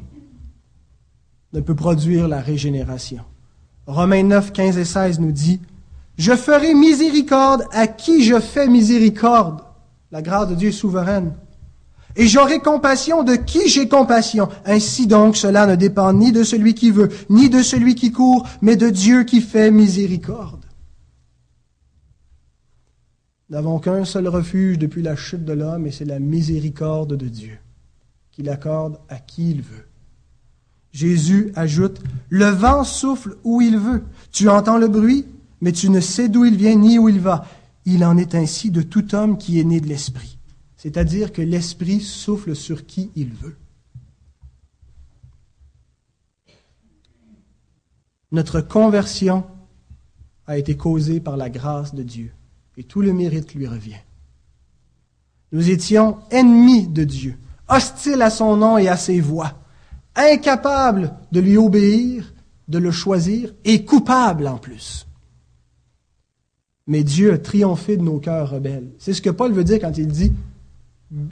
ne 1.52 1.60
peut 1.60 1.76
produire 1.76 2.30
la 2.30 2.40
régénération. 2.40 3.26
Romains 3.86 4.24
9, 4.24 4.54
15 4.54 4.78
et 4.78 4.86
16 4.86 5.20
nous 5.20 5.32
dit, 5.32 5.60
Je 6.18 6.36
ferai 6.36 6.74
miséricorde 6.74 7.66
à 7.72 7.88
qui 7.88 8.24
je 8.24 8.40
fais 8.40 8.68
miséricorde. 8.68 9.62
La 10.12 10.22
grâce 10.22 10.48
de 10.50 10.56
Dieu 10.56 10.72
souveraine. 10.72 11.34
Et 12.16 12.28
j'aurai 12.28 12.60
compassion 12.60 13.24
de 13.24 13.36
qui 13.36 13.68
j'ai 13.68 13.90
compassion. 13.90 14.48
Ainsi 14.66 15.08
donc, 15.08 15.36
cela 15.36 15.66
ne 15.66 15.76
dépend 15.76 16.14
ni 16.14 16.32
de 16.32 16.44
celui 16.44 16.76
qui 16.76 16.92
veut, 16.92 17.10
ni 17.30 17.50
de 17.50 17.64
celui 17.64 17.96
qui 17.96 18.12
court, 18.12 18.48
mais 18.62 18.76
de 18.76 18.90
Dieu 18.90 19.24
qui 19.24 19.42
fait 19.42 19.72
miséricorde. 19.72 20.64
Nous 23.50 23.56
n'avons 23.56 23.80
qu'un 23.80 24.06
seul 24.06 24.28
refuge 24.28 24.78
depuis 24.78 25.02
la 25.02 25.16
chute 25.16 25.44
de 25.44 25.54
l'homme, 25.54 25.88
et 25.88 25.92
c'est 25.92 26.06
la 26.06 26.20
miséricorde 26.20 27.16
de 27.16 27.28
Dieu, 27.28 27.58
qu'il 28.32 28.50
accorde 28.50 29.00
à 29.10 29.18
qui 29.18 29.52
il 29.52 29.62
veut. 29.62 29.88
Jésus 30.94 31.52
ajoute, 31.56 32.02
Le 32.30 32.46
vent 32.46 32.84
souffle 32.84 33.36
où 33.44 33.62
il 33.62 33.78
veut. 33.78 34.04
Tu 34.32 34.48
entends 34.48 34.78
le 34.78 34.88
bruit, 34.88 35.26
mais 35.60 35.72
tu 35.72 35.90
ne 35.90 36.00
sais 36.00 36.30
d'où 36.30 36.46
il 36.46 36.56
vient 36.56 36.76
ni 36.76 37.00
où 37.00 37.10
il 37.10 37.20
va. 37.20 37.46
Il 37.86 38.06
en 38.06 38.16
est 38.16 38.36
ainsi 38.36 38.72
de 38.72 38.84
tout 38.84 39.14
homme 39.16 39.38
qui 39.38 39.60
est 39.60 39.64
né 39.64 39.82
de 39.82 39.88
l'Esprit. 39.88 40.38
C'est-à-dire 40.78 41.34
que 41.34 41.42
l'Esprit 41.42 42.00
souffle 42.00 42.56
sur 42.56 42.86
qui 42.86 43.10
il 43.16 43.34
veut. 43.34 43.58
Notre 48.32 48.62
conversion 48.62 49.46
a 50.46 50.58
été 50.58 50.78
causée 50.78 51.20
par 51.20 51.38
la 51.38 51.50
grâce 51.50 51.94
de 51.96 52.04
Dieu 52.04 52.32
et 52.78 52.84
tout 52.84 53.02
le 53.02 53.14
mérite 53.14 53.54
lui 53.54 53.68
revient. 53.68 54.02
Nous 55.52 55.70
étions 55.70 56.18
ennemis 56.32 56.88
de 56.88 57.04
Dieu, 57.04 57.38
hostiles 57.68 58.22
à 58.22 58.30
son 58.30 58.58
nom 58.58 58.78
et 58.78 58.88
à 58.88 58.98
ses 58.98 59.22
voies 59.22 59.63
incapable 60.16 61.14
de 61.32 61.40
lui 61.40 61.58
obéir, 61.58 62.34
de 62.68 62.78
le 62.78 62.92
choisir, 62.92 63.54
et 63.66 63.86
coupable 63.86 64.48
en 64.48 64.58
plus. 64.58 65.08
Mais 66.88 67.04
Dieu 67.04 67.34
a 67.34 67.38
triomphé 67.38 67.98
de 67.98 68.04
nos 68.04 68.20
cœurs 68.20 68.52
rebelles. 68.52 68.92
C'est 69.00 69.14
ce 69.14 69.22
que 69.22 69.30
Paul 69.30 69.54
veut 69.54 69.64
dire 69.64 69.80
quand 69.80 69.98
il 69.98 70.08
dit 70.08 70.34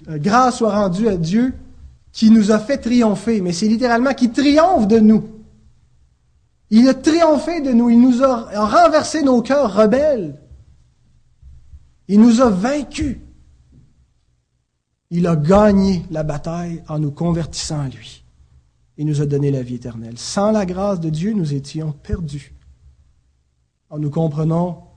Grâce 0.07 0.57
soit 0.57 0.75
rendue 0.75 1.07
à 1.07 1.17
Dieu 1.17 1.53
qui 2.11 2.29
nous 2.29 2.51
a 2.51 2.59
fait 2.59 2.77
triompher. 2.77 3.41
Mais 3.41 3.51
c'est 3.51 3.67
littéralement 3.67 4.13
qui 4.13 4.31
triomphe 4.31 4.87
de 4.87 4.99
nous. 4.99 5.23
Il 6.69 6.87
a 6.87 6.93
triomphé 6.93 7.61
de 7.61 7.71
nous. 7.71 7.89
Il 7.89 7.99
nous 7.99 8.23
a 8.23 8.65
renversé 8.67 9.23
nos 9.23 9.41
cœurs 9.41 9.73
rebelles. 9.73 10.39
Il 12.07 12.21
nous 12.21 12.41
a 12.41 12.49
vaincus. 12.49 13.17
Il 15.09 15.27
a 15.27 15.35
gagné 15.35 16.05
la 16.11 16.23
bataille 16.23 16.83
en 16.87 16.99
nous 16.99 17.11
convertissant 17.11 17.81
à 17.81 17.87
lui. 17.89 18.20
Il 18.97 19.05
nous 19.05 19.21
a 19.21 19.25
donné 19.25 19.51
la 19.51 19.63
vie 19.63 19.75
éternelle. 19.75 20.17
Sans 20.17 20.51
la 20.51 20.65
grâce 20.65 20.99
de 20.99 21.09
Dieu, 21.09 21.33
nous 21.33 21.53
étions 21.53 21.91
perdus. 21.91 22.53
En 23.89 23.99
nous 23.99 24.09
comprenant 24.09 24.91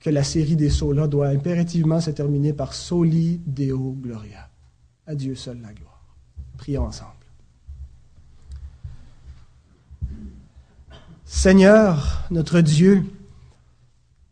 que 0.00 0.10
la 0.10 0.22
série 0.22 0.56
des 0.56 0.70
sauts-là 0.70 1.08
doit 1.08 1.28
impérativement 1.28 2.00
se 2.00 2.10
terminer 2.10 2.52
par 2.52 2.74
Soli 2.74 3.40
Deo 3.46 3.96
Gloria. 4.00 4.48
À 5.06 5.14
Dieu 5.14 5.34
seul 5.34 5.60
la 5.60 5.72
gloire. 5.72 6.02
Prions 6.56 6.84
ensemble. 6.84 7.12
Seigneur, 11.24 12.26
notre 12.30 12.60
Dieu, 12.60 13.04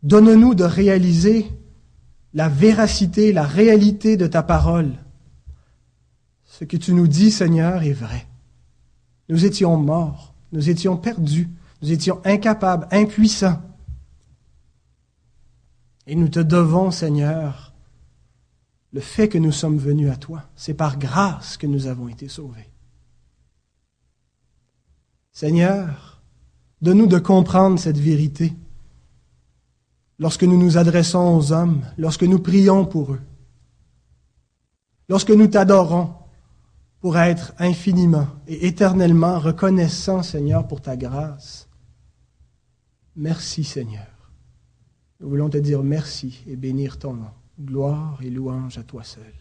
donne-nous 0.03 0.55
de 0.55 0.63
réaliser 0.63 1.47
la 2.33 2.49
véracité, 2.49 3.31
la 3.33 3.43
réalité 3.43 4.17
de 4.17 4.27
ta 4.27 4.43
parole. 4.43 4.91
Ce 6.45 6.65
que 6.65 6.77
tu 6.77 6.93
nous 6.93 7.07
dis, 7.07 7.31
Seigneur, 7.31 7.83
est 7.83 7.93
vrai. 7.93 8.25
Nous 9.29 9.45
étions 9.45 9.77
morts, 9.77 10.33
nous 10.51 10.69
étions 10.69 10.97
perdus, 10.97 11.49
nous 11.81 11.91
étions 11.91 12.21
incapables, 12.25 12.87
impuissants. 12.91 13.61
Et 16.05 16.15
nous 16.15 16.29
te 16.29 16.39
devons, 16.39 16.91
Seigneur, 16.91 17.73
le 18.93 19.01
fait 19.01 19.27
que 19.27 19.37
nous 19.37 19.51
sommes 19.51 19.77
venus 19.77 20.09
à 20.09 20.15
toi. 20.15 20.43
C'est 20.55 20.73
par 20.73 20.97
grâce 20.97 21.57
que 21.57 21.67
nous 21.67 21.87
avons 21.87 22.07
été 22.07 22.29
sauvés. 22.29 22.69
Seigneur, 25.33 26.21
donne-nous 26.81 27.07
de 27.07 27.19
comprendre 27.19 27.77
cette 27.77 27.97
vérité 27.97 28.53
lorsque 30.17 30.43
nous 30.43 30.57
nous 30.57 30.77
adressons 30.77 31.35
aux 31.37 31.51
hommes, 31.51 31.83
lorsque 31.97 32.23
nous 32.23 32.39
prions 32.39 32.85
pour 32.85 33.13
eux, 33.13 33.21
lorsque 35.09 35.29
nous 35.29 35.47
t'adorons 35.47 36.13
pour 36.99 37.17
être 37.17 37.53
infiniment 37.59 38.27
et 38.47 38.67
éternellement 38.67 39.39
reconnaissants, 39.39 40.23
Seigneur, 40.23 40.67
pour 40.67 40.81
ta 40.81 40.97
grâce. 40.97 41.67
Merci, 43.15 43.63
Seigneur. 43.63 44.07
Nous 45.19 45.29
voulons 45.29 45.49
te 45.49 45.57
dire 45.57 45.83
merci 45.83 46.43
et 46.47 46.55
bénir 46.55 46.99
ton 46.99 47.13
nom. 47.13 47.31
Gloire 47.59 48.19
et 48.21 48.29
louange 48.29 48.77
à 48.77 48.83
toi 48.83 49.03
seul. 49.03 49.33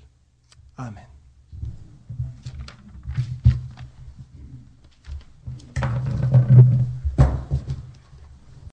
Amen. 0.76 1.15